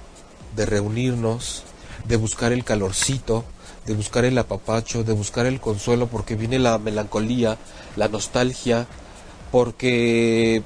de 0.56 0.66
reunirnos, 0.66 1.64
de 2.08 2.16
buscar 2.16 2.54
el 2.54 2.64
calorcito, 2.64 3.44
de 3.86 3.96
buscar 3.96 4.24
el 4.24 4.38
apapacho, 4.38 5.04
de 5.04 5.12
buscar 5.12 5.46
el 5.46 5.60
consuelo, 5.60 6.08
porque 6.08 6.38
viene 6.38 6.58
la 6.58 6.78
melancolía, 6.78 7.58
la 7.98 8.08
nostalgia, 8.08 8.88
porque... 9.52 10.64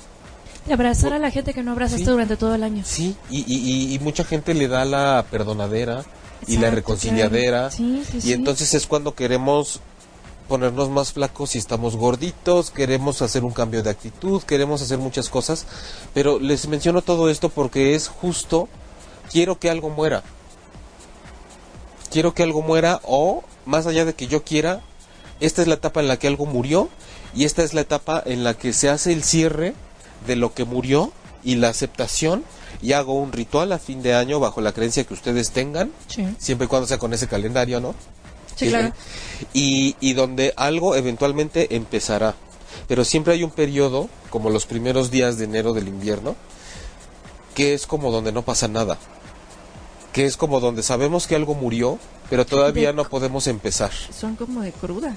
De 0.67 0.73
abrazar 0.73 1.13
a 1.13 1.19
la 1.19 1.29
gente 1.31 1.53
que 1.53 1.61
no 1.63 1.71
abrazaste 1.73 2.05
Sí. 2.05 2.09
durante 2.11 2.37
todo 2.37 2.55
el 2.55 2.63
año. 2.63 2.83
Sí, 2.85 3.15
y, 3.29 3.39
y- 3.41 3.57
y- 3.91 3.93
y 3.95 3.99
mucha 3.99 4.23
gente 4.23 4.53
le 4.53 4.67
da 4.67 4.83
la 4.85 5.25
perdonadera 5.29 6.03
y 6.47 6.57
la 6.57 6.69
reconciliadera, 6.71 7.69
claro. 7.69 7.75
Sí, 7.75 8.03
sí, 8.19 8.29
y 8.29 8.33
entonces 8.33 8.73
es 8.73 8.87
cuando 8.87 9.13
queremos 9.15 9.79
ponernos 10.47 10.89
más 10.89 11.11
flacos 11.13 11.55
y 11.55 11.57
estamos 11.59 11.95
gorditos, 11.95 12.69
queremos 12.71 13.21
hacer 13.23 13.43
un 13.43 13.51
cambio 13.51 13.81
de 13.83 13.89
actitud, 13.89 14.41
queremos 14.43 14.81
hacer 14.81 14.97
muchas 14.99 15.29
cosas, 15.29 15.65
pero 16.13 16.39
les 16.39 16.67
menciono 16.67 17.01
todo 17.01 17.29
esto 17.29 17.49
porque 17.49 17.95
es 17.95 18.07
justo, 18.07 18.67
quiero 19.31 19.59
que 19.59 19.69
algo 19.71 19.89
muera. 19.89 20.23
Quiero 22.11 22.33
que 22.33 22.43
algo 22.43 22.61
muera 22.61 23.01
o, 23.03 23.43
más 23.65 23.87
allá 23.87 24.05
de 24.05 24.13
que 24.13 24.27
yo 24.27 24.43
quiera, 24.43 24.81
esta 25.39 25.61
es 25.61 25.67
la 25.67 25.75
etapa 25.75 25.99
en 25.99 26.07
la 26.07 26.17
que 26.17 26.27
algo 26.27 26.45
murió 26.45 26.89
y 27.35 27.43
esta 27.45 27.63
es 27.63 27.73
la 27.73 27.81
etapa 27.81 28.21
en 28.25 28.43
la 28.43 28.53
que 28.55 28.73
se 28.73 28.89
hace 28.89 29.11
el 29.13 29.23
cierre 29.23 29.73
de 30.25 30.35
lo 30.35 30.53
que 30.53 30.63
murió 30.65 31.11
y 31.43 31.55
la 31.55 31.69
aceptación 31.69 32.43
y 32.81 32.93
hago 32.93 33.13
un 33.13 33.31
ritual 33.31 33.71
a 33.71 33.79
fin 33.79 34.01
de 34.01 34.13
año 34.15 34.39
bajo 34.39 34.61
la 34.61 34.71
creencia 34.73 35.03
que 35.03 35.13
ustedes 35.13 35.51
tengan, 35.51 35.91
Sí, 36.07 36.25
siempre 36.39 36.65
y 36.65 36.67
cuando 36.67 36.87
sea 36.87 36.97
con 36.97 37.13
ese 37.13 37.27
calendario, 37.27 37.79
¿no? 37.79 37.93
sí, 38.55 38.69
claro. 38.69 38.93
y, 39.53 39.95
y 39.99 40.13
donde 40.13 40.53
algo 40.57 40.95
eventualmente 40.95 41.75
empezará. 41.75 42.35
Pero 42.87 43.03
siempre 43.05 43.33
hay 43.33 43.43
un 43.43 43.51
periodo, 43.51 44.09
como 44.29 44.49
los 44.49 44.65
primeros 44.65 45.09
días 45.11 45.37
de 45.37 45.45
enero 45.45 45.73
del 45.73 45.87
invierno, 45.87 46.35
que 47.53 47.73
es 47.73 47.87
como 47.87 48.11
donde 48.11 48.31
no 48.31 48.41
pasa 48.43 48.67
nada. 48.67 48.97
Que 50.13 50.25
es 50.25 50.37
como 50.37 50.59
donde 50.59 50.83
sabemos 50.83 51.27
que 51.27 51.35
algo 51.35 51.53
murió, 51.55 51.97
pero 52.29 52.45
todavía 52.45 52.89
De- 52.89 52.93
no 52.93 53.05
podemos 53.05 53.47
empezar. 53.47 53.91
Son 54.17 54.35
como 54.35 54.61
de 54.61 54.71
cruda. 54.71 55.15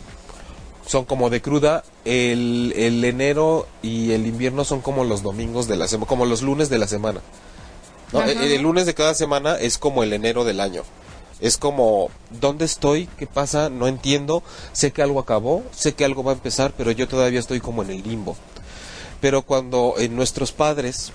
Son 0.88 1.04
como 1.04 1.30
de 1.30 1.40
cruda. 1.40 1.84
El, 2.04 2.72
el 2.74 3.04
enero 3.04 3.68
y 3.82 4.10
el 4.12 4.26
invierno 4.26 4.64
son 4.64 4.80
como 4.80 5.04
los 5.04 5.22
domingos 5.22 5.68
de 5.68 5.76
la 5.76 5.86
semana, 5.86 6.08
como 6.08 6.24
los 6.26 6.42
lunes 6.42 6.70
de 6.70 6.78
la 6.78 6.88
semana. 6.88 7.20
El, 8.12 8.38
el 8.52 8.62
lunes 8.62 8.86
de 8.86 8.94
cada 8.94 9.14
semana 9.14 9.56
es 9.56 9.76
como 9.78 10.02
el 10.02 10.12
enero 10.14 10.44
del 10.44 10.60
año. 10.60 10.82
Es 11.40 11.58
como, 11.58 12.08
¿dónde 12.40 12.64
estoy? 12.64 13.06
¿Qué 13.18 13.26
pasa? 13.26 13.68
No 13.68 13.86
entiendo. 13.86 14.42
Sé 14.72 14.90
que 14.92 15.02
algo 15.02 15.20
acabó, 15.20 15.62
sé 15.72 15.92
que 15.92 16.04
algo 16.04 16.24
va 16.24 16.32
a 16.32 16.34
empezar, 16.34 16.72
pero 16.76 16.90
yo 16.90 17.06
todavía 17.06 17.38
estoy 17.38 17.60
como 17.60 17.82
en 17.82 17.90
el 17.90 18.02
limbo. 18.02 18.34
Pero 19.20 19.42
cuando 19.42 19.94
eh, 19.98 20.08
nuestros 20.08 20.52
padres, 20.52 21.12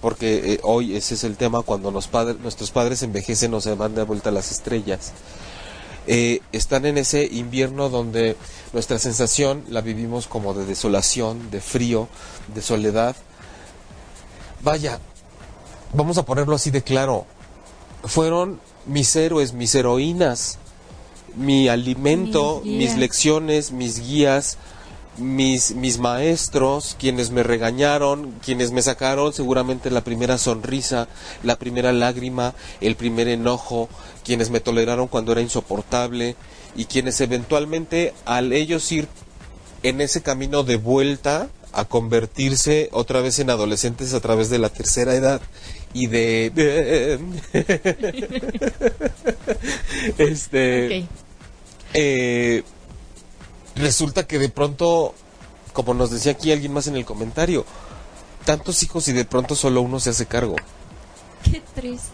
porque 0.00 0.54
eh, 0.54 0.60
hoy 0.62 0.96
ese 0.96 1.14
es 1.14 1.24
el 1.24 1.36
tema, 1.36 1.60
cuando 1.62 1.90
nos 1.90 2.08
padre- 2.10 2.38
nuestros 2.42 2.70
padres 2.70 3.02
envejecen 3.02 3.52
o 3.54 3.60
se 3.60 3.74
van 3.74 3.94
de 3.94 4.02
vuelta 4.02 4.30
a 4.30 4.32
las 4.32 4.50
estrellas, 4.50 5.12
eh, 6.06 6.40
están 6.52 6.86
en 6.86 6.98
ese 6.98 7.24
invierno 7.24 7.88
donde 7.88 8.36
nuestra 8.72 8.98
sensación 8.98 9.64
la 9.68 9.80
vivimos 9.80 10.26
como 10.26 10.54
de 10.54 10.64
desolación, 10.64 11.50
de 11.50 11.60
frío, 11.60 12.08
de 12.54 12.62
soledad. 12.62 13.16
Vaya, 14.62 14.98
vamos 15.92 16.18
a 16.18 16.24
ponerlo 16.24 16.54
así 16.54 16.70
de 16.70 16.82
claro, 16.82 17.26
fueron 18.04 18.60
mis 18.86 19.14
héroes, 19.16 19.52
mis 19.52 19.74
heroínas, 19.74 20.58
mi 21.36 21.68
alimento, 21.68 22.60
Mis 22.64 22.96
lecciones, 22.96 23.70
mis 23.70 24.00
guías, 24.00 24.58
mis, 25.18 25.74
mis 25.74 25.98
maestros, 25.98 26.96
quienes 26.98 27.30
me 27.30 27.42
regañaron, 27.42 28.32
quienes 28.44 28.72
me 28.72 28.82
sacaron 28.82 29.32
seguramente 29.32 29.90
la 29.90 30.02
primera 30.02 30.38
sonrisa, 30.38 31.08
la 31.42 31.58
primera 31.58 31.92
lágrima, 31.92 32.54
el 32.80 32.96
primer 32.96 33.28
enojo, 33.28 33.88
quienes 34.24 34.50
me 34.50 34.60
toleraron 34.60 35.08
cuando 35.08 35.32
era 35.32 35.40
insoportable 35.40 36.36
y 36.76 36.84
quienes 36.84 37.20
eventualmente 37.20 38.14
al 38.24 38.52
ellos 38.52 38.90
ir 38.92 39.08
en 39.82 40.00
ese 40.00 40.22
camino 40.22 40.62
de 40.62 40.76
vuelta 40.76 41.48
a 41.72 41.84
convertirse 41.84 42.88
otra 42.92 43.20
vez 43.20 43.38
en 43.38 43.50
adolescentes 43.50 44.14
a 44.14 44.20
través 44.20 44.50
de 44.50 44.58
la 44.58 44.70
tercera 44.70 45.14
edad 45.14 45.40
y 45.92 46.08
de 46.08 47.20
este 50.18 51.06
eh, 51.94 52.62
resulta 53.80 54.26
que 54.26 54.38
de 54.38 54.48
pronto, 54.48 55.14
como 55.72 55.94
nos 55.94 56.10
decía 56.10 56.32
aquí 56.32 56.52
alguien 56.52 56.72
más 56.72 56.86
en 56.86 56.96
el 56.96 57.04
comentario, 57.04 57.64
tantos 58.44 58.82
hijos 58.82 59.08
y 59.08 59.12
de 59.12 59.24
pronto 59.24 59.54
solo 59.56 59.82
uno 59.82 59.98
se 60.00 60.10
hace 60.10 60.26
cargo. 60.26 60.56
Qué 61.44 61.62
triste. 61.74 62.08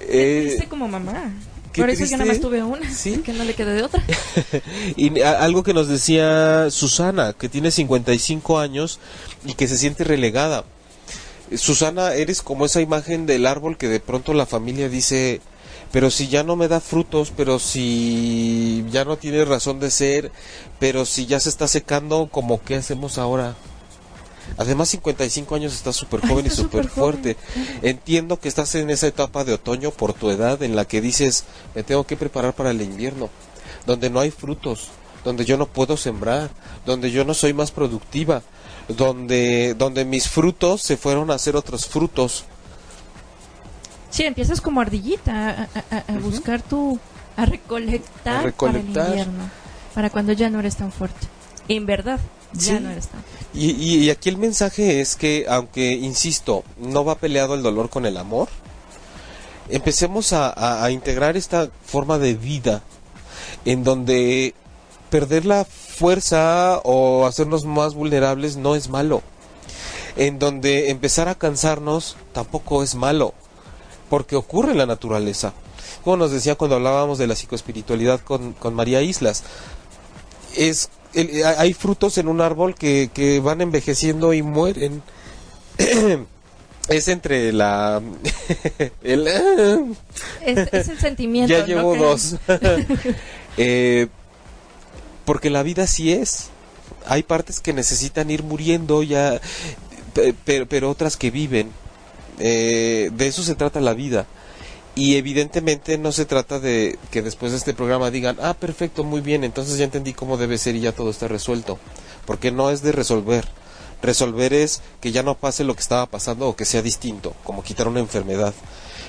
Qué 0.00 0.06
Eh, 0.40 0.46
triste 0.48 0.68
como 0.68 0.88
mamá. 0.88 1.32
Por 1.76 1.90
eso 1.90 2.04
yo 2.04 2.12
nada 2.16 2.26
más 2.30 2.40
tuve 2.40 2.62
una. 2.62 2.88
Sí. 2.94 3.16
Que 3.18 3.32
no 3.32 3.42
le 3.42 3.54
quedé 3.54 3.74
de 3.74 3.82
otra. 3.82 4.00
y 4.96 5.20
a- 5.20 5.40
algo 5.42 5.64
que 5.64 5.74
nos 5.74 5.88
decía 5.88 6.70
Susana, 6.70 7.32
que 7.32 7.48
tiene 7.48 7.72
55 7.72 8.60
años 8.60 9.00
y 9.44 9.54
que 9.54 9.66
se 9.66 9.76
siente 9.76 10.04
relegada. 10.04 10.64
Susana, 11.56 12.14
eres 12.14 12.42
como 12.42 12.64
esa 12.64 12.80
imagen 12.80 13.26
del 13.26 13.46
árbol 13.46 13.76
que 13.76 13.88
de 13.88 13.98
pronto 14.00 14.34
la 14.34 14.46
familia 14.46 14.88
dice, 14.88 15.40
pero 15.94 16.10
si 16.10 16.26
ya 16.26 16.42
no 16.42 16.56
me 16.56 16.66
da 16.66 16.80
frutos, 16.80 17.32
pero 17.36 17.60
si 17.60 18.84
ya 18.90 19.04
no 19.04 19.16
tiene 19.16 19.44
razón 19.44 19.78
de 19.78 19.92
ser, 19.92 20.32
pero 20.80 21.06
si 21.06 21.26
ya 21.26 21.38
se 21.38 21.48
está 21.48 21.68
secando, 21.68 22.28
como 22.32 22.60
qué 22.60 22.74
hacemos 22.74 23.16
ahora? 23.16 23.54
Además, 24.56 24.88
55 24.88 25.54
años 25.54 25.72
está 25.72 25.92
súper 25.92 26.20
joven 26.28 26.46
y 26.46 26.48
está 26.48 26.62
súper 26.62 26.88
fuerte. 26.88 27.36
Entiendo 27.82 28.40
que 28.40 28.48
estás 28.48 28.74
en 28.74 28.90
esa 28.90 29.06
etapa 29.06 29.44
de 29.44 29.52
otoño 29.52 29.92
por 29.92 30.14
tu 30.14 30.30
edad 30.30 30.64
en 30.64 30.74
la 30.74 30.84
que 30.84 31.00
dices, 31.00 31.44
me 31.76 31.84
tengo 31.84 32.02
que 32.02 32.16
preparar 32.16 32.54
para 32.54 32.72
el 32.72 32.82
invierno, 32.82 33.30
donde 33.86 34.10
no 34.10 34.18
hay 34.18 34.32
frutos, 34.32 34.88
donde 35.22 35.44
yo 35.44 35.56
no 35.56 35.66
puedo 35.66 35.96
sembrar, 35.96 36.50
donde 36.84 37.12
yo 37.12 37.24
no 37.24 37.34
soy 37.34 37.52
más 37.52 37.70
productiva, 37.70 38.42
donde, 38.88 39.74
donde 39.78 40.04
mis 40.04 40.28
frutos 40.28 40.82
se 40.82 40.96
fueron 40.96 41.30
a 41.30 41.34
hacer 41.34 41.54
otros 41.54 41.86
frutos. 41.86 42.46
Sí, 44.14 44.22
empiezas 44.24 44.60
como 44.60 44.80
ardillita 44.80 45.50
a, 45.50 45.96
a- 45.96 46.04
a 46.14 46.18
buscar 46.20 46.62
tu... 46.62 47.00
A 47.36 47.46
recolectar, 47.46 48.36
A 48.36 48.42
recolectar. 48.42 48.92
para 48.94 49.08
el 49.08 49.18
invierno. 49.18 49.50
Para 49.92 50.10
cuando 50.10 50.32
ya 50.32 50.48
no 50.50 50.60
eres 50.60 50.76
tan 50.76 50.92
fuerte. 50.92 51.26
En 51.66 51.84
verdad, 51.84 52.20
ya 52.52 52.76
Sí. 52.76 52.80
no 52.80 52.90
eres 52.90 53.08
tan 53.08 53.20
fuerte. 53.24 53.46
Y, 53.54 53.70
y- 53.72 54.04
y 54.04 54.10
aquí 54.10 54.28
el 54.28 54.36
mensaje 54.36 55.00
es 55.00 55.16
que, 55.16 55.46
aunque, 55.48 55.94
insisto, 55.94 56.62
no 56.78 57.04
va 57.04 57.16
peleado 57.16 57.54
el 57.56 57.62
dolor 57.64 57.90
con 57.90 58.06
el 58.06 58.16
amor, 58.16 58.48
empecemos 59.68 60.32
a, 60.32 60.48
a- 60.50 60.84
a 60.84 60.90
integrar 60.92 61.36
esta 61.36 61.68
forma 61.84 62.18
de 62.18 62.34
vida 62.34 62.82
en 63.64 63.82
donde 63.82 64.54
perder 65.10 65.44
la 65.46 65.64
fuerza 65.64 66.78
o 66.84 67.26
hacernos 67.26 67.64
más 67.64 67.94
vulnerables 67.94 68.56
no 68.56 68.74
es 68.76 68.88
malo. 68.88 69.22
En 70.16 70.38
donde 70.38 70.90
empezar 70.90 71.28
a 71.28 71.34
cansarnos 71.34 72.16
tampoco 72.32 72.84
es 72.84 72.94
malo, 72.94 73.34
porque 74.10 74.36
ocurre 74.36 74.72
en 74.72 74.78
la 74.78 74.86
naturaleza. 74.86 75.52
Como 76.02 76.16
nos 76.16 76.30
decía 76.30 76.54
cuando 76.54 76.76
hablábamos 76.76 77.18
de 77.18 77.26
la 77.26 77.34
psicoespiritualidad 77.34 78.20
con, 78.20 78.52
con 78.52 78.74
María 78.74 79.00
Islas, 79.02 79.42
es 80.56 80.90
el- 81.14 81.44
hay 81.44 81.72
frutos 81.74 82.18
en 82.18 82.28
un 82.28 82.40
árbol 82.40 82.74
que, 82.74 83.10
que 83.12 83.40
van 83.40 83.60
envejeciendo 83.60 84.32
y 84.34 84.42
mueren. 84.42 85.02
es 86.88 87.08
entre 87.08 87.52
la 87.52 88.02
el, 89.02 89.26
Es, 90.42 90.68
es 90.72 90.88
el 90.88 90.98
sentimiento. 90.98 91.50
ya 91.52 91.64
llevo 91.64 91.96
dos 91.96 92.36
Eh, 93.56 94.08
porque 95.24 95.48
la 95.48 95.62
vida 95.62 95.86
sí 95.86 96.12
es 96.12 96.48
hay 97.06 97.22
partes 97.22 97.60
que 97.60 97.72
necesitan 97.72 98.30
ir 98.30 98.42
muriendo 98.42 99.02
ya 99.02 99.40
pe- 100.12 100.34
pero, 100.44 100.66
pero 100.66 100.90
otras 100.90 101.16
que 101.16 101.30
viven 101.30 101.70
Eh, 102.38 103.10
de 103.12 103.26
eso 103.26 103.42
se 103.42 103.54
trata 103.54 103.80
la 103.80 103.94
vida 103.94 104.26
y 104.96 105.16
evidentemente 105.16 105.98
no 105.98 106.12
se 106.12 106.24
trata 106.24 106.60
de 106.60 106.98
que 107.10 107.22
después 107.22 107.50
de 107.50 107.58
este 107.58 107.74
programa 107.74 108.10
digan, 108.10 108.36
ah, 108.40 108.54
perfecto, 108.54 109.02
muy 109.02 109.20
bien, 109.20 109.42
entonces 109.42 109.76
ya 109.76 109.84
entendí 109.84 110.12
cómo 110.12 110.36
debe 110.36 110.56
ser 110.56 110.76
y 110.76 110.80
ya 110.80 110.92
todo 110.92 111.10
está 111.10 111.26
resuelto. 111.26 111.78
Porque 112.26 112.52
no 112.52 112.70
es 112.70 112.82
de 112.82 112.92
resolver. 112.92 113.44
Resolver 114.02 114.52
es 114.52 114.82
que 115.00 115.10
ya 115.10 115.22
no 115.22 115.34
pase 115.34 115.64
lo 115.64 115.74
que 115.74 115.80
estaba 115.80 116.06
pasando 116.06 116.48
o 116.48 116.56
que 116.56 116.64
sea 116.64 116.80
distinto, 116.80 117.34
como 117.42 117.64
quitar 117.64 117.88
una 117.88 118.00
enfermedad. 118.00 118.54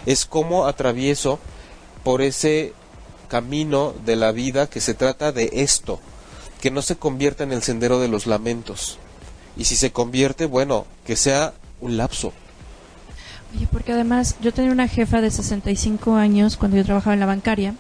Es 0.07 0.25
cómo 0.25 0.65
atravieso 0.65 1.39
por 2.03 2.21
ese 2.21 2.73
camino 3.27 3.93
de 4.05 4.15
la 4.15 4.31
vida 4.31 4.67
que 4.67 4.81
se 4.81 4.95
trata 4.95 5.31
de 5.31 5.49
esto, 5.53 5.99
que 6.61 6.71
no 6.71 6.81
se 6.81 6.95
convierta 6.95 7.43
en 7.43 7.51
el 7.51 7.61
sendero 7.61 7.99
de 7.99 8.07
los 8.07 8.25
lamentos. 8.25 8.97
Y 9.55 9.65
si 9.65 9.75
se 9.75 9.91
convierte, 9.91 10.47
bueno, 10.47 10.87
que 11.05 11.15
sea 11.15 11.53
un 11.79 11.97
lapso. 11.97 12.33
Oye, 13.55 13.67
porque 13.71 13.93
además 13.93 14.35
yo 14.41 14.53
tenía 14.53 14.71
una 14.71 14.87
jefa 14.87 15.21
de 15.21 15.31
65 15.31 16.15
años 16.15 16.57
cuando 16.57 16.75
yo 16.77 16.83
trabajaba 16.83 17.13
en 17.13 17.21
la 17.21 17.25
bancaria 17.25 17.73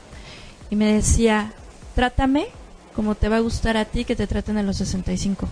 y 0.69 0.75
me 0.75 0.85
decía, 0.85 1.51
trátame 1.95 2.47
como 2.95 3.15
te 3.15 3.27
va 3.27 3.37
a 3.37 3.39
gustar 3.41 3.75
a 3.75 3.83
ti 3.83 4.05
que 4.05 4.15
te 4.15 4.25
traten 4.25 4.57
a 4.57 4.63
los 4.63 4.77
65. 4.77 5.49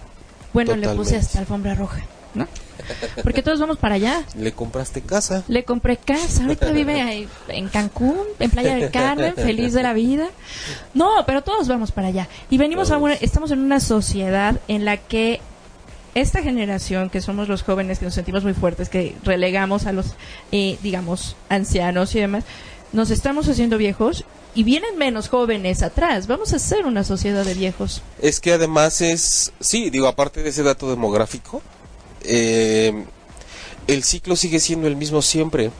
Bueno, 0.53 0.77
le 0.77 0.87
puse 0.89 1.17
hasta 1.17 1.39
alfombra 1.39 1.75
roja, 1.75 2.03
¿no? 2.35 2.47
Porque 3.23 3.43
todos 3.43 3.59
vamos 3.59 3.77
para 3.77 3.95
allá. 3.95 4.23
Le 4.37 4.53
compraste 4.53 5.01
casa. 5.01 5.43
Le 5.49 5.65
compré 5.65 5.97
casa, 5.97 6.43
ahorita 6.43 6.71
vive 6.71 7.01
ahí 7.01 7.27
en 7.49 7.67
Cancún, 7.67 8.23
en 8.39 8.49
Playa 8.49 8.75
del 8.75 8.91
Carmen, 8.91 9.33
feliz 9.35 9.73
de 9.73 9.83
la 9.83 9.91
vida. 9.91 10.29
No, 10.93 11.09
pero 11.25 11.41
todos 11.41 11.67
vamos 11.67 11.91
para 11.91 12.07
allá. 12.07 12.29
Y 12.49 12.57
venimos 12.57 12.91
a 12.91 12.97
una, 12.97 13.15
estamos 13.15 13.51
en 13.51 13.59
una 13.59 13.81
sociedad 13.81 14.55
en 14.69 14.85
la 14.85 14.95
que 14.95 15.41
esta 16.15 16.41
generación, 16.41 17.09
que 17.09 17.21
somos 17.21 17.47
los 17.47 17.63
jóvenes, 17.63 17.99
que 17.99 18.05
nos 18.05 18.13
sentimos 18.13 18.43
muy 18.43 18.53
fuertes, 18.53 18.89
que 18.89 19.15
relegamos 19.23 19.85
a 19.85 19.91
los, 19.91 20.13
eh, 20.51 20.77
digamos, 20.83 21.35
ancianos 21.49 22.13
y 22.15 22.19
demás, 22.19 22.43
nos 22.91 23.09
estamos 23.09 23.47
haciendo 23.49 23.77
viejos 23.77 24.25
y 24.55 24.63
vienen 24.63 24.97
menos 24.97 25.29
jóvenes 25.29 25.81
atrás. 25.81 26.27
Vamos 26.27 26.53
a 26.53 26.59
ser 26.59 26.85
una 26.85 27.03
sociedad 27.03 27.43
de 27.43 27.55
viejos. 27.55 28.01
Es 28.21 28.39
que 28.39 28.53
además 28.53 29.01
es, 29.01 29.51
sí, 29.59 29.89
digo, 29.89 30.07
aparte 30.07 30.43
de 30.43 30.49
ese 30.49 30.63
dato 30.63 30.89
demográfico, 30.89 31.61
eh, 32.23 33.03
el 33.87 34.03
ciclo 34.03 34.35
sigue 34.35 34.59
siendo 34.59 34.87
el 34.87 34.95
mismo 34.95 35.21
siempre. 35.21 35.71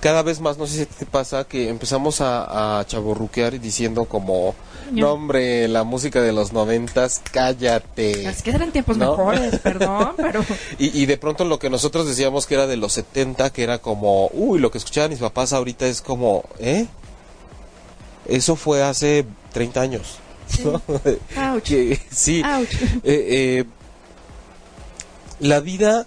Cada 0.00 0.22
vez 0.22 0.40
más, 0.40 0.58
no 0.58 0.66
sé 0.66 0.78
si 0.78 0.86
te 0.86 1.06
pasa, 1.06 1.44
que 1.44 1.68
empezamos 1.68 2.20
a, 2.20 2.78
a 2.80 2.86
chaborruquear 2.86 3.60
diciendo 3.60 4.04
como, 4.06 4.54
no 4.92 5.12
hombre, 5.12 5.68
la 5.68 5.84
música 5.84 6.20
de 6.22 6.32
los 6.32 6.52
noventas, 6.52 7.20
cállate. 7.32 8.28
Es 8.28 8.42
que 8.42 8.50
eran 8.50 8.72
tiempos 8.72 8.96
¿No? 8.96 9.10
mejores, 9.10 9.58
perdón, 9.60 10.14
pero... 10.16 10.44
Y, 10.78 11.00
y 11.02 11.06
de 11.06 11.16
pronto 11.16 11.44
lo 11.44 11.58
que 11.58 11.70
nosotros 11.70 12.06
decíamos 12.06 12.46
que 12.46 12.54
era 12.54 12.66
de 12.66 12.76
los 12.76 12.92
70, 12.94 13.50
que 13.50 13.62
era 13.62 13.78
como, 13.78 14.28
uy, 14.32 14.58
lo 14.58 14.70
que 14.70 14.78
escuchaban 14.78 15.10
mis 15.10 15.20
papás 15.20 15.52
ahorita 15.52 15.86
es 15.86 16.00
como, 16.02 16.44
¿eh? 16.58 16.86
Eso 18.26 18.56
fue 18.56 18.82
hace 18.82 19.24
30 19.52 19.80
años. 19.80 20.18
¿no? 20.64 20.82
Ouch. 21.54 21.62
Que- 21.64 22.00
sí. 22.10 22.42
Ouch. 22.44 22.68
Eh, 23.04 23.04
eh, 23.04 23.64
la 25.40 25.60
vida, 25.60 26.06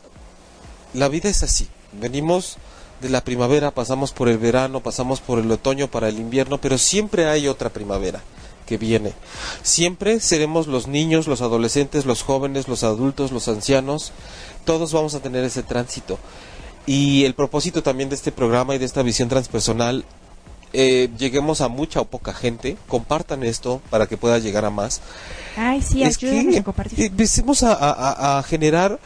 la 0.93 1.07
vida 1.07 1.29
es 1.29 1.43
así. 1.43 1.67
Venimos 1.93 2.57
de 3.01 3.09
la 3.09 3.21
primavera, 3.23 3.71
pasamos 3.71 4.11
por 4.11 4.29
el 4.29 4.37
verano, 4.37 4.81
pasamos 4.81 5.19
por 5.21 5.39
el 5.39 5.49
otoño 5.51 5.87
para 5.89 6.09
el 6.09 6.19
invierno, 6.19 6.59
pero 6.59 6.77
siempre 6.77 7.27
hay 7.27 7.47
otra 7.47 7.69
primavera 7.69 8.21
que 8.65 8.77
viene. 8.77 9.13
Siempre 9.63 10.19
seremos 10.19 10.67
los 10.67 10.87
niños, 10.87 11.27
los 11.27 11.41
adolescentes, 11.41 12.05
los 12.05 12.21
jóvenes, 12.23 12.67
los 12.67 12.83
adultos, 12.83 13.31
los 13.31 13.47
ancianos. 13.47 14.11
Todos 14.65 14.93
vamos 14.93 15.15
a 15.15 15.21
tener 15.21 15.43
ese 15.43 15.63
tránsito. 15.63 16.19
Y 16.85 17.25
el 17.25 17.33
propósito 17.33 17.81
también 17.83 18.09
de 18.09 18.15
este 18.15 18.31
programa 18.31 18.75
y 18.75 18.77
de 18.77 18.85
esta 18.85 19.01
visión 19.03 19.29
transpersonal, 19.29 20.05
eh, 20.73 21.09
lleguemos 21.17 21.61
a 21.61 21.67
mucha 21.67 21.99
o 22.01 22.05
poca 22.05 22.31
gente, 22.33 22.77
compartan 22.87 23.43
esto 23.43 23.81
para 23.89 24.05
que 24.05 24.17
pueda 24.17 24.37
llegar 24.37 24.65
a 24.65 24.69
más 24.69 25.01
Ay, 25.57 25.81
sí, 25.81 26.03
es 26.03 26.17
ayúdanos 26.17 26.53
que 26.53 26.59
a 26.59 26.63
compartir. 26.63 27.05
empecemos 27.05 27.63
a- 27.63 28.37
a 28.37 28.43
generar 28.43 28.99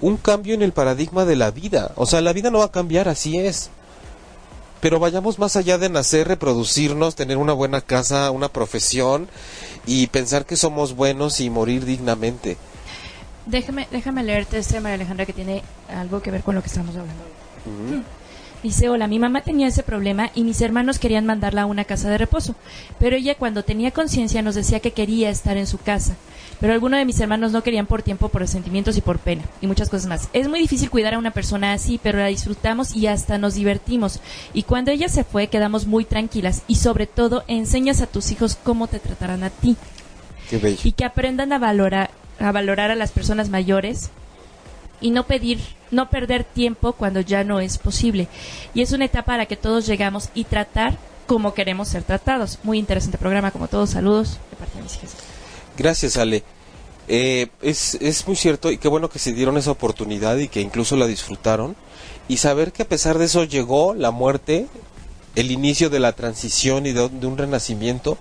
un 0.00 0.16
cambio 0.16 0.54
en 0.54 0.62
el 0.62 0.72
paradigma 0.72 1.24
de 1.24 1.36
la 1.36 1.50
vida. 1.50 1.92
O 1.96 2.06
sea, 2.06 2.20
la 2.20 2.32
vida 2.32 2.50
no 2.50 2.58
va 2.58 2.66
a 2.66 2.72
cambiar, 2.72 3.08
así 3.08 3.38
es. 3.38 3.70
Pero 4.80 4.98
vayamos 4.98 5.38
más 5.38 5.56
allá 5.56 5.76
de 5.76 5.90
nacer, 5.90 6.26
reproducirnos, 6.28 7.14
tener 7.14 7.36
una 7.36 7.52
buena 7.52 7.82
casa, 7.82 8.30
una 8.30 8.48
profesión 8.48 9.28
y 9.86 10.06
pensar 10.06 10.46
que 10.46 10.56
somos 10.56 10.96
buenos 10.96 11.40
y 11.40 11.50
morir 11.50 11.84
dignamente. 11.84 12.56
Déjame, 13.44 13.88
déjame 13.90 14.22
leerte 14.22 14.58
este, 14.58 14.80
María 14.80 14.94
Alejandra, 14.94 15.26
que 15.26 15.32
tiene 15.32 15.62
algo 15.88 16.22
que 16.22 16.30
ver 16.30 16.42
con 16.42 16.54
lo 16.54 16.62
que 16.62 16.68
estamos 16.68 16.96
hablando. 16.96 17.24
Dice, 18.62 18.90
hola, 18.90 19.06
mi 19.06 19.18
mamá 19.18 19.40
tenía 19.40 19.68
ese 19.68 19.82
problema 19.82 20.30
y 20.34 20.44
mis 20.44 20.60
hermanos 20.60 20.98
querían 20.98 21.24
mandarla 21.24 21.62
a 21.62 21.66
una 21.66 21.84
casa 21.84 22.10
de 22.10 22.18
reposo, 22.18 22.54
pero 22.98 23.16
ella 23.16 23.34
cuando 23.34 23.64
tenía 23.64 23.90
conciencia 23.90 24.42
nos 24.42 24.54
decía 24.54 24.80
que 24.80 24.92
quería 24.92 25.30
estar 25.30 25.56
en 25.56 25.66
su 25.66 25.78
casa, 25.78 26.14
pero 26.60 26.74
algunos 26.74 26.98
de 26.98 27.06
mis 27.06 27.18
hermanos 27.20 27.52
no 27.52 27.62
querían 27.62 27.86
por 27.86 28.02
tiempo, 28.02 28.28
por 28.28 28.46
sentimientos 28.46 28.96
y 28.96 29.00
por 29.00 29.18
pena, 29.18 29.42
y 29.60 29.66
muchas 29.66 29.88
cosas 29.88 30.06
más. 30.06 30.28
Es 30.32 30.48
muy 30.48 30.60
difícil 30.60 30.90
cuidar 30.90 31.14
a 31.14 31.18
una 31.18 31.30
persona 31.30 31.72
así, 31.72 31.98
pero 32.02 32.18
la 32.18 32.26
disfrutamos 32.26 32.94
y 32.94 33.06
hasta 33.06 33.38
nos 33.38 33.54
divertimos, 33.54 34.20
y 34.52 34.64
cuando 34.64 34.90
ella 34.90 35.08
se 35.08 35.24
fue 35.24 35.48
quedamos 35.48 35.86
muy 35.86 36.04
tranquilas, 36.04 36.62
y 36.68 36.76
sobre 36.76 37.06
todo 37.06 37.44
enseñas 37.48 38.02
a 38.02 38.06
tus 38.06 38.30
hijos 38.30 38.56
cómo 38.62 38.86
te 38.86 39.00
tratarán 39.00 39.42
a 39.42 39.50
ti. 39.50 39.76
Qué 40.48 40.58
bello. 40.58 40.80
y 40.82 40.92
que 40.92 41.04
aprendan 41.04 41.52
a 41.52 41.58
valorar 41.60 42.10
a 42.40 42.50
valorar 42.50 42.90
a 42.90 42.96
las 42.96 43.12
personas 43.12 43.50
mayores 43.50 44.10
y 45.00 45.10
no 45.10 45.26
pedir 45.26 45.60
no 45.90 46.10
perder 46.10 46.44
tiempo 46.44 46.92
cuando 46.92 47.20
ya 47.20 47.44
no 47.44 47.60
es 47.60 47.78
posible. 47.78 48.28
Y 48.74 48.82
es 48.82 48.92
una 48.92 49.04
etapa 49.04 49.34
a 49.34 49.38
la 49.38 49.46
que 49.46 49.56
todos 49.56 49.86
llegamos 49.86 50.30
y 50.34 50.44
tratar 50.44 50.96
como 51.26 51.54
queremos 51.54 51.88
ser 51.88 52.02
tratados. 52.02 52.58
Muy 52.62 52.78
interesante 52.78 53.18
programa 53.18 53.50
como 53.50 53.68
todos. 53.68 53.90
Saludos 53.90 54.38
de 54.50 54.56
parte 54.56 54.78
de 54.78 54.82
mis 54.82 54.96
hijas 54.96 55.16
Gracias, 55.80 56.18
Ale. 56.18 56.42
Eh, 57.08 57.46
es, 57.62 57.94
es 58.02 58.26
muy 58.26 58.36
cierto 58.36 58.70
y 58.70 58.76
qué 58.76 58.86
bueno 58.86 59.08
que 59.08 59.18
se 59.18 59.32
dieron 59.32 59.56
esa 59.56 59.70
oportunidad 59.70 60.36
y 60.36 60.48
que 60.48 60.60
incluso 60.60 60.94
la 60.94 61.06
disfrutaron. 61.06 61.74
Y 62.28 62.36
saber 62.36 62.70
que 62.70 62.82
a 62.82 62.88
pesar 62.88 63.16
de 63.16 63.24
eso 63.24 63.44
llegó 63.44 63.94
la 63.94 64.10
muerte, 64.10 64.66
el 65.36 65.50
inicio 65.50 65.88
de 65.88 65.98
la 65.98 66.12
transición 66.12 66.84
y 66.84 66.92
de, 66.92 67.08
de 67.08 67.26
un 67.26 67.38
renacimiento, 67.38 68.18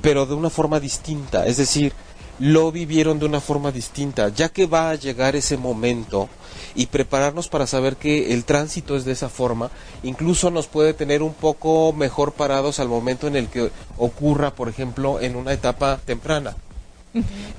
pero 0.00 0.26
de 0.26 0.34
una 0.34 0.50
forma 0.50 0.80
distinta. 0.80 1.46
Es 1.46 1.58
decir, 1.58 1.92
lo 2.38 2.70
vivieron 2.72 3.18
de 3.18 3.26
una 3.26 3.40
forma 3.40 3.72
distinta, 3.72 4.28
ya 4.28 4.48
que 4.48 4.66
va 4.66 4.90
a 4.90 4.94
llegar 4.94 5.36
ese 5.36 5.56
momento 5.56 6.28
y 6.74 6.86
prepararnos 6.86 7.48
para 7.48 7.66
saber 7.66 7.96
que 7.96 8.32
el 8.32 8.44
tránsito 8.44 8.96
es 8.96 9.04
de 9.04 9.12
esa 9.12 9.28
forma, 9.28 9.70
incluso 10.02 10.50
nos 10.50 10.66
puede 10.66 10.94
tener 10.94 11.22
un 11.22 11.34
poco 11.34 11.92
mejor 11.92 12.32
parados 12.32 12.78
al 12.78 12.88
momento 12.88 13.26
en 13.26 13.36
el 13.36 13.48
que 13.48 13.70
ocurra, 13.96 14.54
por 14.54 14.68
ejemplo, 14.68 15.20
en 15.20 15.36
una 15.36 15.52
etapa 15.52 15.98
temprana. 16.04 16.56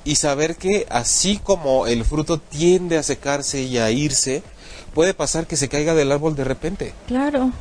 Y 0.04 0.14
saber 0.14 0.56
que 0.56 0.86
así 0.88 1.38
como 1.42 1.86
el 1.86 2.04
fruto 2.04 2.38
tiende 2.38 2.96
a 2.96 3.02
secarse 3.02 3.62
y 3.62 3.78
a 3.78 3.90
irse, 3.90 4.42
puede 4.94 5.12
pasar 5.12 5.46
que 5.46 5.56
se 5.56 5.68
caiga 5.68 5.94
del 5.94 6.12
árbol 6.12 6.34
de 6.34 6.44
repente 6.44 6.94
claro 7.06 7.52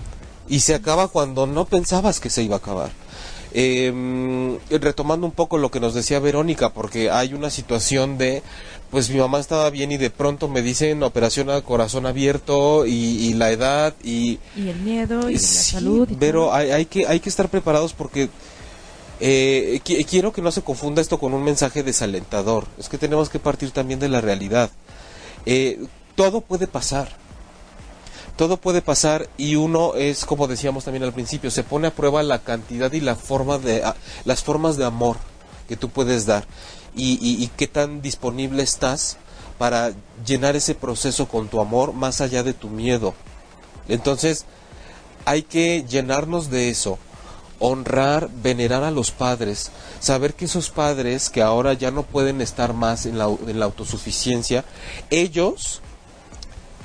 y 0.49 0.61
se 0.61 0.73
acaba 0.73 1.07
cuando 1.07 1.45
no 1.45 1.65
pensabas 1.65 2.19
que 2.19 2.29
se 2.29 2.43
iba 2.43 2.55
a 2.55 2.59
acabar. 2.59 2.89
Eh, 3.51 4.57
retomando 4.69 5.25
un 5.25 5.31
poco 5.31 5.57
lo 5.57 5.71
que 5.71 5.79
nos 5.79 5.95
decía 5.95 6.19
Verónica, 6.19 6.69
porque 6.71 7.09
hay 7.09 7.33
una 7.33 7.49
situación 7.49 8.17
de, 8.19 8.43
pues 8.91 9.09
mi 9.09 9.17
mamá 9.17 9.39
estaba 9.39 9.69
bien 9.71 9.91
y 9.91 9.97
de 9.97 10.11
pronto 10.11 10.47
me 10.47 10.61
dicen 10.61 11.01
operación 11.01 11.49
a 11.49 11.61
corazón 11.61 12.05
abierto 12.05 12.85
y, 12.85 12.91
y 12.93 13.33
la 13.33 13.49
edad 13.51 13.95
y... 14.03 14.37
y 14.55 14.69
el 14.69 14.79
miedo 14.81 15.29
y 15.29 15.33
la 15.33 15.39
salud 15.39 16.07
y 16.11 16.15
pero 16.15 16.53
hay, 16.53 16.69
hay 16.69 16.85
que, 16.85 17.07
hay 17.07 17.19
que 17.19 17.29
estar 17.29 17.49
preparados 17.49 17.93
porque 17.93 18.29
eh, 19.19 19.81
qui- 19.83 20.05
quiero 20.05 20.31
que 20.31 20.41
no 20.43 20.51
se 20.51 20.61
confunda 20.61 21.01
esto 21.01 21.19
con 21.19 21.33
un 21.33 21.43
mensaje 21.43 21.81
desalentador. 21.83 22.67
Es 22.77 22.87
que 22.87 22.97
tenemos 22.99 23.29
que 23.29 23.39
partir 23.39 23.71
también 23.71 23.99
de 23.99 24.09
la 24.09 24.21
realidad. 24.21 24.69
Eh, 25.45 25.79
todo 26.15 26.41
puede 26.41 26.67
pasar. 26.67 27.09
Todo 28.39 28.55
puede 28.55 28.81
pasar 28.81 29.27
y 29.37 29.55
uno 29.55 29.95
es, 29.95 30.23
como 30.23 30.47
decíamos 30.47 30.85
también 30.85 31.03
al 31.03 31.11
principio, 31.11 31.51
se 31.51 31.63
pone 31.63 31.89
a 31.89 31.93
prueba 31.93 32.23
la 32.23 32.39
cantidad 32.39 32.89
y 32.93 33.01
la 33.01 33.17
forma 33.17 33.57
de, 33.57 33.83
las 34.23 34.43
formas 34.43 34.77
de 34.77 34.85
amor 34.85 35.17
que 35.67 35.75
tú 35.75 35.89
puedes 35.89 36.25
dar 36.25 36.45
y, 36.95 37.19
y- 37.21 37.43
y 37.43 37.47
qué 37.57 37.67
tan 37.67 38.01
disponible 38.01 38.63
estás 38.63 39.17
para 39.57 39.91
llenar 40.25 40.55
ese 40.55 40.73
proceso 40.73 41.27
con 41.27 41.49
tu 41.49 41.59
amor 41.59 41.91
más 41.91 42.21
allá 42.21 42.41
de 42.41 42.53
tu 42.53 42.69
miedo. 42.69 43.13
Entonces, 43.89 44.45
hay 45.25 45.41
que 45.43 45.83
llenarnos 45.85 46.49
de 46.49 46.69
eso, 46.69 46.97
honrar, 47.59 48.29
venerar 48.41 48.85
a 48.85 48.91
los 48.91 49.11
padres, 49.11 49.69
saber 49.99 50.33
que 50.33 50.45
esos 50.45 50.69
padres 50.69 51.29
que 51.29 51.41
ahora 51.41 51.73
ya 51.73 51.91
no 51.91 52.03
pueden 52.03 52.39
estar 52.39 52.71
más 52.73 53.05
en 53.05 53.17
la, 53.17 53.25
en 53.25 53.59
la 53.59 53.65
autosuficiencia, 53.65 54.63
ellos 55.09 55.81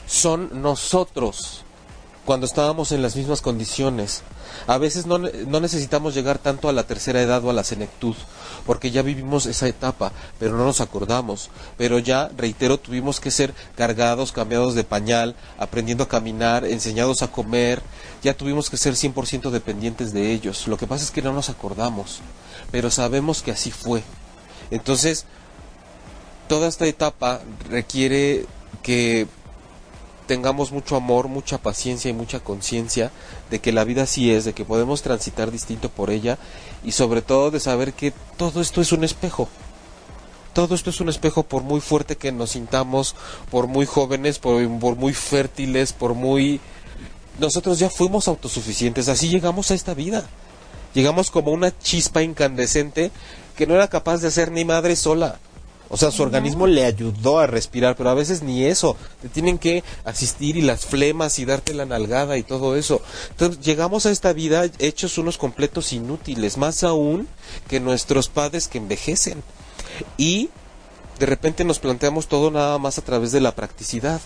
son 0.07 0.63
nosotros 0.63 1.65
cuando 2.25 2.47
estábamos 2.47 2.93
en 2.93 3.03
las 3.03 3.17
mismas 3.17 3.43
condiciones. 3.43 4.23
A 4.67 4.79
veces 4.79 5.07
no, 5.07 5.19
no 5.19 5.61
necesitamos 5.61 6.15
llegar 6.15 6.39
tanto 6.39 6.69
a 6.69 6.73
la 6.73 6.85
tercera 6.85 7.21
edad 7.21 7.45
o 7.45 7.51
a 7.51 7.55
la 7.55 7.65
senectud, 7.65 8.15
porque 8.65 8.91
ya 8.91 9.03
vivimos 9.03 9.47
esa 9.47 9.69
etapa, 9.69 10.13
pero 10.39 10.57
no 10.57 10.65
nos 10.65 10.81
acordamos. 10.81 11.51
Pero 11.77 11.99
ya, 11.99 12.31
reitero, 12.37 12.79
tuvimos 12.79 13.21
que 13.21 13.31
ser 13.31 13.53
cargados, 13.77 14.33
cambiados 14.33 14.75
de 14.75 14.85
pañal, 14.85 15.37
aprendiendo 15.59 16.05
a 16.05 16.09
caminar, 16.09 16.65
enseñados 16.65 17.23
a 17.23 17.29
comer, 17.29 17.83
ya 18.23 18.35
tuvimos 18.35 18.71
que 18.71 18.77
ser 18.77 18.95
100% 18.95 19.51
dependientes 19.51 20.13
de 20.13 20.33
ellos. 20.33 20.67
Lo 20.67 20.79
que 20.79 20.87
pasa 20.87 21.05
es 21.05 21.11
que 21.11 21.23
no 21.23 21.33
nos 21.33 21.51
acordamos, 21.51 22.21
pero 22.71 22.91
sabemos 22.91 23.43
que 23.43 23.51
así 23.51 23.71
fue. 23.71 24.03
Entonces, 24.71 25.27
toda 26.49 26.69
esta 26.69 26.87
etapa 26.87 27.41
requiere 27.69 28.47
que 28.83 29.27
tengamos 30.27 30.73
mucho 30.73 30.97
amor, 30.97 31.29
mucha 31.29 31.59
paciencia 31.59 32.11
y 32.11 32.15
mucha 32.15 32.41
conciencia 32.41 33.11
de 33.51 33.61
que 33.61 33.73
la 33.73 33.85
vida 33.85 34.03
así 34.03 34.33
es, 34.33 34.45
de 34.45 34.53
que 34.53 34.65
podemos 34.65 35.03
transitar 35.03 35.51
distinto 35.51 35.89
por 35.89 36.11
ella 36.11 36.39
y 36.85 36.93
sobre 36.93 37.23
todo 37.23 37.51
de 37.51 37.61
saber 37.61 37.93
que 37.93 38.13
todo 38.37 38.61
esto 38.61 38.81
es 38.81 38.93
un 38.93 39.05
espejo. 39.05 39.49
Todo 40.53 40.75
esto 40.77 40.91
es 40.91 41.01
un 41.01 41.09
espejo 41.09 41.43
por 41.43 41.63
muy 41.63 41.81
fuerte 41.81 42.17
que 42.17 42.31
nos 42.31 42.51
sintamos, 42.51 43.17
por 43.51 43.67
muy 43.67 43.87
jóvenes, 43.87 44.39
por, 44.39 44.67
por 44.79 44.97
muy 44.97 45.13
fértiles, 45.13 45.93
por 45.93 46.15
muy... 46.15 46.61
Nosotros 47.41 47.81
ya 47.81 47.91
fuimos 47.91 48.29
autosuficientes, 48.29 49.09
así 49.09 49.29
llegamos 49.29 49.71
a 49.71 49.75
esta 49.75 49.95
vida. 49.95 50.25
Llegamos 50.95 51.33
como 51.33 51.51
una 51.51 51.77
chispa 51.77 52.23
incandescente 52.23 53.11
que 53.57 53.67
no 53.67 53.75
era 53.75 53.89
capaz 53.89 54.19
de 54.19 54.29
hacer 54.29 54.53
ni 54.53 54.65
madre 54.65 54.95
sola. 54.95 55.41
O 55.95 55.97
sea, 55.97 56.11
su 56.11 56.25
organismo 56.25 56.67
le 56.67 56.85
ayudó 56.85 57.39
a 57.39 57.47
respirar, 57.47 57.95
pero 57.95 58.11
a 58.11 58.15
veces 58.15 58.43
ni 58.43 58.65
eso. 58.65 58.97
Te 59.23 59.29
tienen 59.29 59.59
que 59.59 59.85
asistir 60.05 60.57
y 60.57 60.61
las 60.61 60.85
flemas 60.85 61.39
y 61.39 61.45
darte 61.45 61.73
la 61.73 61.87
nalgada 61.87 62.37
y 62.37 62.43
todo 62.43 62.75
eso. 62.75 63.01
Entonces, 63.31 63.65
llegamos 63.65 64.05
a 64.05 64.11
esta 64.11 64.33
vida 64.33 64.67
hechos 64.81 65.19
unos 65.19 65.39
completos 65.39 65.93
inútiles, 65.93 66.59
más 66.59 66.83
aún 66.83 67.29
que 67.69 67.79
nuestros 67.79 68.29
padres 68.29 68.67
que 68.67 68.79
envejecen. 68.79 69.45
Y 70.19 70.51
de 71.21 71.27
repente 71.27 71.63
nos 71.63 71.79
planteamos 71.79 72.27
todo 72.27 72.51
nada 72.51 72.77
más 72.79 72.99
a 72.99 73.03
través 73.03 73.31
de 73.31 73.41
la 73.41 73.55
practicidad 73.55 74.21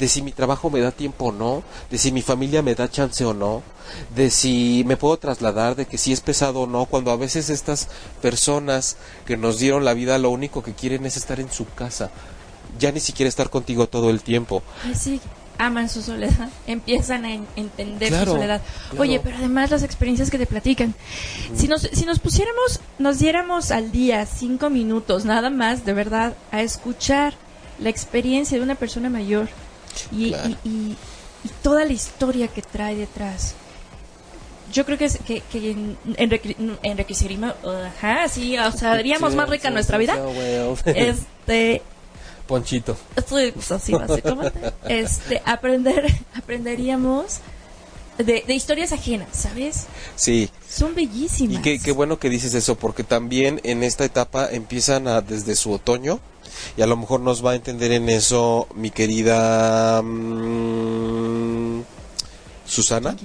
de 0.00 0.08
si 0.08 0.22
mi 0.22 0.32
trabajo 0.32 0.70
me 0.70 0.80
da 0.80 0.90
tiempo 0.90 1.26
o 1.26 1.32
no, 1.32 1.62
de 1.90 1.98
si 1.98 2.10
mi 2.10 2.22
familia 2.22 2.62
me 2.62 2.74
da 2.74 2.90
chance 2.90 3.22
o 3.24 3.34
no, 3.34 3.62
de 4.16 4.30
si 4.30 4.82
me 4.86 4.96
puedo 4.96 5.18
trasladar, 5.18 5.76
de 5.76 5.86
que 5.86 5.98
si 5.98 6.12
es 6.12 6.20
pesado 6.22 6.60
o 6.60 6.66
no, 6.66 6.86
cuando 6.86 7.10
a 7.10 7.16
veces 7.16 7.50
estas 7.50 7.88
personas 8.22 8.96
que 9.26 9.36
nos 9.36 9.58
dieron 9.58 9.84
la 9.84 9.92
vida 9.92 10.16
lo 10.18 10.30
único 10.30 10.62
que 10.62 10.72
quieren 10.72 11.04
es 11.04 11.18
estar 11.18 11.38
en 11.38 11.52
su 11.52 11.66
casa, 11.66 12.10
ya 12.78 12.90
ni 12.92 13.00
siquiera 13.00 13.28
estar 13.28 13.50
contigo 13.50 13.88
todo 13.88 14.08
el 14.08 14.22
tiempo. 14.22 14.62
Sí, 14.94 15.20
aman 15.58 15.90
su 15.90 16.00
soledad, 16.00 16.48
empiezan 16.66 17.26
a 17.26 17.34
entender 17.56 18.18
su 18.20 18.24
soledad. 18.24 18.62
Oye, 18.96 19.20
pero 19.20 19.36
además 19.36 19.70
las 19.70 19.82
experiencias 19.82 20.30
que 20.30 20.38
te 20.38 20.46
platican. 20.46 20.94
Si 21.54 21.68
nos, 21.68 21.82
si 21.82 22.06
nos 22.06 22.20
pusiéramos, 22.20 22.80
nos 22.98 23.18
diéramos 23.18 23.70
al 23.70 23.92
día 23.92 24.24
cinco 24.24 24.70
minutos 24.70 25.26
nada 25.26 25.50
más, 25.50 25.84
de 25.84 25.92
verdad, 25.92 26.34
a 26.52 26.62
escuchar 26.62 27.34
la 27.78 27.90
experiencia 27.90 28.56
de 28.56 28.64
una 28.64 28.74
persona 28.76 29.10
mayor, 29.10 29.48
y, 30.12 30.34
y, 30.64 30.96
toda 31.62 31.84
la 31.84 31.92
historia 31.92 32.48
que 32.48 32.62
trae 32.62 32.96
detrás. 32.96 33.54
Yo 34.72 34.84
creo 34.84 34.98
que, 34.98 35.06
es, 35.06 35.18
que, 35.26 35.40
que 35.40 35.74
enriqueceríamos, 36.82 37.54
ajá, 37.64 38.28
sí, 38.28 38.56
o 38.58 38.72
sea, 38.72 38.92
haríamos 38.98 39.34
más 39.34 39.48
rica 39.48 39.70
nuestra 39.70 39.98
vida. 39.98 40.16
Este, 40.84 41.82
Ponchito. 42.46 42.96
Pues, 43.28 43.70
así 43.70 43.92
básicamente. 43.92 44.72
Este, 44.88 45.40
aprender, 45.44 46.04
aprenderíamos 46.34 47.38
de, 48.18 48.44
de, 48.46 48.54
historias 48.54 48.92
ajenas, 48.92 49.28
¿sabes? 49.32 49.86
Sí. 50.16 50.50
Son 50.68 50.94
bellísimas. 50.94 51.58
Y 51.58 51.62
qué, 51.62 51.78
qué 51.78 51.92
bueno 51.92 52.18
que 52.18 52.28
dices 52.28 52.54
eso, 52.54 52.76
porque 52.76 53.04
también 53.04 53.60
en 53.64 53.82
esta 53.82 54.04
etapa 54.04 54.48
empiezan 54.50 55.08
a, 55.08 55.20
desde 55.20 55.54
su 55.54 55.72
otoño, 55.72 56.20
y 56.76 56.82
a 56.82 56.86
lo 56.86 56.96
mejor 56.96 57.20
nos 57.20 57.44
va 57.44 57.52
a 57.52 57.54
entender 57.54 57.92
en 57.92 58.08
eso 58.08 58.66
mi 58.74 58.90
querida 58.90 60.02
mm, 60.02 61.82
Susana 62.66 63.16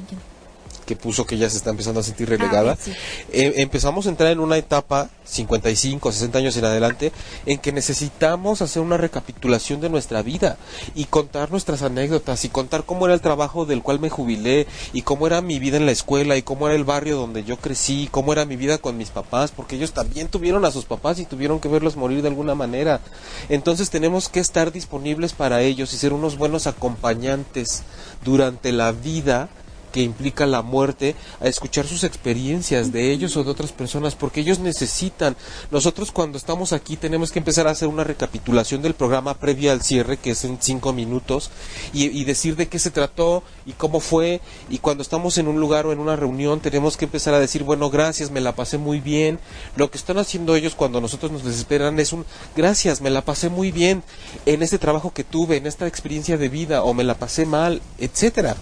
que 0.86 0.96
puso 0.96 1.26
que 1.26 1.38
ya 1.38 1.50
se 1.50 1.58
está 1.58 1.72
empezando 1.72 2.00
a 2.00 2.04
sentir 2.04 2.30
relegada, 2.30 2.74
ah, 2.74 2.92
eh, 3.32 3.54
empezamos 3.58 4.06
a 4.06 4.10
entrar 4.10 4.32
en 4.32 4.40
una 4.40 4.58
etapa, 4.58 5.10
55, 5.26 6.12
60 6.12 6.38
años 6.38 6.58
en 6.58 6.66
adelante, 6.66 7.12
en 7.46 7.58
que 7.58 7.72
necesitamos 7.72 8.62
hacer 8.62 8.82
una 8.82 8.98
recapitulación 8.98 9.82
de 9.82 9.90
nuestra 9.90 10.22
vida 10.22 10.58
y 10.94 11.06
contar 11.06 11.52
nuestras 11.52 11.82
anécdotas 11.82 12.46
y 12.46 12.50
contar 12.50 12.84
cómo 12.84 13.06
era 13.06 13.14
el 13.14 13.22
trabajo 13.22 13.66
del 13.66 13.82
cual 13.82 14.00
me 14.00 14.10
jubilé 14.10 14.68
y 14.94 15.02
cómo 15.02 15.28
era 15.28 15.42
mi 15.42 15.60
vida 15.60 15.78
en 15.78 15.86
la 15.86 15.92
escuela 15.92 16.38
y 16.38 16.44
cómo 16.44 16.68
era 16.68 16.76
el 16.76 16.84
barrio 16.84 17.18
donde 17.18 17.44
yo 17.44 17.58
crecí, 17.58 18.08
cómo 18.12 18.34
era 18.34 18.46
mi 18.46 18.56
vida 18.56 18.78
con 18.78 18.98
mis 18.98 19.10
papás, 19.10 19.52
porque 19.52 19.76
ellos 19.76 19.94
también 19.94 20.28
tuvieron 20.28 20.66
a 20.66 20.72
sus 20.72 20.86
papás 20.86 21.20
y 21.20 21.26
tuvieron 21.26 21.60
que 21.60 21.70
verlos 21.70 21.96
morir 21.96 22.22
de 22.22 22.28
alguna 22.28 22.56
manera. 22.56 23.02
Entonces 23.50 23.90
tenemos 23.90 24.30
que 24.30 24.40
estar 24.40 24.72
disponibles 24.72 25.34
para 25.34 25.62
ellos 25.62 25.94
y 25.94 25.98
ser 25.98 26.14
unos 26.14 26.38
buenos 26.38 26.68
acompañantes 26.68 27.84
durante 28.24 28.72
la 28.72 28.92
vida 28.92 29.50
que 29.96 30.02
implica 30.02 30.46
la 30.46 30.62
muerte, 30.62 31.16
a 31.40 31.48
escuchar 31.48 31.88
sus 31.88 32.04
experiencias 32.04 32.92
de 32.92 33.14
ellos 33.14 33.38
o 33.38 33.46
de 33.46 33.52
otras 33.52 33.72
personas, 33.72 34.14
porque 34.14 34.42
ellos 34.42 34.60
necesitan. 34.60 35.38
Nosotros 35.72 36.12
cuando 36.12 36.38
estamos 36.38 36.74
aquí 36.74 36.98
tenemos 36.98 37.32
que 37.32 37.40
empezar 37.40 37.66
a 37.66 37.72
hacer 37.72 37.88
una 37.88 38.04
recapitulación 38.04 38.82
del 38.82 38.94
programa 38.94 39.36
previa 39.36 39.72
al 39.72 39.82
cierre, 39.82 40.18
que 40.18 40.32
es 40.32 40.44
en 40.44 40.58
cinco 40.60 40.92
minutos, 40.92 41.50
y, 41.94 42.26
decir 42.26 42.58
de 42.58 42.68
qué 42.68 42.78
se 42.78 42.92
trató 42.92 43.42
y 43.66 43.72
cómo 43.72 44.02
fue, 44.02 44.42
y 44.70 44.80
cuando 44.80 45.02
estamos 45.02 45.38
en 45.38 45.48
un 45.48 45.62
lugar 45.62 45.86
o 45.86 45.94
en 45.94 46.00
una 46.00 46.18
reunión 46.18 46.60
tenemos 46.60 46.98
que 46.98 47.06
empezar 47.06 47.34
a 47.34 47.40
decir, 47.40 47.64
bueno, 47.64 47.90
gracias, 47.90 48.32
me 48.32 48.42
la 48.42 48.54
pasé 48.54 48.78
muy 48.78 49.00
bien. 49.00 49.40
Lo 49.78 49.90
que 49.92 49.98
están 49.98 50.18
haciendo 50.18 50.58
ellos 50.58 50.76
cuando 50.76 51.00
nosotros 51.00 51.32
nos 51.32 51.46
desesperan 51.46 51.98
es 52.02 52.12
un, 52.12 52.26
gracias, 52.54 53.00
me 53.00 53.12
la 53.12 53.24
pasé 53.24 53.48
muy 53.48 53.72
bien 53.72 54.04
en 54.46 54.62
este 54.62 54.78
trabajo 54.78 55.14
que 55.14 55.24
tuve, 55.24 55.56
en 55.56 55.68
esta 55.68 55.88
experiencia 55.88 56.38
de 56.38 56.50
vida, 56.50 56.84
o 56.84 56.94
me 56.94 57.06
la 57.06 57.18
pasé 57.18 57.46
mal, 57.46 57.82
etcétera. 57.98 58.58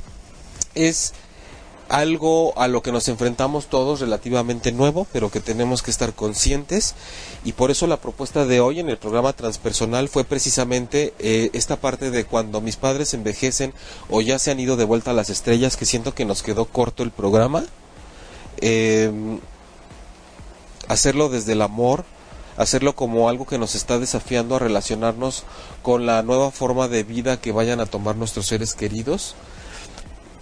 Es 0.75 1.13
algo 1.89 2.57
a 2.57 2.67
lo 2.67 2.81
que 2.81 2.91
nos 2.91 3.07
enfrentamos 3.07 3.67
todos 3.67 3.99
relativamente 3.99 4.71
nuevo, 4.71 5.05
pero 5.11 5.29
que 5.29 5.39
tenemos 5.39 5.81
que 5.81 5.91
estar 5.91 6.13
conscientes 6.13 6.95
y 7.43 7.53
por 7.53 7.71
eso 7.71 7.87
la 7.87 7.97
propuesta 7.97 8.45
de 8.45 8.59
hoy 8.61 8.79
en 8.79 8.89
el 8.89 8.97
programa 8.97 9.33
transpersonal 9.33 10.09
fue 10.09 10.23
precisamente 10.23 11.13
eh, 11.19 11.49
esta 11.53 11.77
parte 11.77 12.11
de 12.11 12.25
cuando 12.25 12.61
mis 12.61 12.77
padres 12.77 13.13
envejecen 13.13 13.73
o 14.09 14.21
ya 14.21 14.39
se 14.39 14.51
han 14.51 14.59
ido 14.59 14.77
de 14.77 14.85
vuelta 14.85 15.11
a 15.11 15.13
las 15.13 15.29
estrellas, 15.29 15.77
que 15.77 15.85
siento 15.85 16.13
que 16.13 16.25
nos 16.25 16.43
quedó 16.43 16.65
corto 16.65 17.03
el 17.03 17.11
programa. 17.11 17.63
Em, 18.57 19.39
hacerlo 20.87 21.29
desde 21.29 21.53
el 21.53 21.61
amor, 21.61 22.05
hacerlo 22.57 22.95
como 22.95 23.29
algo 23.29 23.45
que 23.45 23.57
nos 23.57 23.75
está 23.75 23.99
desafiando 23.99 24.55
a 24.55 24.59
relacionarnos 24.59 25.43
con 25.81 26.05
la 26.05 26.21
nueva 26.23 26.51
forma 26.51 26.87
de 26.87 27.03
vida 27.03 27.41
que 27.41 27.51
vayan 27.51 27.79
a 27.79 27.85
tomar 27.85 28.15
nuestros 28.15 28.47
seres 28.47 28.73
queridos 28.73 29.35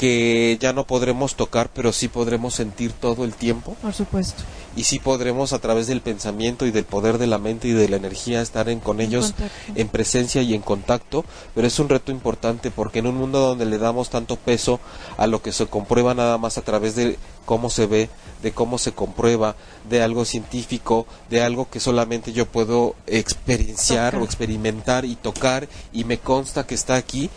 que 0.02 0.58
ya 0.60 0.74
no 0.74 0.88
podremos 0.88 1.36
tocar, 1.36 1.70
pero 1.72 1.94
sí 1.94 2.08
podremos 2.08 2.56
sentir 2.56 2.92
todo 2.92 3.24
el 3.24 3.36
tiempo. 3.36 3.76
Por 3.84 3.94
supuesto. 3.94 4.42
Y 4.76 4.86
sí 4.86 4.98
podremos 4.98 5.54
a 5.54 5.60
través 5.60 5.86
del 5.86 6.02
pensamiento 6.02 6.66
y 6.66 6.72
del 6.72 6.86
poder 6.86 7.20
de 7.20 7.28
la 7.28 7.38
mente 7.38 7.68
y 7.68 7.74
de 7.74 7.88
la 7.88 7.98
energía 7.98 8.42
estar 8.42 8.68
en, 8.70 8.80
con 8.80 9.00
ellos 9.00 9.36
en 9.76 9.90
presencia 9.90 10.42
y 10.42 10.56
en 10.56 10.64
contacto, 10.64 11.24
pero 11.54 11.68
es 11.68 11.78
un 11.78 11.88
reto 11.88 12.12
importante 12.12 12.72
porque 12.72 12.98
en 12.98 13.06
un 13.06 13.16
mundo 13.16 13.42
donde 13.42 13.68
le 13.68 13.78
damos 13.78 14.10
tanto 14.10 14.38
peso 14.38 14.80
a 15.18 15.28
lo 15.28 15.44
que 15.44 15.52
se 15.52 15.68
comprueba 15.68 16.16
nada 16.16 16.40
más 16.40 16.58
a 16.58 16.64
través 16.64 16.96
de 16.96 17.20
cómo 17.46 17.70
se 17.70 17.86
ve, 17.86 18.10
de 18.42 18.54
cómo 18.54 18.80
se 18.80 18.94
comprueba, 18.94 19.56
de 19.88 20.02
algo 20.02 20.26
científico, 20.26 21.06
de 21.30 21.44
algo 21.44 21.70
que 21.70 21.80
solamente 21.80 22.34
yo 22.34 22.48
puedo 22.48 22.96
experienciar 23.06 24.16
o 24.16 24.24
experimentar 24.24 25.06
y 25.06 25.16
tocar 25.16 25.68
y 25.94 26.06
me 26.06 26.18
consta 26.18 26.66
que 26.66 26.74
está 26.74 26.96
aquí, 26.96 27.30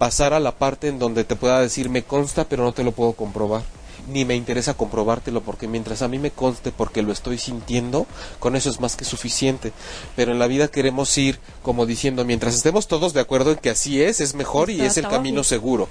pasar 0.00 0.32
a 0.32 0.40
la 0.40 0.52
parte 0.52 0.88
en 0.88 0.98
donde 0.98 1.24
te 1.24 1.36
pueda 1.36 1.60
decir 1.60 1.90
me 1.90 2.02
consta 2.02 2.46
pero 2.46 2.64
no 2.64 2.72
te 2.72 2.84
lo 2.84 2.92
puedo 2.92 3.12
comprobar 3.12 3.62
ni 4.08 4.24
me 4.24 4.34
interesa 4.34 4.74
comprobártelo 4.74 5.42
porque 5.42 5.68
mientras 5.68 6.00
a 6.00 6.08
mí 6.08 6.18
me 6.18 6.30
conste 6.30 6.72
porque 6.72 7.02
lo 7.02 7.12
estoy 7.12 7.36
sintiendo, 7.36 8.06
con 8.38 8.56
eso 8.56 8.70
es 8.70 8.80
más 8.80 8.96
que 8.96 9.04
suficiente. 9.04 9.72
Pero 10.16 10.32
en 10.32 10.38
la 10.38 10.46
vida 10.46 10.68
queremos 10.68 11.16
ir 11.18 11.38
como 11.62 11.86
diciendo, 11.86 12.24
mientras 12.24 12.54
estemos 12.54 12.88
todos 12.88 13.12
de 13.12 13.20
acuerdo 13.20 13.52
en 13.52 13.58
que 13.58 13.70
así 13.70 14.02
es, 14.02 14.20
es 14.20 14.34
mejor 14.34 14.70
y 14.70 14.80
es 14.80 14.96
el 14.96 15.06
camino 15.06 15.44
seguro. 15.44 15.88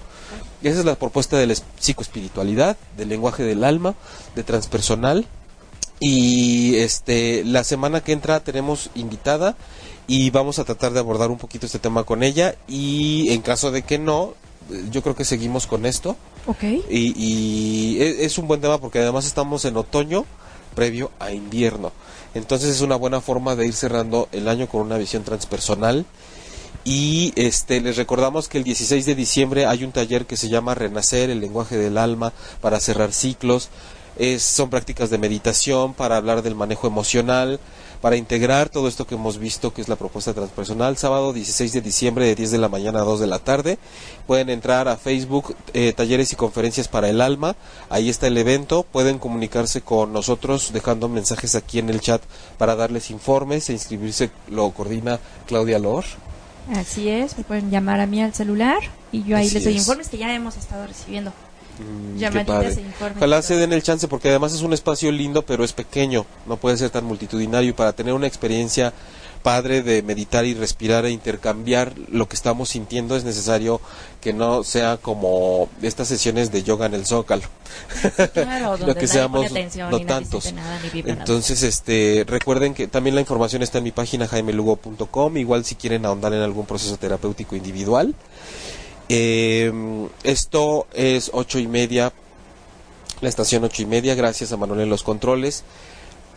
Esa 0.64 0.80
es 0.80 0.86
la 0.86 0.96
propuesta 0.96 1.38
de 1.38 1.48
la 1.48 1.56
psicoespiritualidad, 1.80 2.78
del 2.98 3.10
lenguaje 3.10 3.44
del 3.44 3.64
alma, 3.64 3.96
de 4.36 4.44
transpersonal. 4.44 5.26
Y 6.02 6.78
este 6.78 7.44
la 7.44 7.66
semana 7.66 8.02
que 8.02 8.14
entra 8.14 8.40
tenemos 8.40 8.90
invitada 8.96 9.58
y 10.10 10.32
vamos 10.32 10.58
a 10.58 10.66
tratar 10.66 10.92
de 10.92 11.00
abordar 11.00 11.30
un 11.30 11.38
poquito 11.38 11.68
este 11.68 11.78
tema 11.78 12.04
con 12.04 12.24
ella 12.24 12.56
y 12.68 13.32
en 13.32 13.44
caso 13.44 13.70
de 13.70 13.84
que 13.84 14.00
no, 14.00 14.34
yo 14.90 15.04
creo 15.04 15.16
que 15.16 15.24
seguimos 15.24 15.68
con 15.68 15.86
esto. 15.86 16.18
Ok. 16.48 16.64
Y, 16.90 17.98
e, 18.00 18.26
es, 18.26 18.40
un 18.40 18.48
buen 18.48 18.60
tema 18.60 18.80
porque 18.80 18.98
además 18.98 19.28
estamos 19.28 19.66
en 19.66 19.78
otoño 19.78 20.26
previo 20.74 21.12
a 21.20 21.32
invierno. 21.32 21.92
Entonces 22.34 22.70
es 22.70 22.82
una 22.82 22.96
buena 22.96 23.22
forma 23.22 23.56
de 23.56 23.68
ir 23.68 23.74
cerrando 23.76 24.28
el 24.32 24.48
año 24.48 24.68
con 24.68 24.82
una 24.82 24.98
visión 24.98 25.24
transpersonal. 25.24 26.08
Y 26.84 27.32
este 27.36 27.80
les 27.80 27.96
recordamos 27.96 28.48
que 28.48 28.58
el 28.58 28.64
16 28.64 29.06
de 29.06 29.14
diciembre 29.14 29.68
hay 29.68 29.84
un 29.84 29.92
taller 29.92 30.26
que 30.26 30.38
se 30.38 30.50
llama 30.50 30.74
Renacer, 30.74 31.30
el 31.30 31.40
lenguaje 31.40 31.78
del 31.78 32.00
alma, 32.00 32.34
para 32.62 32.80
cerrar 32.80 33.14
ciclos. 33.14 33.70
Es, 34.18 34.42
son 34.42 34.72
prácticas 34.72 35.12
de 35.12 35.20
meditación 35.20 35.94
para 35.94 36.18
hablar 36.18 36.42
del 36.42 36.56
manejo 36.56 36.88
emocional, 36.88 37.60
para 38.02 38.16
integrar 38.16 38.70
todo 38.70 38.88
esto 38.88 39.06
que 39.06 39.16
hemos 39.16 39.38
visto, 39.38 39.74
que 39.74 39.82
es 39.82 39.90
la 39.90 39.96
propuesta 39.96 40.34
transpersonal, 40.34 40.98
sábado 40.98 41.34
16 41.34 41.74
de 41.74 41.82
diciembre 41.82 42.26
de 42.26 42.36
10 42.36 42.52
de 42.52 42.58
la 42.58 42.70
mañana 42.70 43.00
a 43.00 43.04
2 43.04 43.20
de 43.20 43.28
la 43.28 43.40
tarde. 43.40 43.78
Pueden 44.28 44.50
entrar 44.50 44.88
a 44.88 44.98
Facebook, 44.98 45.56
eh, 45.74 45.94
Talleres 45.94 46.32
y 46.32 46.36
Conferencias 46.36 46.88
para 46.88 47.10
el 47.10 47.20
Alma, 47.22 47.56
ahí 47.90 48.10
está 48.10 48.28
el 48.28 48.38
evento, 48.38 48.84
pueden 48.84 49.20
comunicarse 49.20 49.82
con 49.82 50.14
nosotros 50.14 50.72
dejando 50.74 51.10
mensajes 51.10 51.56
aquí 51.56 51.80
en 51.80 51.90
el 51.90 52.00
chat 52.00 52.22
para 52.58 52.76
darles 52.76 53.12
informes 53.12 53.70
e 53.70 53.74
inscribirse, 53.74 54.32
lo 54.50 54.70
coordina 54.72 55.20
Claudia 55.48 55.80
Lor. 55.80 56.06
Así 56.76 57.10
es, 57.10 57.38
me 57.38 57.44
pueden 57.44 57.72
llamar 57.72 58.00
a 58.00 58.06
mí 58.06 58.22
al 58.22 58.34
celular 58.34 58.80
y 59.12 59.24
yo 59.24 59.36
ahí 59.36 59.48
Así 59.48 59.56
les 59.56 59.64
doy 59.64 59.74
es. 59.74 59.80
informes 59.80 60.08
que 60.10 60.18
ya 60.20 60.34
hemos 60.34 60.56
estado 60.56 60.86
recibiendo. 60.86 61.34
Ojalá 63.18 63.42
se 63.42 63.56
den 63.56 63.74
el 63.74 63.84
chance 63.84 64.08
porque 64.08 64.30
además 64.30 64.54
es 64.54 64.62
un 64.62 64.74
espacio 64.74 65.12
lindo 65.12 65.44
pero 65.44 65.64
es 65.64 65.74
pequeño, 65.74 66.26
no 66.46 66.58
puede 66.58 66.78
ser 66.78 66.90
tan 66.90 67.06
multitudinario 67.06 67.70
y 67.70 67.74
para 67.74 67.94
tener 67.94 68.14
una 68.14 68.28
experiencia 68.28 68.94
padre 69.42 69.82
de 69.82 70.02
meditar 70.04 70.46
y 70.46 70.54
respirar 70.54 71.06
e 71.06 71.12
intercambiar 71.12 71.94
lo 72.12 72.28
que 72.28 72.36
estamos 72.36 72.70
sintiendo 72.70 73.16
es 73.16 73.24
necesario 73.24 73.80
que 74.22 74.34
no 74.34 74.64
sea 74.64 74.98
como 74.98 75.70
estas 75.82 76.08
sesiones 76.08 76.52
de 76.52 76.64
yoga 76.64 76.86
en 76.86 76.94
el 76.94 77.06
zócalo. 77.06 77.44
Claro, 78.34 78.72
Lo 78.78 78.78
donde 78.78 78.94
que 78.96 79.08
nadie 79.08 79.08
seamos 79.08 79.52
no 79.92 80.00
tantos. 80.02 80.54
nada. 80.54 80.80
Entonces, 80.94 81.64
este, 81.64 82.26
recuerden 82.28 82.74
que 82.74 82.88
también 82.88 83.16
la 83.16 83.22
información 83.22 83.64
está 83.64 83.78
en 83.78 83.86
mi 83.86 83.92
página 83.92 84.28
jaimelugo.com, 84.28 85.38
igual 85.38 85.64
si 85.64 85.76
quieren 85.76 86.06
ahondar 86.06 86.34
en 86.34 86.42
algún 86.42 86.66
proceso 86.66 86.98
terapéutico 86.98 87.56
individual. 87.56 88.14
Eh, 89.10 89.72
esto 90.24 90.88
es 90.94 91.32
ocho 91.34 91.60
y 91.60 91.68
media, 91.68 92.14
la 93.22 93.30
estación 93.30 93.64
ocho 93.64 93.82
y 93.82 93.86
media, 93.86 94.16
gracias 94.16 94.52
a 94.52 94.58
Manuel 94.58 94.82
en 94.82 94.90
los 94.90 95.04
controles. 95.04 95.64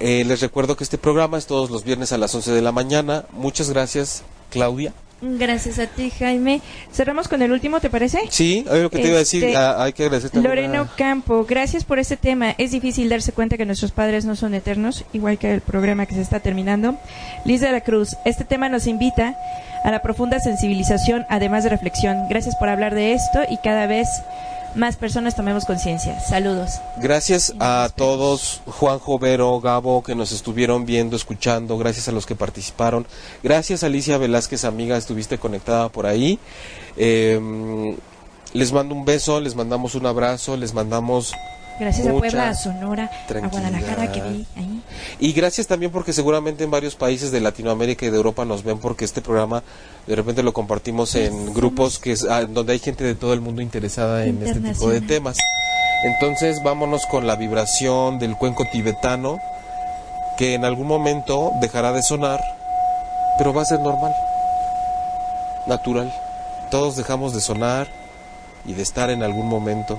Eh, 0.00 0.24
les 0.26 0.40
recuerdo 0.40 0.76
que 0.76 0.82
este 0.84 0.98
programa 0.98 1.38
es 1.38 1.46
todos 1.46 1.70
los 1.70 1.84
viernes 1.84 2.12
a 2.12 2.18
las 2.18 2.34
11 2.34 2.50
de 2.50 2.62
la 2.62 2.72
mañana. 2.72 3.24
Muchas 3.32 3.70
gracias, 3.70 4.22
Claudia. 4.50 4.92
Gracias 5.24 5.78
a 5.78 5.86
ti, 5.86 6.10
Jaime. 6.10 6.60
Cerramos 6.92 7.28
con 7.28 7.42
el 7.42 7.52
último, 7.52 7.78
¿te 7.78 7.88
parece? 7.90 8.18
Sí, 8.30 8.64
lo 8.68 8.90
que 8.90 8.98
te 8.98 9.06
iba 9.06 9.14
a 9.16 9.18
decir, 9.20 9.44
Este, 9.44 9.56
ah, 9.56 9.80
hay 9.84 9.92
que 9.92 10.02
agradecer 10.02 10.30
también 10.30 10.52
Loreno 10.52 10.80
a- 10.82 10.96
Campo, 10.96 11.44
gracias 11.48 11.84
por 11.84 12.00
este 12.00 12.16
tema. 12.16 12.56
Es 12.58 12.72
difícil 12.72 13.08
darse 13.08 13.30
cuenta 13.30 13.56
que 13.56 13.64
nuestros 13.64 13.92
padres 13.92 14.24
no 14.24 14.34
son 14.34 14.52
eternos, 14.54 15.04
igual 15.12 15.38
que 15.38 15.52
el 15.54 15.60
programa 15.60 16.06
que 16.06 16.16
se 16.16 16.22
está 16.22 16.40
terminando. 16.40 16.96
Liz 17.44 17.60
de 17.60 17.70
la 17.70 17.82
Cruz, 17.82 18.16
este 18.24 18.42
tema 18.44 18.68
nos 18.68 18.88
invita 18.88 19.36
a 19.82 19.90
la 19.90 20.02
profunda 20.02 20.40
sensibilización, 20.40 21.26
además 21.28 21.64
de 21.64 21.70
reflexión. 21.70 22.28
Gracias 22.28 22.56
por 22.56 22.68
hablar 22.68 22.94
de 22.94 23.12
esto 23.12 23.40
y 23.48 23.56
cada 23.58 23.86
vez 23.86 24.08
más 24.74 24.96
personas 24.96 25.34
tomemos 25.34 25.64
conciencia. 25.64 26.18
Saludos. 26.20 26.80
Gracias 26.96 27.54
a 27.60 27.90
todos, 27.94 28.62
Juanjo, 28.66 29.18
Vero, 29.18 29.60
Gabo, 29.60 30.02
que 30.02 30.14
nos 30.14 30.32
estuvieron 30.32 30.86
viendo, 30.86 31.16
escuchando, 31.16 31.76
gracias 31.78 32.08
a 32.08 32.12
los 32.12 32.26
que 32.26 32.34
participaron. 32.34 33.06
Gracias 33.42 33.82
Alicia 33.82 34.18
Velázquez, 34.18 34.64
amiga, 34.64 34.96
estuviste 34.96 35.38
conectada 35.38 35.88
por 35.88 36.06
ahí. 36.06 36.38
Eh, 36.96 37.96
les 38.52 38.72
mando 38.72 38.94
un 38.94 39.04
beso, 39.04 39.40
les 39.40 39.54
mandamos 39.54 39.94
un 39.94 40.06
abrazo, 40.06 40.56
les 40.56 40.74
mandamos... 40.74 41.32
Gracias 41.78 42.06
a 42.06 42.12
Puebla, 42.12 42.50
a 42.50 42.54
Sonora, 42.54 43.10
a. 43.28 43.48
Guadalajara 43.48 44.12
que 44.12 44.20
vi 44.20 44.46
ahí. 44.56 44.82
Y 45.18 45.32
gracias 45.32 45.66
también 45.66 45.90
porque 45.90 46.12
seguramente 46.12 46.64
en 46.64 46.70
varios 46.70 46.94
países 46.94 47.32
de 47.32 47.40
Latinoamérica 47.40 48.06
y 48.06 48.10
de 48.10 48.16
Europa 48.16 48.44
nos 48.44 48.62
ven 48.62 48.78
porque 48.78 49.04
este 49.04 49.20
programa 49.20 49.62
de 50.06 50.16
repente 50.16 50.42
lo 50.42 50.52
compartimos 50.52 51.14
en 51.14 51.52
grupos 51.54 51.98
que 51.98 52.12
es, 52.12 52.24
ah, 52.24 52.44
donde 52.44 52.74
hay 52.74 52.78
gente 52.78 53.04
de 53.04 53.14
todo 53.14 53.32
el 53.32 53.40
mundo 53.40 53.62
interesada 53.62 54.24
en 54.24 54.42
este 54.42 54.60
tipo 54.60 54.90
de 54.90 55.00
temas. 55.00 55.36
Entonces 56.04 56.62
vámonos 56.64 57.06
con 57.06 57.26
la 57.26 57.36
vibración 57.36 58.18
del 58.18 58.36
cuenco 58.36 58.64
tibetano 58.72 59.38
que 60.36 60.54
en 60.54 60.64
algún 60.64 60.86
momento 60.86 61.52
dejará 61.60 61.92
de 61.92 62.02
sonar, 62.02 62.40
pero 63.38 63.52
va 63.52 63.62
a 63.62 63.66
ser 63.66 63.80
normal, 63.80 64.14
natural. 65.66 66.12
Todos 66.70 66.96
dejamos 66.96 67.34
de 67.34 67.40
sonar 67.40 67.86
y 68.64 68.72
de 68.72 68.82
estar 68.82 69.10
en 69.10 69.22
algún 69.22 69.48
momento. 69.48 69.98